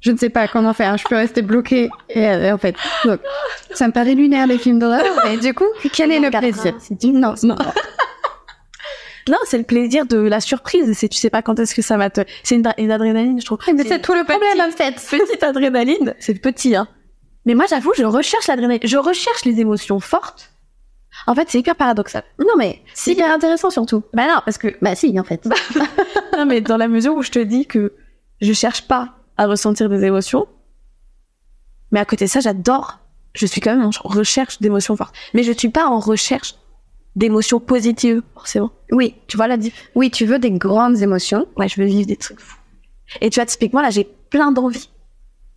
je 0.00 0.12
ne 0.12 0.16
sais 0.16 0.30
pas 0.30 0.46
comment 0.46 0.72
faire. 0.72 0.96
Je 0.98 1.04
peux 1.04 1.16
rester 1.16 1.42
bloquée. 1.42 1.90
Et 2.10 2.28
euh, 2.28 2.54
en 2.54 2.58
fait, 2.58 2.76
donc, 3.04 3.18
ça 3.74 3.88
me 3.88 3.92
paraît 3.92 4.14
lunaire 4.14 4.46
les 4.46 4.58
films 4.58 4.78
d'horreur. 4.78 5.04
Mais 5.24 5.36
du 5.36 5.52
coup, 5.52 5.66
quel 5.92 6.12
est 6.12 6.20
le 6.20 6.30
plaisir? 6.30 6.74
non, 7.12 7.34
non. 7.42 7.56
Non, 9.28 9.38
c'est 9.44 9.58
le 9.58 9.64
plaisir 9.64 10.06
de 10.06 10.18
la 10.18 10.40
surprise. 10.40 10.92
C'est, 10.96 11.08
tu 11.08 11.18
sais 11.18 11.30
pas 11.30 11.42
quand 11.42 11.58
est-ce 11.58 11.74
que 11.74 11.82
ça 11.82 11.96
va 11.96 12.10
te, 12.10 12.20
c'est 12.44 12.54
une, 12.54 12.72
une 12.78 12.92
adrénaline, 12.92 13.40
je 13.40 13.44
trouve. 13.44 13.58
Mais 13.74 13.82
c'est 13.82 14.00
tout 14.00 14.14
le 14.14 14.22
problème 14.22 14.60
en 14.60 14.70
fait. 14.70 14.94
petite 14.94 15.42
adrénaline. 15.42 16.14
C'est 16.20 16.34
petit, 16.40 16.76
hein. 16.76 16.86
Mais 17.46 17.54
moi, 17.54 17.64
j'avoue, 17.68 17.92
je 17.96 18.04
recherche 18.04 18.46
l'adrénaline. 18.48 18.80
Je 18.86 18.96
recherche 18.98 19.44
les 19.44 19.60
émotions 19.60 20.00
fortes. 20.00 20.52
En 21.26 21.34
fait, 21.34 21.48
c'est 21.48 21.58
hyper 21.60 21.76
paradoxal. 21.76 22.22
Non 22.38 22.56
mais 22.58 22.82
c'est 22.92 23.12
hyper 23.12 23.32
intéressant 23.32 23.70
surtout. 23.70 24.02
Bah 24.12 24.26
non, 24.26 24.40
parce 24.44 24.58
que, 24.58 24.76
Bah 24.82 24.94
si, 24.94 25.18
en 25.18 25.24
fait. 25.24 25.46
non, 26.36 26.44
mais 26.44 26.60
dans 26.60 26.76
la 26.76 26.88
mesure 26.88 27.14
où 27.14 27.22
je 27.22 27.30
te 27.30 27.38
dis 27.38 27.64
que 27.66 27.94
je 28.42 28.52
cherche 28.52 28.82
pas 28.86 29.14
à 29.38 29.46
ressentir 29.46 29.88
des 29.88 30.04
émotions, 30.04 30.46
mais 31.90 32.00
à 32.00 32.04
côté 32.04 32.26
de 32.26 32.30
ça, 32.30 32.40
j'adore. 32.40 32.98
Je 33.34 33.46
suis 33.46 33.60
quand 33.60 33.74
même 33.76 33.86
en 33.86 33.90
recherche 34.08 34.60
d'émotions 34.60 34.96
fortes. 34.96 35.14
Mais 35.34 35.42
je 35.42 35.52
suis 35.52 35.68
pas 35.70 35.86
en 35.86 36.00
recherche 36.00 36.54
d'émotions 37.16 37.60
positives, 37.60 38.22
forcément. 38.34 38.70
Oui, 38.90 39.14
Tu 39.26 39.36
vois 39.38 39.46
la 39.46 39.56
diff? 39.56 39.90
oui, 39.94 40.10
tu 40.10 40.26
veux 40.26 40.38
des 40.38 40.50
grandes 40.50 41.00
émotions. 41.02 41.46
Ouais, 41.56 41.68
je 41.68 41.80
veux 41.80 41.86
vivre 41.86 42.06
des 42.06 42.16
trucs 42.16 42.40
fous. 42.40 42.58
Et 43.20 43.30
tu 43.30 43.38
vois, 43.40 43.46
typiquement, 43.46 43.80
là, 43.80 43.90
j'ai 43.90 44.04
plein 44.04 44.52
d'envies. 44.52 44.90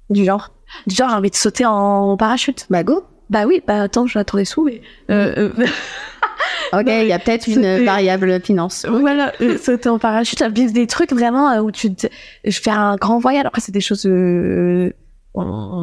Du 0.10 0.24
genre. 0.26 0.52
Genre, 0.88 1.10
j'ai 1.10 1.16
envie 1.16 1.30
de 1.30 1.36
sauter 1.36 1.66
en 1.66 2.18
parachute. 2.18 2.66
Bah 2.70 2.84
go. 2.84 3.04
Bah 3.30 3.46
oui, 3.46 3.62
bah 3.68 3.84
attends, 3.84 4.08
je 4.08 4.16
vais 4.16 4.22
attendre 4.22 4.42
des 4.42 4.46
sous, 4.46 4.64
mais... 4.64 4.82
Euh, 5.12 5.50
euh, 5.60 5.66
Ok, 6.74 6.86
il 6.88 7.08
y 7.08 7.14
a 7.14 7.20
peut-être 7.20 7.48
une 7.48 7.84
variable 7.86 8.40
finance. 8.42 8.86
voilà, 8.90 9.34
euh, 9.42 9.58
sauter 9.58 9.90
en 9.90 10.00
parachute, 10.00 10.42
vivre 10.44 10.72
des 10.74 10.88
trucs 10.88 11.12
vraiment 11.12 11.50
euh, 11.52 11.62
où 11.62 11.72
tu... 11.72 11.94
te- 11.94 12.08
Je 12.46 12.60
fais 12.62 12.70
un 12.72 12.96
grand 12.96 13.20
voyage. 13.20 13.46
Après, 13.46 13.62
c'est 13.62 13.72
des 13.72 13.82
choses... 13.82 14.06
Euh... 14.06 14.92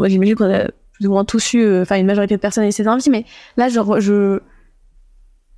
j'imagine 0.05 0.34
qu'on 0.37 0.53
a 0.53 0.64
plus 0.93 1.07
ou 1.07 1.11
moins 1.11 1.24
tous 1.24 1.53
eu... 1.55 1.80
Enfin, 1.82 1.97
une 1.97 2.07
majorité 2.07 2.37
de 2.37 2.41
personnes 2.41 2.64
et 2.64 2.72
ces 2.72 2.89
envies, 2.89 3.11
mais 3.11 3.24
là, 3.57 3.68
je... 3.68 3.78
re- 3.80 4.01
je... 4.01 4.41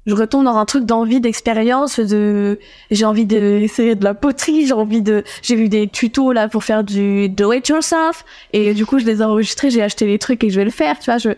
Je 0.08 0.14
retombe 0.14 0.44
dans 0.44 0.56
un 0.56 0.64
truc 0.64 0.84
d'envie, 0.86 1.20
d'expérience, 1.20 2.00
de 2.00 2.58
j'ai 2.90 3.04
envie 3.04 3.26
d'essayer 3.26 3.94
de 3.94 4.02
la 4.02 4.14
poterie, 4.14 4.66
j'ai 4.66 4.72
envie 4.72 5.02
de 5.02 5.22
j'ai 5.42 5.54
vu 5.54 5.68
des 5.68 5.86
tutos 5.86 6.32
là 6.32 6.48
pour 6.48 6.64
faire 6.64 6.82
du 6.82 7.28
do 7.28 7.52
it 7.52 7.68
yourself 7.68 8.24
et 8.54 8.72
du 8.72 8.86
coup 8.86 8.98
je 8.98 9.04
les 9.04 9.20
ai 9.20 9.24
enregistrés, 9.24 9.68
j'ai 9.70 9.82
acheté 9.82 10.06
les 10.06 10.18
trucs 10.18 10.42
et 10.44 10.48
je 10.50 10.58
vais 10.58 10.64
le 10.64 10.70
faire, 10.70 10.98
tu 10.98 11.10
vois, 11.10 11.18
je 11.18 11.28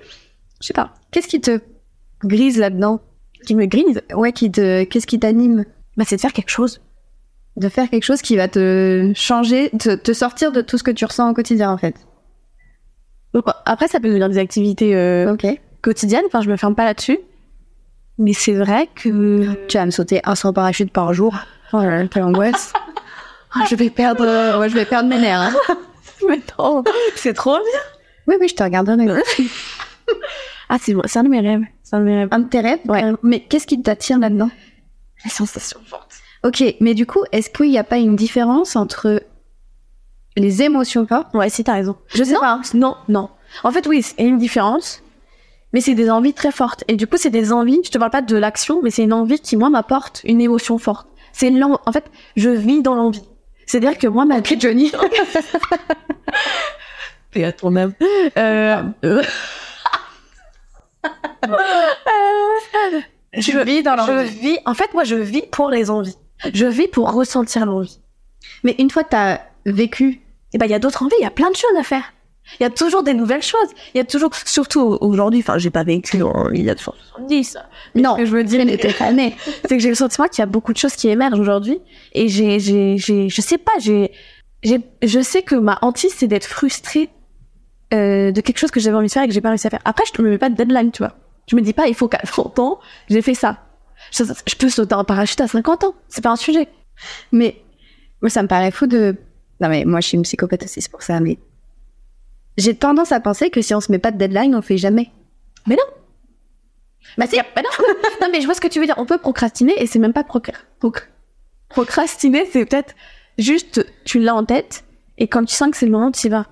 je 0.61 0.67
sais 0.69 0.73
pas, 0.73 0.95
Qu'est-ce 1.11 1.27
qui 1.27 1.41
te 1.41 1.59
grise 2.23 2.59
là-dedans? 2.59 3.01
Qui 3.45 3.57
me 3.57 3.67
grise, 3.67 4.03
Ouais, 4.15 4.33
qui 4.33 4.53
te, 4.53 4.85
qu'est-ce 4.85 5.07
qui 5.09 5.19
t'anime? 5.19 5.65
Bah 5.97 6.05
c'est 6.07 6.15
de 6.17 6.21
faire 6.21 6.33
quelque 6.33 6.51
chose. 6.51 6.81
de 7.57 7.69
faire 7.69 7.91
quelque 7.91 8.05
chose 8.05 8.23
qui 8.23 8.37
va 8.37 8.47
te 8.47 9.11
changer, 9.17 9.71
te, 9.71 9.97
te 9.97 10.13
sortir 10.13 10.53
de 10.53 10.61
tout 10.61 10.79
ce 10.79 10.85
que 10.85 10.93
tu 10.93 11.05
ressens 11.05 11.29
au 11.29 11.35
quotidien 11.35 11.73
en 11.73 11.77
fait. 11.79 11.97
Après 13.65 13.89
ça 13.89 13.99
peut 13.99 14.07
devenir 14.09 14.29
des 14.29 14.39
activités 14.39 14.95
euh, 14.95 15.37
quotidiennes, 15.83 16.25
enfin 16.27 16.41
je 16.41 16.51
me 16.51 16.57
ferme 16.57 16.77
pas 16.77 16.85
là-dessus. 16.85 17.19
Mais 18.21 18.35
c'est 18.35 18.53
vrai 18.53 18.89
que 18.95 19.55
Tu 19.67 19.79
vas 19.79 19.87
me 19.87 19.91
sauter 19.91 20.21
un 20.25 20.35
saut 20.35 20.49
en 20.49 20.53
parachute 20.53 20.93
par 20.93 21.13
jour. 21.15 21.35
Oh 21.73 21.79
là 21.79 22.03
là, 22.03 22.07
quelle 22.07 22.23
angoisse. 22.23 22.73
Ah, 23.53 23.65
je 23.71 23.75
vais 23.75 23.91
perdre, 23.91 24.25
euh, 24.25 24.59
ouais, 24.61 24.69
je 24.69 24.75
vais 24.75 24.85
perdre 24.85 25.09
mes 25.09 25.19
nerfs. 25.19 25.41
hein. 25.41 25.55
mais 26.29 26.41
non, 26.59 26.85
c'est 27.17 27.33
trop 27.33 27.57
bien. 27.57 27.81
Oui, 28.27 28.35
oui, 28.41 28.47
je 28.49 28.55
te 28.55 28.63
regarderai. 28.63 29.07
Ah 30.73 30.77
c'est 30.81 30.95
c'est 31.07 31.19
un 31.19 31.25
de 31.25 31.29
mes 31.29 31.41
rêves, 31.41 31.63
c'est 31.83 31.97
un 31.97 31.99
de 32.01 32.05
mes 32.05 32.17
rêves. 32.17 32.29
Un 32.31 32.39
de 32.41 32.49
tes 32.49 32.61
rêves? 32.61 32.79
Ouais. 32.87 33.03
Mais 33.25 33.41
qu'est-ce 33.41 33.67
qui 33.67 33.83
t'attire 33.83 34.21
là-dedans? 34.21 34.51
Les 35.25 35.31
sensations 35.31 35.81
fortes. 35.85 36.15
Ok, 36.45 36.63
mais 36.79 36.95
du 36.95 37.07
coup, 37.07 37.25
est-ce 37.33 37.51
qu'il 37.51 37.71
n'y 37.71 37.79
a 37.79 37.83
pas 37.83 37.97
une 37.99 38.15
différence 38.15 38.77
entre 38.77 39.21
les 40.37 40.63
émotions 40.63 41.09
fortes? 41.09 41.35
Ouais, 41.35 41.49
si 41.51 41.65
t'as 41.65 41.73
raison. 41.75 41.97
Je 42.15 42.23
sais 42.23 42.35
non, 42.35 42.41
pas. 42.41 42.61
Non, 42.75 42.97
non. 43.09 43.31
En 43.65 43.73
fait, 43.73 43.85
oui, 43.89 44.05
il 44.19 44.25
y 44.25 44.27
a 44.27 44.31
une 44.31 44.39
différence. 44.39 45.03
Mais 45.73 45.81
c'est 45.81 45.95
des 45.95 46.11
envies 46.11 46.35
très 46.35 46.51
fortes. 46.51 46.85
Et 46.89 46.97
du 46.97 47.07
coup, 47.07 47.17
c'est 47.17 47.31
des 47.31 47.53
envies, 47.53 47.81
je 47.85 47.91
te 47.91 47.99
parle 47.99 48.11
pas 48.11 48.23
de 48.23 48.37
l'action, 48.37 48.81
mais 48.83 48.91
c'est 48.91 49.03
une 49.03 49.13
envie 49.13 49.41
qui, 49.41 49.57
moi, 49.57 49.71
m'apporte 49.71 50.23
une 50.25 50.41
émotion 50.41 50.79
forte. 50.79 51.09
C'est 51.33 51.53
En 51.63 51.93
fait, 51.93 52.11
je 52.37 52.51
vis 52.51 52.83
dans 52.83 52.95
l'envie. 52.95 53.23
C'est-à-dire 53.67 53.99
que 53.99 54.09
moi, 54.09 54.25
ma 54.25 54.41
vie... 54.41 54.59
Johnny. 54.59 54.91
Et 57.35 57.45
à 57.45 57.53
ton 57.53 57.77
âme. 57.77 57.93
Euh... 58.37 58.83
euh, 59.07 59.23
Tu 63.41 63.63
vis 63.63 63.85
dans 63.85 64.05
je 64.05 64.23
vis... 64.25 64.59
En 64.67 64.75
fait, 64.75 64.93
moi, 64.93 65.05
je 65.05 65.15
vis 65.15 65.43
pour 65.53 65.71
les 65.71 65.89
envies. 65.89 66.17
Je 66.53 66.67
vis 66.67 66.89
pour 66.89 67.13
ressentir 67.13 67.65
l'envie. 67.67 68.01
Mais 68.65 68.75
une 68.79 68.91
fois 68.91 69.05
que 69.05 69.11
t'as 69.11 69.39
vécu, 69.67 70.21
Et 70.53 70.59
ben, 70.59 70.67
il 70.67 70.73
y 70.73 70.75
a 70.75 70.81
d'autres 70.81 71.05
envies, 71.05 71.15
il 71.21 71.23
y 71.23 71.27
a 71.27 71.31
plein 71.31 71.51
de 71.51 71.57
choses 71.57 71.77
à 71.79 71.85
faire. 71.85 72.13
Il 72.59 72.63
y 72.63 72.67
a 72.67 72.71
toujours 72.71 73.03
des 73.03 73.15
nouvelles 73.15 73.43
choses. 73.43 73.69
Il 73.95 73.99
y 73.99 74.01
a 74.01 74.05
toujours, 74.05 74.35
surtout 74.35 74.99
aujourd'hui, 75.01 75.41
enfin, 75.41 75.59
j'ai 75.59 75.71
pas 75.71 75.85
vécu 75.85 76.23
en 76.23 76.49
1970. 76.51 77.59
non, 77.95 78.17
que 78.17 78.25
je 78.25 78.31
veux 78.31 78.45
dire, 78.45 78.61
tu 78.61 78.67
n'étais 78.67 78.93
pas 78.93 79.13
née. 79.13 79.37
c'est 79.65 79.77
que 79.77 79.83
j'ai 79.83 79.89
le 79.89 79.95
sentiment 79.95 80.27
qu'il 80.27 80.41
y 80.41 80.43
a 80.43 80.47
beaucoup 80.47 80.73
de 80.73 80.79
choses 80.79 80.95
qui 80.95 81.09
émergent 81.09 81.39
aujourd'hui. 81.39 81.81
Et 82.13 82.29
j'ai, 82.29 82.59
j'ai, 82.59 82.99
j'ai, 82.99 83.29
je 83.29 83.41
sais 83.41 83.59
pas, 83.59 83.73
j'ai, 83.79 84.11
j'ai, 84.63 84.81
je 85.03 85.21
sais 85.21 85.43
que 85.43 85.55
ma 85.55 85.79
hantise, 85.83 86.13
c'est 86.17 86.27
d'être 86.27 86.47
frustrée, 86.47 87.09
euh, 87.95 88.33
de 88.33 88.41
quelque 88.41 88.59
chose 88.59 88.71
que 88.71 88.81
j'avais 88.81 88.97
envie 88.97 89.09
de 89.09 89.13
faire 89.13 89.23
et 89.23 89.29
que 89.29 89.35
j'ai 89.35 89.41
pas 89.41 89.51
réussi 89.51 89.67
à 89.67 89.71
faire. 89.71 89.83
Après, 89.85 90.05
je 90.13 90.23
me 90.23 90.31
mets 90.31 90.39
pas 90.39 90.51
de 90.51 90.57
deadline, 90.57 90.91
tu 90.91 91.03
vois. 91.03 91.15
Je 91.49 91.57
me 91.57 91.63
dis 91.63 91.73
pas, 91.73 91.89
il 91.89 91.95
faut 91.95 92.09
qu'à 92.09 92.19
30 92.19 92.59
ans, 92.59 92.79
j'ai 93.09 93.23
fait 93.23 93.35
ça. 93.35 93.59
Je, 94.13 94.25
je 94.25 94.55
peux 94.55 94.69
sauter 94.69 94.95
en 94.95 95.05
parachute 95.05 95.41
à 95.41 95.49
50 95.49 95.85
ans. 95.85 95.95
C'est 96.09 96.23
pas 96.23 96.31
un 96.31 96.37
sujet. 96.37 96.69
Mais 97.33 97.57
moi, 98.23 98.31
ça 98.31 98.43
me 98.43 98.49
paraît 98.49 98.71
fou 98.71 98.87
de. 98.87 99.17
Non, 99.61 99.69
mais 99.69 99.85
moi, 99.85 100.01
je 100.01 100.09
suis 100.09 100.17
une 100.17 100.23
psychopathe 100.23 100.63
aussi, 100.65 100.81
c'est 100.81 100.91
pour 100.91 101.03
ça. 101.03 101.21
Mais 101.21 101.39
j'ai 102.59 102.75
tendance 102.75 103.13
à 103.13 103.21
penser 103.21 103.51
que 103.51 103.63
si 103.63 103.75
on 103.75 103.81
se 103.81 103.91
met 103.93 103.99
pas 103.99 104.11
de 104.11 104.19
deadline, 104.19 104.55
on 104.55 104.63
fait 104.63 104.77
jamais. 104.79 105.11
Mais 105.67 105.77
non. 105.77 105.85
Bah, 107.19 107.25
a- 107.25 107.47
bah 107.57 107.63
non. 107.63 107.87
non, 108.21 108.29
mais 108.33 108.41
je 108.41 108.47
vois 108.47 108.55
ce 108.55 108.61
que 108.61 108.69
tu 108.69 108.81
veux 108.81 108.87
dire. 108.87 108.95
On 108.99 109.07
peut 109.07 109.19
procrastiner 109.19 109.75
et 109.83 109.87
c'est 109.87 109.99
même 109.99 110.13
pas 110.13 110.23
procra- 110.23 110.53
proc- 110.81 111.09
procrastiner, 111.69 112.47
c'est 112.53 112.65
peut-être 112.67 112.95
juste 113.39 113.85
tu 114.05 114.19
l'as 114.21 114.35
en 114.35 114.45
tête 114.45 114.85
et 115.19 115.29
quand 115.29 115.45
tu 115.45 115.55
sens 115.55 115.71
que 115.71 115.77
c'est 115.77 115.87
le 115.87 115.93
moment, 115.93 116.11
tu 116.13 116.27
y 116.27 116.31
vas. 116.31 116.47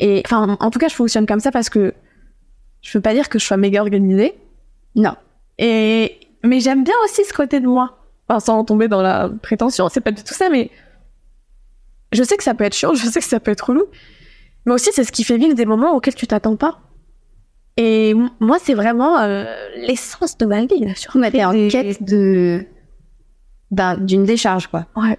Et 0.00 0.22
enfin, 0.24 0.56
en 0.60 0.70
tout 0.70 0.78
cas, 0.78 0.88
je 0.88 0.94
fonctionne 0.94 1.26
comme 1.26 1.40
ça 1.40 1.50
parce 1.50 1.68
que 1.70 1.94
je 2.80 2.92
peux 2.92 3.00
pas 3.00 3.14
dire 3.14 3.28
que 3.28 3.38
je 3.38 3.44
sois 3.44 3.56
méga 3.56 3.80
organisée. 3.80 4.34
Non. 4.94 5.14
Et 5.58 6.18
mais 6.44 6.60
j'aime 6.60 6.84
bien 6.84 6.94
aussi 7.04 7.24
ce 7.24 7.32
côté 7.32 7.60
de 7.60 7.66
moi. 7.66 7.98
Enfin, 8.28 8.40
sans 8.40 8.64
tomber 8.64 8.88
dans 8.88 9.02
la 9.02 9.28
prétention, 9.42 9.88
c'est 9.88 10.00
pas 10.00 10.10
du 10.12 10.22
tout 10.24 10.34
ça, 10.34 10.48
mais 10.48 10.70
je 12.12 12.22
sais 12.22 12.36
que 12.36 12.42
ça 12.44 12.54
peut 12.54 12.64
être 12.64 12.74
chiant, 12.74 12.94
je 12.94 13.06
sais 13.06 13.20
que 13.20 13.26
ça 13.26 13.40
peut 13.40 13.50
être 13.50 13.68
relou. 13.68 13.84
Mais 14.66 14.72
aussi, 14.72 14.90
c'est 14.92 15.04
ce 15.04 15.12
qui 15.12 15.24
fait 15.24 15.36
vivre 15.38 15.54
des 15.54 15.66
moments 15.66 15.92
auxquels 15.96 16.14
tu 16.14 16.26
t'attends 16.26 16.56
pas. 16.56 16.80
Et 17.76 18.14
moi, 18.38 18.58
c'est 18.62 18.74
vraiment 18.74 19.18
euh, 19.20 19.44
l'essence 19.76 20.36
de 20.38 20.46
ma 20.46 20.64
vie, 20.66 20.78
la 20.80 20.92
On 21.14 21.22
était 21.22 21.44
en 21.44 21.52
quête 21.68 22.02
de. 22.02 22.66
d'un- 23.70 23.96
d'une 23.96 24.24
décharge, 24.24 24.66
quoi. 24.68 24.86
Ouais. 24.94 25.18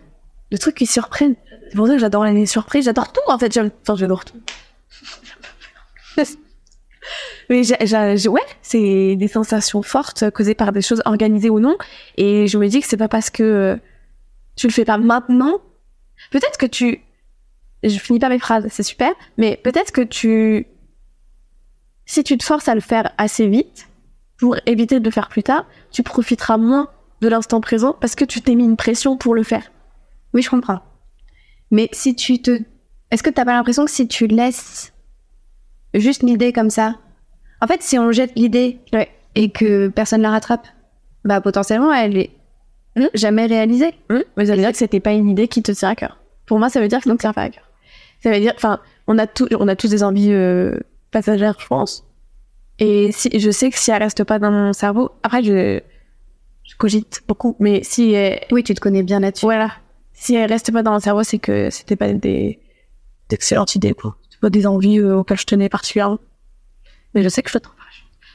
Le 0.52 0.58
truc 0.58 0.76
qui 0.76 0.86
surprennent. 0.86 1.36
C'est 1.70 1.76
pour 1.76 1.88
ça 1.88 1.94
que 1.94 2.00
j'adore 2.00 2.26
les 2.26 2.46
surprises. 2.46 2.86
J'adore 2.86 3.12
tout, 3.12 3.22
en 3.28 3.40
fait. 3.40 3.52
J'aime- 3.52 3.72
Enfin, 3.82 3.96
j'adore 3.96 4.24
tout. 4.24 4.40
Mais 7.50 7.64
j'ai, 7.64 7.76
j'ai- 7.82 8.18
j'ai- 8.18 8.30
ouais, 8.30 8.40
c'est 8.62 9.16
des 9.18 9.28
sensations 9.28 9.82
fortes 9.82 10.30
causées 10.32 10.56
par 10.56 10.72
des 10.72 10.82
choses 10.82 11.02
organisées 11.06 11.50
ou 11.50 11.60
non. 11.60 11.76
Et 12.18 12.48
je 12.48 12.58
me 12.58 12.68
dis 12.68 12.80
que 12.80 12.88
c'est 12.88 12.96
pas 12.98 13.10
parce 13.10 13.30
que 13.30 13.44
euh, 13.44 13.76
tu 14.56 14.68
le 14.68 14.72
fais 14.74 14.86
pas 14.86 14.98
maintenant. 14.98 15.60
Peut-être 16.32 16.58
que 16.58 16.66
tu. 16.66 17.02
Je 17.84 17.98
finis 18.00 18.20
pas 18.20 18.30
mes 18.30 18.40
phrases, 18.40 18.66
c'est 18.70 18.84
super. 18.84 19.12
Mais 19.38 19.60
peut-être 19.64 19.92
que 19.92 20.02
tu. 20.02 20.68
Si 22.06 22.24
tu 22.24 22.38
te 22.38 22.44
forces 22.44 22.68
à 22.68 22.76
le 22.76 22.82
faire 22.82 23.12
assez 23.18 23.48
vite, 23.48 23.88
pour 24.38 24.56
éviter 24.66 25.00
de 25.00 25.06
le 25.06 25.12
faire 25.12 25.30
plus 25.30 25.44
tard, 25.44 25.66
tu 25.92 26.04
profiteras 26.04 26.58
moins 26.58 26.90
de 27.22 27.28
l'instant 27.30 27.62
présent 27.62 27.96
parce 28.00 28.16
que 28.16 28.26
tu 28.26 28.42
t'es 28.42 28.56
mis 28.56 28.66
une 28.66 28.76
pression 28.78 29.16
pour 29.18 29.36
le 29.36 29.44
faire. 29.44 29.72
Oui, 30.34 30.42
je 30.42 30.50
comprends. 30.50 30.82
Mais 31.72 31.90
si 31.92 32.16
tu 32.16 32.42
te. 32.42 32.60
Est-ce 33.12 33.24
que 33.24 33.30
t'as 33.30 33.46
pas 33.46 33.54
l'impression 33.54 33.86
que 33.86 33.92
si 33.92 34.08
tu 34.08 34.28
laisses 34.28 34.92
juste 35.94 36.24
l'idée 36.24 36.52
comme 36.52 36.70
ça? 36.70 36.96
En 37.62 37.68
fait, 37.68 37.82
si 37.82 37.98
on 37.98 38.12
jette 38.12 38.34
l'idée 38.36 38.80
Ouais. 38.92 39.10
et 39.36 39.50
que 39.52 39.88
personne 39.88 40.22
la 40.22 40.32
rattrape, 40.32 40.68
bah 41.24 41.40
potentiellement, 41.42 41.94
elle 41.94 42.18
est 42.18 42.32
Hmm. 42.96 43.08
jamais 43.16 43.48
réalisée. 43.48 43.92
Mais 44.38 44.46
ça 44.46 44.52
veut 44.54 44.60
dire 44.62 44.72
que 44.72 44.78
c'était 44.78 45.00
pas 45.00 45.14
une 45.14 45.28
idée 45.28 45.48
qui 45.48 45.64
te 45.64 45.72
tient 45.72 45.90
à 45.90 45.96
cœur. 45.96 46.20
pour 46.46 46.60
moi, 46.60 46.70
ça 46.70 46.80
veut 46.80 46.88
dire 46.88 47.00
que 47.00 47.06
ça 47.06 47.10
ne 47.14 47.18
tient 47.18 47.34
pas 47.34 47.44
à 47.44 47.50
cœur. 47.50 47.64
Ça 48.24 48.32
veut 48.32 48.40
dire, 48.40 48.54
enfin, 48.56 48.80
on 49.08 49.18
a 49.18 49.28
tout, 49.28 49.48
on 49.60 49.68
a 49.68 49.76
tous 49.76 49.90
des 49.90 50.02
envies 50.04 50.32
euh, 50.32 50.80
passagères, 51.12 51.58
je 51.60 51.68
pense. 51.68 52.06
Et 52.80 53.12
si, 53.12 53.38
je 53.38 53.52
sais 53.52 53.70
que 53.70 53.78
si 53.78 53.92
elle 53.92 54.02
reste 54.02 54.24
pas 54.24 54.40
dans 54.40 54.52
mon 54.52 54.74
cerveau, 54.74 55.12
après, 55.24 55.44
je, 55.44 55.80
je 56.64 56.76
cogite 56.78 57.22
beaucoup, 57.28 57.56
mais 57.60 57.84
si 57.84 58.14
elle, 58.14 58.42
Oui, 58.52 58.64
tu 58.64 58.74
te 58.74 58.80
connais 58.80 59.04
bien 59.04 59.20
là-dessus. 59.20 59.46
voilà, 59.46 59.72
si 60.14 60.36
elle 60.36 60.50
reste 60.50 60.72
pas 60.72 60.84
dans 60.84 60.92
mon 60.94 61.00
cerveau, 61.00 61.24
c'est 61.24 61.40
que 61.40 61.70
c'était 61.70 61.96
pas 61.96 62.12
des, 62.14 62.60
d'excellentes 63.30 63.76
idées, 63.76 63.94
quoi. 63.94 64.18
C'est 64.30 64.40
pas 64.40 64.50
des 64.50 64.66
envies 64.66 65.00
euh, 65.00 65.18
auxquelles 65.18 65.40
je 65.40 65.46
tenais 65.46 65.70
particulièrement. 65.70 66.20
Mais 67.14 67.24
je 67.24 67.30
sais 67.30 67.44
que 67.44 67.50
je 67.52 67.58
parler. 67.60 67.78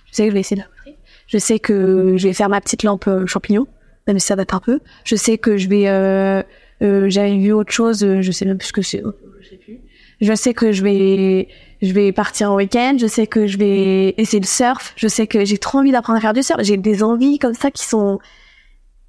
Je 0.07 0.14
sais 0.14 0.24
que 0.24 0.30
je 0.30 0.34
vais 0.34 0.41
essayer 0.41 0.57
de 0.61 0.66
la 0.66 0.68
montrer. 0.68 0.99
Je 1.26 1.39
sais 1.39 1.59
que 1.59 2.16
je 2.16 2.28
vais 2.28 2.32
faire 2.34 2.49
ma 2.49 2.61
petite 2.61 2.82
lampe 2.82 3.07
euh, 3.09 3.26
champignon, 3.26 3.66
même 4.07 4.18
si 4.18 4.26
ça 4.26 4.36
date 4.36 4.55
un 4.55 4.61
peu. 4.61 4.80
Je 5.05 5.16
sais 5.16 5.39
que 5.39 5.57
je 5.57 5.68
vais, 5.68 5.89
euh, 5.89 6.43
j'avais 6.81 7.37
vu 7.39 7.53
autre 7.53 7.72
chose, 7.72 8.03
euh, 8.05 8.22
je 8.22 8.31
sais 8.33 8.45
même 8.45 8.59
plus 8.59 8.68
ce 8.68 8.72
que 8.72 8.83
c'est, 8.83 9.03
oh, 9.05 9.12
je 9.41 9.49
sais 9.49 9.57
plus. 9.57 9.81
Je 10.20 10.35
sais 10.35 10.53
que 10.55 10.72
je 10.72 10.83
vais, 10.83 11.49
je 11.81 11.93
vais 11.93 12.11
partir 12.12 12.51
en 12.53 12.57
week-end. 12.57 12.97
Je 13.01 13.07
sais 13.07 13.29
que 13.29 13.47
je 13.47 13.57
vais 13.57 14.14
essayer 14.18 14.41
le 14.41 14.47
surf. 14.47 14.93
Je 14.97 15.07
sais 15.07 15.29
que 15.29 15.45
j'ai 15.45 15.59
trop 15.59 15.79
envie 15.79 15.93
d'apprendre 15.93 16.18
à 16.18 16.20
faire 16.20 16.33
du 16.33 16.43
surf. 16.43 16.61
J'ai 16.64 16.76
des 16.76 17.05
envies 17.05 17.39
comme 17.39 17.55
ça 17.55 17.70
qui 17.70 17.87
sont 17.87 18.18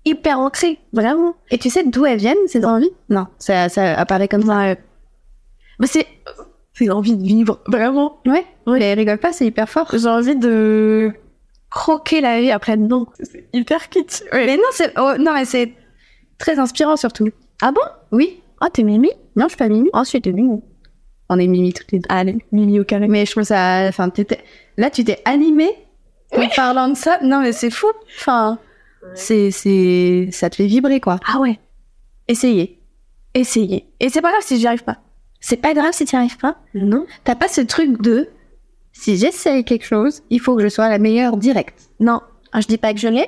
hyper 0.05 0.37
ancrées, 0.39 0.77
vraiment. 0.93 1.35
Et 1.49 1.57
tu 1.57 1.71
sais 1.71 1.83
d'où 1.83 2.05
elles 2.05 2.19
viennent, 2.19 2.37
ces 2.45 2.63
envies? 2.63 2.91
Non, 3.09 3.25
ça, 3.39 3.69
ça 3.69 3.95
apparaît 3.97 4.27
comme 4.27 4.43
ça. 4.45 4.55
Ouais. 4.59 4.77
Mais 5.79 5.87
c'est, 5.87 6.05
c'est 6.73 6.85
l'envie 6.85 7.15
de 7.17 7.23
vivre, 7.23 7.59
vraiment. 7.65 8.19
Ouais, 8.27 8.45
Ouais. 8.67 8.77
mais 8.79 8.93
rigole 8.93 9.17
pas, 9.17 9.33
c'est 9.33 9.47
hyper 9.47 9.67
fort. 9.67 9.89
J'ai 9.91 10.07
envie 10.07 10.35
de 10.35 11.11
croquer 11.71 12.21
la 12.21 12.39
vie 12.39 12.51
à 12.51 12.59
pleines 12.59 12.87
dents. 12.87 13.07
C'est 13.19 13.47
hyper 13.51 13.89
kitsch. 13.89 14.21
Ouais. 14.31 14.45
Mais 14.45 14.57
non, 14.57 14.63
c'est 14.73 14.93
oh, 14.99 15.13
non, 15.19 15.33
mais 15.33 15.45
c'est 15.45 15.73
très 16.37 16.59
inspirant 16.59 16.97
surtout. 16.97 17.29
Ah 17.61 17.71
bon? 17.71 17.81
Oui. 18.11 18.41
Oh, 18.61 18.67
t'es 18.71 18.83
Mimi? 18.83 19.09
Non, 19.35 19.45
je 19.45 19.49
suis 19.49 19.57
pas 19.57 19.69
Mimi. 19.69 19.89
Oh, 19.93 20.01
je 20.03 20.09
suis 20.09 20.21
Mimi. 20.25 20.61
On 21.29 21.37
est 21.39 21.47
Mimi 21.47 21.73
toutes 21.73 21.91
les 21.91 21.99
deux. 21.99 22.07
Allez, 22.09 22.37
Mimi 22.51 22.79
au 22.79 22.83
carré. 22.83 23.07
Mais 23.07 23.25
je 23.25 23.31
trouve 23.31 23.43
ça. 23.43 23.85
Enfin, 23.87 24.09
t'étais- 24.09 24.43
là, 24.77 24.89
tu 24.89 25.03
t'es 25.03 25.21
animée 25.25 25.71
en 26.35 26.47
parlant 26.55 26.89
de 26.89 26.95
ça. 26.95 27.19
Non, 27.21 27.41
mais 27.41 27.51
c'est 27.51 27.69
fou. 27.69 27.87
Enfin, 28.19 28.57
c'est, 29.13 29.51
c'est, 29.51 30.29
ça 30.31 30.49
te 30.49 30.55
fait 30.55 30.65
vibrer 30.67 30.99
quoi. 30.99 31.19
Ah 31.27 31.39
ouais, 31.39 31.59
Essayez. 32.27 32.79
essayez. 33.33 33.87
Et 33.99 34.09
c'est 34.09 34.21
pas 34.21 34.31
grave 34.31 34.43
si 34.43 34.59
j'y 34.59 34.67
arrive 34.67 34.83
pas. 34.83 34.97
C'est 35.39 35.57
pas 35.57 35.73
grave 35.73 35.93
si 35.93 36.05
tu 36.05 36.15
arrives 36.15 36.37
pas. 36.37 36.57
Non. 36.73 37.05
T'as 37.23 37.35
pas 37.35 37.47
ce 37.47 37.61
truc 37.61 38.01
de 38.01 38.27
si 38.91 39.15
j'essaye 39.17 39.63
quelque 39.63 39.85
chose, 39.85 40.21
il 40.29 40.39
faut 40.41 40.55
que 40.57 40.63
je 40.63 40.67
sois 40.67 40.89
la 40.89 40.97
meilleure 40.99 41.37
directe. 41.37 41.89
Non. 41.99 42.19
Ah, 42.51 42.59
je 42.61 42.67
dis 42.67 42.77
pas 42.77 42.93
que 42.93 42.99
je 42.99 43.07
l'ai. 43.07 43.27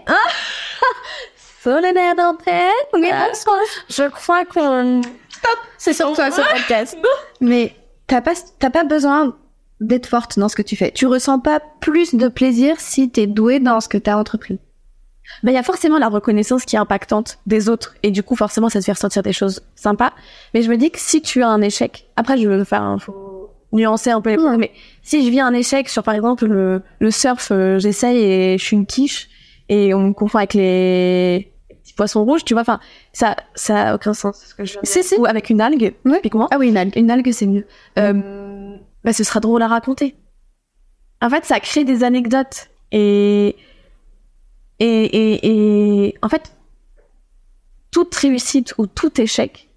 Solennelle 1.64 2.16
d'entrée. 2.18 2.70
Mais 3.00 3.12
Je 3.90 4.10
crois 4.10 4.46
qu'on... 4.46 5.02
c'est 5.78 5.94
sur 5.94 6.12
toi 6.14 6.32
ce 6.32 6.42
podcast. 6.42 6.98
Mais 7.40 7.76
t'as 8.08 8.22
pas, 8.22 8.34
t'as 8.60 8.70
pas 8.70 8.84
besoin 8.84 9.36
d'être 9.80 10.08
forte 10.08 10.40
dans 10.40 10.50
ce 10.50 10.56
que 10.56 10.62
tu 10.62 10.76
fais. 10.76 10.92
Tu 10.92 11.06
ressens 11.06 11.40
pas 11.40 11.60
plus 11.80 12.16
de 12.16 12.28
plaisir 12.28 12.80
si 12.80 13.10
t'es 13.10 13.28
douée 13.28 13.60
dans 13.60 13.80
ce 13.80 13.88
que 13.90 13.98
t'as 13.98 14.16
entrepris. 14.16 14.60
Ben, 15.44 15.52
il 15.52 15.56
y 15.56 15.58
a 15.58 15.64
forcément 15.64 15.98
la 16.00 16.10
reconnaissance 16.10 16.66
qui 16.66 16.76
est 16.76 16.80
impactante 16.80 17.40
des 17.46 17.70
autres. 17.70 17.96
Et 18.04 18.12
du 18.12 18.24
coup, 18.24 18.36
forcément, 18.36 18.70
ça 18.70 18.80
te 18.80 18.86
fait 18.86 18.92
ressentir 18.94 19.24
des 19.24 19.34
choses 19.34 19.62
sympas. 19.76 20.14
Mais 20.54 20.62
je 20.64 20.70
me 20.70 20.78
dis 20.78 20.92
que 20.92 21.00
si 21.00 21.22
tu 21.22 21.42
as 21.44 21.48
un 21.48 21.62
échec, 21.62 22.08
après, 22.16 22.38
je 22.38 22.48
veux 22.48 22.64
faire 22.64 22.82
un, 22.82 22.98
faut 22.98 23.52
nuancer 23.72 24.10
un 24.10 24.20
peu 24.20 24.32
les 24.32 24.36
points, 24.38 24.58
mais 24.58 24.72
si 25.02 25.26
je 25.26 25.30
vis 25.30 25.40
un 25.40 25.54
échec 25.54 25.88
sur, 25.88 26.04
par 26.04 26.14
exemple, 26.14 26.46
le, 26.46 26.82
le 27.00 27.12
surf, 27.12 27.50
euh, 27.52 27.80
j'essaye 27.80 28.18
et 28.18 28.58
je 28.58 28.64
suis 28.64 28.76
une 28.76 28.86
quiche, 28.86 29.30
et 29.72 29.94
on 29.94 30.10
me 30.10 30.14
confond 30.14 30.38
avec 30.38 30.54
les 30.54 31.54
petits 31.82 31.94
poissons 31.94 32.26
rouges, 32.26 32.44
tu 32.44 32.54
vois, 32.54 32.62
enfin, 32.62 32.82
ça, 33.14 33.38
ça 33.56 33.92
a 33.92 33.96
aucun 33.96 34.14
sens, 34.14 34.44
ce 34.50 34.54
que 34.54 34.66
je 34.66 34.78
de 34.78 34.80
Si, 34.84 35.02
si. 35.02 35.16
Ou 35.16 35.26
avec 35.26 35.50
une 35.50 35.62
algue, 35.62 35.94
typiquement. 36.06 36.50
Ah 36.52 36.58
oui, 36.60 36.68
une 36.68 36.76
algue. 36.76 36.98
Une 36.98 37.10
algue, 37.10 37.32
c'est 37.32 37.48
mieux. 37.48 37.66
Euh, 37.98 38.76
bah, 39.06 39.14
ce 39.14 39.24
sera 39.24 39.40
drôle 39.40 39.62
à 39.62 39.70
raconter. 39.70 40.18
En 41.22 41.30
fait, 41.30 41.46
ça 41.46 41.62
crée 41.62 41.86
des 41.86 42.04
anecdotes. 42.04 42.68
Et, 42.92 43.56
et, 44.80 45.04
et, 45.06 46.08
et 46.08 46.16
en 46.22 46.28
fait, 46.28 46.52
toute 47.92 48.14
réussite 48.14 48.74
ou 48.78 48.88
tout 48.88 49.22
échec, 49.22 49.70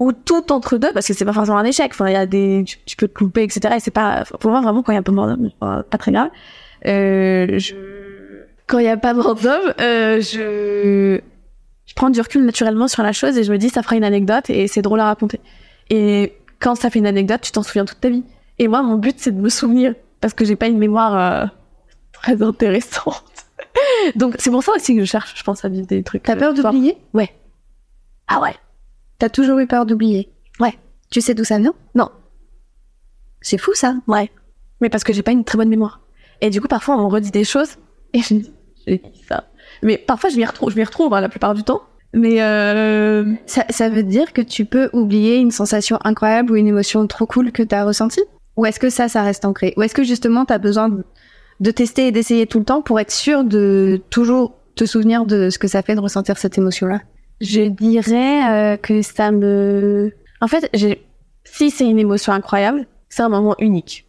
ou 0.00 0.10
tout 0.10 0.50
entre 0.50 0.76
deux, 0.76 0.92
parce 0.92 1.06
que 1.06 1.14
c'est 1.14 1.24
pas 1.24 1.32
forcément 1.32 1.58
un 1.58 1.64
échec, 1.64 1.92
enfin, 1.92 2.08
il 2.08 2.14
y 2.14 2.16
a 2.16 2.26
des, 2.26 2.64
tu, 2.66 2.78
tu 2.84 2.96
peux 2.96 3.06
te 3.06 3.20
louper, 3.20 3.44
etc. 3.44 3.76
Et 3.76 3.80
c'est 3.80 3.92
pas, 3.92 4.24
pour 4.40 4.50
moi, 4.50 4.60
vraiment, 4.60 4.82
quand 4.82 4.90
il 4.90 4.96
y 4.96 4.98
a 4.98 5.02
pas 5.02 5.12
mort 5.12 5.28
d'homme, 5.28 5.52
euh, 5.62 5.84
pas 5.84 5.98
très 5.98 6.10
grave. 6.10 6.30
Euh, 6.86 7.58
je, 7.58 7.74
quand 8.66 8.78
il 8.78 8.84
y 8.84 8.88
a 8.88 8.96
pas 8.96 9.14
mort 9.14 9.34
d'homme, 9.34 9.72
euh, 9.80 10.20
je, 10.20 11.20
je 11.86 11.94
prends 11.94 12.10
du 12.10 12.20
recul 12.20 12.44
naturellement 12.44 12.88
sur 12.88 13.02
la 13.02 13.12
chose 13.12 13.38
et 13.38 13.44
je 13.44 13.52
me 13.52 13.58
dis, 13.58 13.68
ça 13.68 13.82
fera 13.82 13.96
une 13.96 14.04
anecdote 14.04 14.50
et 14.50 14.66
c'est 14.68 14.82
drôle 14.82 15.00
à 15.00 15.04
raconter. 15.04 15.40
Et 15.90 16.34
quand 16.58 16.74
ça 16.74 16.90
fait 16.90 16.98
une 16.98 17.06
anecdote, 17.06 17.40
tu 17.42 17.52
t'en 17.52 17.62
souviens 17.62 17.84
toute 17.84 18.00
ta 18.00 18.08
vie. 18.08 18.24
Et 18.58 18.68
moi, 18.68 18.82
mon 18.82 18.96
but, 18.96 19.16
c'est 19.18 19.32
de 19.32 19.40
me 19.40 19.48
souvenir. 19.48 19.94
Parce 20.20 20.34
que 20.34 20.44
j'ai 20.44 20.56
pas 20.56 20.66
une 20.66 20.78
mémoire 20.78 21.16
euh, 21.16 21.46
très 22.12 22.42
intéressante. 22.42 23.22
Donc, 24.16 24.34
c'est 24.38 24.50
pour 24.50 24.64
ça 24.64 24.72
aussi 24.72 24.94
que 24.94 25.00
je 25.00 25.06
cherche, 25.06 25.34
je 25.36 25.42
pense, 25.44 25.64
à 25.64 25.68
vivre 25.68 25.86
des 25.86 26.02
trucs. 26.02 26.22
T'as 26.22 26.34
euh, 26.34 26.38
peur 26.38 26.54
d'oublier? 26.54 26.96
Ah 28.26 28.40
ouais. 28.40 28.56
T'as 29.18 29.28
toujours 29.28 29.58
eu 29.58 29.66
peur 29.66 29.86
d'oublier? 29.86 30.32
Ouais. 30.58 30.74
Tu 31.10 31.20
sais 31.20 31.34
d'où 31.34 31.44
ça 31.44 31.58
vient? 31.58 31.74
Non. 31.94 32.10
C'est 33.40 33.58
fou 33.58 33.74
ça. 33.74 33.94
Ouais. 34.08 34.30
Mais 34.80 34.88
parce 34.88 35.04
que 35.04 35.12
j'ai 35.12 35.22
pas 35.22 35.32
une 35.32 35.44
très 35.44 35.58
bonne 35.58 35.68
mémoire. 35.68 36.00
Et 36.40 36.50
du 36.50 36.60
coup, 36.60 36.68
parfois, 36.68 36.96
on 36.96 37.08
redit 37.08 37.30
des 37.30 37.44
choses. 37.44 37.76
Et 38.12 38.20
je 38.22 38.34
me 38.34 38.40
dis, 38.40 38.52
j'ai 38.86 38.98
dit 38.98 39.24
ça. 39.28 39.44
Mais 39.82 39.98
parfois, 39.98 40.30
je 40.30 40.36
m'y 40.36 40.44
retrouve, 40.44 40.70
je 40.70 40.76
m'y 40.76 40.84
retrouve 40.84 41.12
hein, 41.14 41.20
la 41.20 41.28
plupart 41.28 41.54
du 41.54 41.62
temps. 41.62 41.82
Mais 42.12 42.42
euh... 42.42 43.34
ça. 43.46 43.88
Veut 43.88 44.02
dire 44.02 44.32
que 44.32 44.40
tu 44.40 44.64
peux 44.64 44.88
oublier 44.92 45.36
une 45.36 45.50
sensation 45.50 45.98
incroyable 46.04 46.52
ou 46.52 46.56
une 46.56 46.66
émotion 46.66 47.06
trop 47.06 47.26
cool 47.26 47.52
que 47.52 47.62
t'as 47.62 47.84
ressentie? 47.84 48.22
Ou 48.56 48.64
est-ce 48.64 48.80
que 48.80 48.88
ça, 48.88 49.08
ça 49.08 49.22
reste 49.22 49.44
ancré? 49.44 49.74
Ou 49.76 49.82
est-ce 49.82 49.94
que 49.94 50.02
justement 50.02 50.44
t'as 50.44 50.58
besoin 50.58 50.88
de, 51.60 51.70
tester 51.70 52.06
et 52.06 52.12
d'essayer 52.12 52.46
tout 52.46 52.58
le 52.58 52.64
temps 52.64 52.80
pour 52.80 52.98
être 53.00 53.10
sûr 53.10 53.44
de 53.44 54.00
toujours 54.08 54.56
te 54.76 54.86
souvenir 54.86 55.26
de 55.26 55.50
ce 55.50 55.58
que 55.58 55.68
ça 55.68 55.82
fait 55.82 55.94
de 55.94 56.00
ressentir 56.00 56.38
cette 56.38 56.56
émotion-là? 56.56 57.02
Je 57.40 57.68
dirais 57.68 58.50
euh, 58.50 58.76
que 58.78 59.02
ça 59.02 59.30
me... 59.30 60.12
En 60.40 60.48
fait, 60.48 60.70
si 61.44 61.70
c'est 61.70 61.86
une 61.86 61.98
émotion 61.98 62.32
incroyable, 62.32 62.86
c'est 63.10 63.22
un 63.22 63.28
moment 63.28 63.56
unique. 63.58 64.06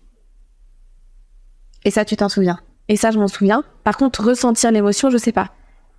Et 1.84 1.92
ça, 1.92 2.06
tu 2.06 2.16
t'en 2.16 2.30
souviens? 2.30 2.60
Et 2.90 2.96
ça, 2.96 3.12
je 3.12 3.20
m'en 3.20 3.28
souviens. 3.28 3.64
Par 3.84 3.98
contre, 3.98 4.24
ressentir 4.24 4.72
l'émotion, 4.72 5.10
je 5.10 5.18
sais 5.18 5.32
pas. 5.32 5.50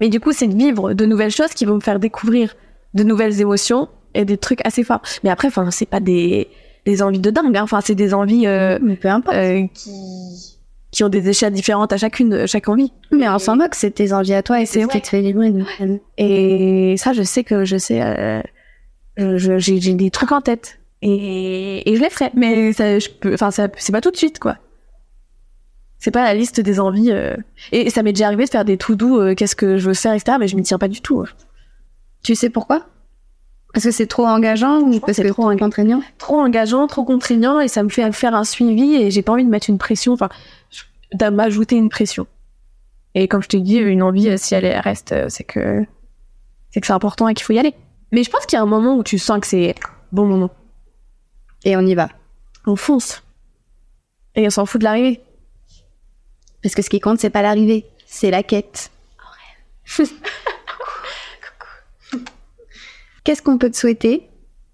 Mais 0.00 0.08
du 0.08 0.20
coup, 0.20 0.32
c'est 0.32 0.46
de 0.46 0.56
vivre 0.56 0.94
de 0.94 1.04
nouvelles 1.06 1.30
choses 1.30 1.50
qui 1.54 1.64
vont 1.64 1.74
me 1.76 1.80
faire 1.80 1.98
découvrir 1.98 2.54
de 2.94 3.02
nouvelles 3.02 3.40
émotions 3.40 3.88
et 4.14 4.24
des 4.24 4.36
trucs 4.38 4.64
assez 4.66 4.84
forts. 4.84 5.02
Mais 5.24 5.30
après, 5.30 5.48
enfin, 5.48 5.70
c'est 5.70 5.86
pas 5.88 6.00
des, 6.00 6.48
des 6.86 7.02
envies 7.02 7.18
de 7.20 7.30
dingue. 7.30 7.56
hein. 7.56 7.62
Enfin, 7.64 7.80
c'est 7.82 7.94
des 7.94 8.14
envies 8.14 8.46
euh, 8.46 8.78
Mais 8.80 8.96
peu 8.96 9.08
importe. 9.08 9.36
euh, 9.36 9.66
qui 9.74 10.54
qui 10.90 11.04
ont 11.04 11.10
des 11.10 11.28
échelles 11.28 11.52
différentes 11.52 11.92
à 11.92 11.98
chacune, 11.98 12.46
chaque 12.46 12.66
envie. 12.66 12.94
Mais 13.12 13.28
on 13.28 13.38
s'en 13.38 13.56
moque, 13.56 13.74
c'est 13.74 13.90
tes 13.90 14.14
envies 14.14 14.32
à 14.32 14.42
toi 14.42 14.62
et 14.62 14.64
c'est 14.64 14.80
ce 14.80 14.86
qui 14.88 15.02
te 15.02 15.08
fait 15.08 15.20
vibrer. 15.20 15.52
Et 16.16 16.94
ça, 16.96 17.12
je 17.12 17.22
sais 17.22 17.44
que 17.44 17.66
je 17.66 17.76
sais, 17.76 18.00
euh, 18.02 18.40
je- 19.18 19.58
j'ai 19.58 19.78
des 19.94 20.10
trucs 20.10 20.32
en 20.32 20.40
tête 20.40 20.78
et, 21.02 21.90
et 21.90 21.94
je 21.96 22.00
les 22.02 22.08
ferai. 22.08 22.30
Mais 22.34 22.72
ça, 22.72 22.98
je 22.98 23.08
peux, 23.10 23.34
enfin, 23.34 23.50
c'est 23.50 23.92
pas 23.92 24.00
tout 24.00 24.10
de 24.10 24.16
suite, 24.16 24.38
quoi. 24.38 24.56
C'est 25.98 26.10
pas 26.12 26.22
la 26.24 26.34
liste 26.34 26.60
des 26.60 26.78
envies. 26.80 27.10
euh. 27.10 27.34
Et 27.72 27.90
ça 27.90 28.02
m'est 28.02 28.12
déjà 28.12 28.26
arrivé 28.26 28.44
de 28.44 28.50
faire 28.50 28.64
des 28.64 28.76
tout 28.76 28.94
doux, 28.94 29.18
euh, 29.20 29.34
qu'est-ce 29.34 29.56
que 29.56 29.78
je 29.78 29.88
veux 29.88 29.94
faire, 29.94 30.12
etc. 30.14 30.36
Mais 30.38 30.46
je 30.48 30.56
m'y 30.56 30.62
tiens 30.62 30.78
pas 30.78 30.88
du 30.88 31.00
tout. 31.00 31.24
Tu 32.22 32.34
sais 32.34 32.50
pourquoi? 32.50 32.86
Parce 33.74 33.84
que 33.84 33.90
c'est 33.90 34.06
trop 34.06 34.26
engageant 34.26 34.80
ou 34.80 34.90
parce 35.00 35.18
que 35.18 35.22
c'est 35.24 35.28
trop 35.28 35.54
contraignant? 35.56 36.00
Trop 36.16 36.40
engageant, 36.40 36.86
trop 36.86 37.04
contraignant, 37.04 37.60
et 37.60 37.68
ça 37.68 37.82
me 37.82 37.88
fait 37.88 38.10
faire 38.12 38.34
un 38.34 38.44
suivi. 38.44 38.94
Et 38.94 39.10
j'ai 39.10 39.22
pas 39.22 39.32
envie 39.32 39.44
de 39.44 39.50
mettre 39.50 39.68
une 39.70 39.78
pression, 39.78 40.12
enfin, 40.14 40.28
m'ajouter 41.30 41.76
une 41.76 41.88
pression. 41.88 42.26
Et 43.14 43.26
comme 43.28 43.42
je 43.42 43.48
te 43.48 43.56
dis, 43.56 43.76
une 43.76 44.02
envie, 44.02 44.28
euh, 44.28 44.36
si 44.36 44.54
elle 44.54 44.64
est- 44.64 44.78
reste, 44.80 45.12
euh, 45.12 45.26
c'est 45.28 45.44
que 45.44 45.84
c'est 46.70 46.80
que 46.80 46.86
c'est 46.86 46.92
important 46.92 47.26
et 47.28 47.34
qu'il 47.34 47.44
faut 47.44 47.52
y 47.54 47.58
aller. 47.58 47.74
Mais 48.12 48.22
je 48.22 48.30
pense 48.30 48.46
qu'il 48.46 48.56
y 48.56 48.60
a 48.60 48.62
un 48.62 48.66
moment 48.66 48.96
où 48.96 49.02
tu 49.02 49.18
sens 49.18 49.40
que 49.40 49.46
c'est 49.46 49.74
bon 50.12 50.26
moment. 50.26 50.50
Et 51.64 51.76
on 51.76 51.80
y 51.80 51.94
va. 51.94 52.08
On 52.66 52.76
fonce. 52.76 53.22
Et 54.34 54.46
on 54.46 54.50
s'en 54.50 54.66
fout 54.66 54.80
de 54.80 54.84
l'arrivée. 54.84 55.20
Parce 56.62 56.74
que 56.74 56.82
ce 56.82 56.90
qui 56.90 57.00
compte, 57.00 57.20
c'est 57.20 57.30
pas 57.30 57.42
l'arrivée, 57.42 57.86
c'est 58.06 58.30
la 58.30 58.42
quête. 58.42 58.90
Qu'est-ce 63.24 63.42
qu'on 63.42 63.58
peut 63.58 63.70
te 63.70 63.76
souhaiter 63.76 64.28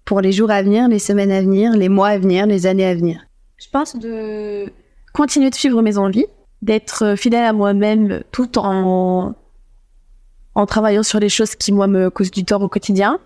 pour 0.05 0.21
les 0.21 0.31
jours 0.31 0.51
à 0.51 0.61
venir, 0.61 0.87
les 0.87 0.99
semaines 0.99 1.31
à 1.31 1.41
venir, 1.41 1.71
les 1.73 1.89
mois 1.89 2.07
à 2.09 2.17
venir, 2.17 2.45
les 2.45 2.67
années 2.67 2.85
à 2.85 2.95
venir? 2.95 3.25
Je 3.57 3.67
pense 3.69 3.95
de 3.95 4.71
continuer 5.13 5.49
de 5.49 5.55
suivre 5.55 5.81
mes 5.81 5.97
envies, 5.97 6.27
d'être 6.61 7.15
fidèle 7.15 7.45
à 7.45 7.53
moi-même 7.53 8.23
tout 8.31 8.57
en 8.57 9.35
en 10.57 10.65
travaillant 10.65 11.03
sur 11.03 11.19
les 11.19 11.27
choses 11.27 11.55
qui 11.55 11.73
moi 11.73 11.87
me 11.87 12.09
causent 12.09 12.31
du 12.31 12.45
tort 12.45 12.61
au 12.61 12.69
quotidien 12.69 13.19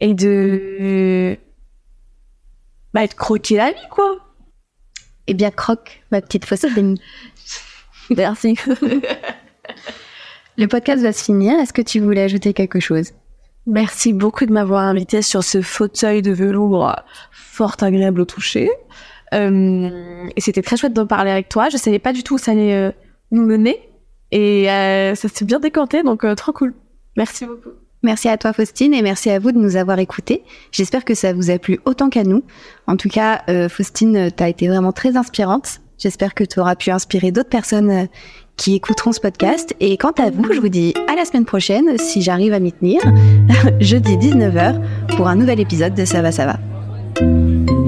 et 0.00 0.12
de 0.12 1.38
bah 2.92 3.04
être 3.04 3.16
croquer 3.16 3.56
la 3.56 3.72
vie 3.72 3.88
quoi. 3.90 4.16
Eh 5.26 5.34
bien, 5.34 5.50
croque, 5.50 6.02
ma 6.10 6.20
petite 6.20 6.44
fausse. 6.44 6.66
Merci. 8.16 8.56
Le 10.58 10.66
podcast 10.66 11.02
va 11.02 11.12
se 11.12 11.24
finir. 11.24 11.58
Est-ce 11.58 11.72
que 11.72 11.82
tu 11.82 12.00
voulais 12.00 12.22
ajouter 12.22 12.52
quelque 12.52 12.80
chose? 12.80 13.12
Merci 13.66 14.12
beaucoup 14.12 14.44
de 14.44 14.52
m'avoir 14.52 14.82
invité 14.82 15.22
sur 15.22 15.44
ce 15.44 15.62
fauteuil 15.62 16.20
de 16.20 16.32
velours 16.32 16.94
fort 17.30 17.76
agréable 17.80 18.20
au 18.20 18.24
toucher. 18.24 18.70
Euh, 19.32 20.28
et 20.36 20.40
c'était 20.40 20.62
très 20.62 20.76
chouette 20.76 20.92
d'en 20.92 21.06
parler 21.06 21.30
avec 21.30 21.48
toi. 21.48 21.68
Je 21.68 21.76
savais 21.76 21.98
pas 21.98 22.12
du 22.12 22.22
tout 22.22 22.34
où 22.34 22.38
ça 22.38 22.52
allait 22.52 22.74
euh, 22.74 22.90
nous 23.30 23.46
mener. 23.46 23.80
Et 24.30 24.70
euh, 24.70 25.14
ça 25.14 25.28
s'est 25.28 25.44
bien 25.44 25.60
décanté, 25.60 26.02
donc 26.02 26.24
euh, 26.24 26.34
trop 26.34 26.52
cool. 26.52 26.74
Merci 27.16 27.46
beaucoup. 27.46 27.70
Merci 28.02 28.28
à 28.28 28.36
toi 28.36 28.52
Faustine 28.52 28.94
et 28.94 29.02
merci 29.02 29.30
à 29.30 29.38
vous 29.38 29.52
de 29.52 29.58
nous 29.58 29.76
avoir 29.76 29.98
écoutés. 29.98 30.42
J'espère 30.72 31.04
que 31.04 31.14
ça 31.14 31.32
vous 31.32 31.50
a 31.50 31.58
plu 31.58 31.80
autant 31.84 32.08
qu'à 32.08 32.24
nous. 32.24 32.42
En 32.86 32.96
tout 32.96 33.08
cas, 33.08 33.42
euh, 33.48 33.68
Faustine, 33.68 34.30
t'as 34.34 34.48
été 34.48 34.66
vraiment 34.68 34.92
très 34.92 35.16
inspirante. 35.16 35.80
J'espère 35.98 36.34
que 36.34 36.42
tu 36.42 36.58
auras 36.58 36.74
pu 36.74 36.90
inspirer 36.90 37.30
d'autres 37.30 37.48
personnes 37.48 37.90
euh, 37.90 38.06
qui 38.56 38.74
écouteront 38.74 39.12
ce 39.12 39.20
podcast. 39.20 39.74
Et 39.78 39.96
quant 39.96 40.12
à 40.18 40.30
vous, 40.30 40.52
je 40.52 40.60
vous 40.60 40.68
dis 40.68 40.94
à 41.08 41.14
la 41.14 41.24
semaine 41.24 41.44
prochaine, 41.44 41.96
si 41.96 42.22
j'arrive 42.22 42.52
à 42.52 42.58
m'y 42.58 42.72
tenir, 42.72 43.00
jeudi 43.80 44.16
19h, 44.16 44.80
pour 45.16 45.28
un 45.28 45.36
nouvel 45.36 45.60
épisode 45.60 45.94
de 45.94 46.04
Ça 46.04 46.22
va, 46.22 46.32
ça 46.32 46.46
va. 46.46 47.81